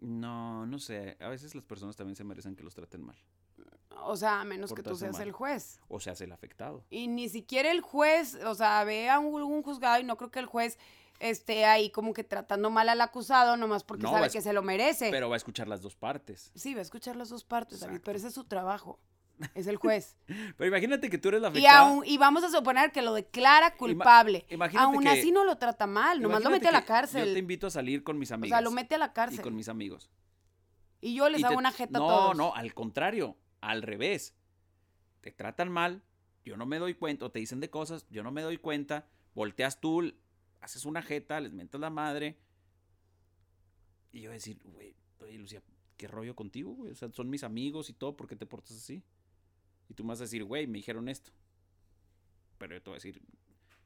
No, 0.00 0.66
no 0.66 0.78
sé. 0.78 1.16
A 1.20 1.28
veces 1.28 1.54
las 1.54 1.64
personas 1.64 1.96
también 1.96 2.16
se 2.16 2.24
merecen 2.24 2.54
que 2.56 2.62
los 2.62 2.74
traten 2.74 3.02
mal. 3.02 3.16
O 4.02 4.16
sea, 4.16 4.40
a 4.40 4.44
menos 4.44 4.72
que 4.72 4.82
tú 4.82 4.94
seas 4.96 5.14
mal. 5.14 5.22
el 5.22 5.32
juez. 5.32 5.80
O 5.88 5.98
se 5.98 6.10
hace 6.10 6.24
el 6.24 6.32
afectado. 6.32 6.84
Y 6.90 7.08
ni 7.08 7.28
siquiera 7.28 7.70
el 7.70 7.80
juez, 7.80 8.36
o 8.44 8.54
sea, 8.54 8.84
ve 8.84 9.08
a 9.10 9.18
un, 9.18 9.42
un 9.42 9.62
juzgado 9.62 10.00
y 10.00 10.04
no 10.04 10.16
creo 10.16 10.30
que 10.30 10.38
el 10.38 10.46
juez 10.46 10.78
esté 11.18 11.64
ahí 11.64 11.90
como 11.90 12.14
que 12.14 12.22
tratando 12.22 12.70
mal 12.70 12.88
al 12.88 13.00
acusado 13.00 13.56
nomás 13.56 13.82
porque 13.82 14.04
No, 14.04 14.12
sabe 14.12 14.30
que 14.30 14.40
se 14.40 14.52
lo 14.52 14.62
merece. 14.62 15.10
Pero 15.10 15.28
va 15.28 15.34
a 15.34 15.38
escuchar 15.38 15.66
las 15.66 15.82
dos 15.82 15.96
partes. 15.96 16.52
sí, 16.54 16.74
va 16.74 16.80
a 16.80 16.82
escuchar 16.82 17.16
las 17.16 17.28
dos 17.30 17.44
partes, 17.44 17.80
David, 17.80 18.00
pero 18.04 18.16
ese 18.18 18.28
es 18.28 18.34
su 18.34 18.44
trabajo. 18.44 19.00
Es 19.54 19.66
el 19.66 19.76
juez. 19.76 20.16
Pero 20.56 20.66
imagínate 20.68 21.08
que 21.10 21.18
tú 21.18 21.28
eres 21.28 21.40
la 21.40 21.48
Y, 21.48 21.50
afectada. 21.52 21.78
aún- 21.80 22.04
y 22.06 22.18
vamos 22.18 22.42
a 22.44 22.50
suponer 22.50 22.90
que 22.92 23.02
lo 23.02 23.14
declara 23.14 23.76
culpable. 23.76 24.44
imagínate 24.50 24.84
aún 24.84 25.02
que- 25.02 25.08
así 25.08 25.30
no 25.30 25.44
lo 25.44 25.56
trata 25.58 25.86
mal, 25.86 26.20
nomás 26.20 26.42
lo 26.42 26.50
mete 26.50 26.68
a 26.68 26.72
la 26.72 26.84
cárcel. 26.84 27.26
Yo 27.28 27.32
te 27.34 27.38
invito 27.38 27.66
a 27.66 27.70
salir 27.70 28.02
con 28.02 28.18
mis 28.18 28.30
o 28.30 28.34
amigas. 28.34 28.56
sea, 28.58 28.60
lo 28.62 28.70
mete 28.70 28.94
a 28.96 28.98
la 28.98 29.06
y 29.06 29.10
cárcel. 29.12 29.40
con 29.42 29.54
mis 29.54 29.68
amigos. 29.68 30.10
Y 31.00 31.14
yo 31.14 31.28
les 31.28 31.40
Y 31.40 31.44
hago 31.44 31.54
te- 31.54 31.58
una 31.58 31.70
jeta 31.72 31.98
no, 31.98 32.04
a 32.04 32.08
todos. 32.08 32.36
No, 32.36 32.54
al 32.54 32.74
contrario, 32.74 33.36
al 33.60 33.82
revés. 33.82 34.34
Te 35.20 35.30
tratan 35.32 35.70
mal, 35.70 36.02
yo 36.44 36.56
no 36.56 36.66
me 36.66 36.78
doy 36.78 36.94
cuenta, 36.94 37.24
o 37.26 37.30
te 37.30 37.38
dicen 37.38 37.60
de 37.60 37.70
cosas, 37.70 38.06
yo 38.10 38.22
no 38.22 38.30
me 38.32 38.42
doy 38.42 38.56
cuenta, 38.58 39.06
volteas 39.34 39.80
tú, 39.80 40.12
haces 40.60 40.84
una 40.84 41.02
jeta, 41.02 41.38
les 41.40 41.52
mentas 41.52 41.80
la 41.80 41.90
madre. 41.90 42.38
Y 44.12 44.22
yo 44.22 44.30
decir, 44.30 44.58
güey, 44.64 44.94
oye 45.20 45.38
Lucía, 45.38 45.62
¿qué 45.96 46.08
rollo 46.08 46.34
contigo, 46.34 46.72
güey? 46.72 46.92
O 46.92 46.94
sea, 46.94 47.10
son 47.12 47.28
mis 47.30 47.44
amigos 47.44 47.90
y 47.90 47.92
todo, 47.92 48.16
¿por 48.16 48.26
qué 48.26 48.36
te 48.36 48.46
portas 48.46 48.72
así? 48.76 49.02
Y 49.88 49.94
tú 49.94 50.04
me 50.04 50.08
vas 50.10 50.20
a 50.20 50.24
decir, 50.24 50.44
güey, 50.44 50.66
me 50.66 50.78
dijeron 50.78 51.08
esto. 51.08 51.32
Pero 52.58 52.74
yo 52.74 52.82
te 52.82 52.90
voy 52.90 52.94
a 52.96 52.98
decir, 52.98 53.22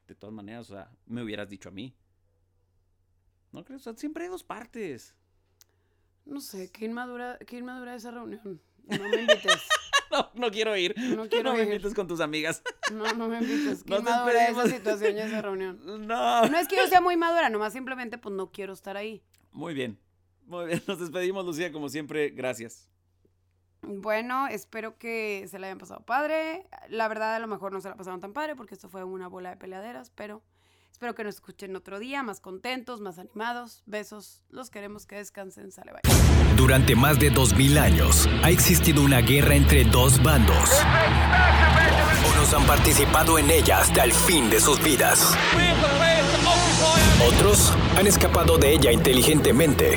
de 0.08 0.14
todas 0.14 0.34
maneras, 0.34 0.70
o 0.70 0.74
sea, 0.74 0.90
me 1.06 1.22
hubieras 1.22 1.48
dicho 1.48 1.68
a 1.68 1.72
mí. 1.72 1.94
¿No 3.52 3.64
crees? 3.64 3.82
O 3.82 3.84
sea, 3.84 3.94
siempre 3.94 4.24
hay 4.24 4.30
dos 4.30 4.42
partes. 4.42 5.14
No 6.24 6.40
sé, 6.40 6.70
qué 6.70 6.86
inmadura, 6.86 7.38
qué 7.46 7.58
inmadura 7.58 7.94
esa 7.94 8.10
reunión. 8.10 8.60
No 8.86 9.08
me 9.08 9.20
invites. 9.22 9.62
No, 10.12 10.30
no 10.34 10.50
quiero 10.50 10.76
ir. 10.76 10.94
No 11.16 11.26
quiero 11.26 11.54
me 11.54 11.60
ir. 11.62 11.68
invites 11.68 11.94
con 11.94 12.06
tus 12.06 12.20
amigas. 12.20 12.62
No, 12.92 13.14
no 13.14 13.28
me 13.28 13.38
invites. 13.38 13.82
Qué 13.86 13.94
inmadura 13.96 14.46
esa 14.46 14.68
situación 14.68 15.16
y 15.16 15.20
esa 15.20 15.40
reunión. 15.40 15.80
No. 16.06 16.46
No 16.48 16.58
es 16.58 16.68
que 16.68 16.76
yo 16.76 16.86
sea 16.86 17.00
muy 17.00 17.16
madura, 17.16 17.48
nomás 17.48 17.72
simplemente 17.72 18.18
pues 18.18 18.34
no 18.34 18.52
quiero 18.52 18.74
estar 18.74 18.98
ahí. 18.98 19.22
Muy 19.52 19.72
bien. 19.72 19.98
Muy 20.44 20.66
bien. 20.66 20.82
Nos 20.86 21.00
despedimos, 21.00 21.46
Lucía, 21.46 21.72
como 21.72 21.88
siempre. 21.88 22.28
Gracias. 22.28 22.91
Bueno, 23.82 24.46
espero 24.46 24.96
que 24.96 25.46
se 25.50 25.58
la 25.58 25.66
hayan 25.66 25.78
pasado 25.78 26.00
padre. 26.00 26.66
La 26.88 27.08
verdad, 27.08 27.34
a 27.34 27.38
lo 27.40 27.48
mejor 27.48 27.72
no 27.72 27.80
se 27.80 27.88
la 27.88 27.96
pasaron 27.96 28.20
tan 28.20 28.32
padre 28.32 28.54
porque 28.54 28.74
esto 28.74 28.88
fue 28.88 29.02
una 29.04 29.28
bola 29.28 29.50
de 29.50 29.56
peleaderas, 29.56 30.10
pero 30.14 30.42
espero 30.92 31.14
que 31.14 31.24
nos 31.24 31.34
escuchen 31.34 31.74
otro 31.74 31.98
día, 31.98 32.22
más 32.22 32.40
contentos, 32.40 33.00
más 33.00 33.18
animados. 33.18 33.82
Besos, 33.86 34.44
los 34.50 34.70
queremos 34.70 35.06
que 35.06 35.16
descansen. 35.16 35.72
Sale, 35.72 35.92
bye. 35.92 36.00
Durante 36.56 36.94
más 36.94 37.18
de 37.18 37.30
2000 37.30 37.78
años 37.78 38.28
ha 38.44 38.50
existido 38.50 39.02
una 39.02 39.20
guerra 39.20 39.56
entre 39.56 39.84
dos 39.84 40.22
bandos. 40.22 40.70
Unos 42.34 42.54
han 42.54 42.64
participado 42.66 43.36
en 43.38 43.50
ella 43.50 43.80
hasta 43.80 44.04
el 44.04 44.12
fin 44.12 44.48
de 44.48 44.60
sus 44.60 44.80
vidas. 44.82 45.36
Otros 47.26 47.72
han 47.96 48.06
escapado 48.06 48.58
de 48.58 48.72
ella 48.72 48.92
inteligentemente. 48.92 49.96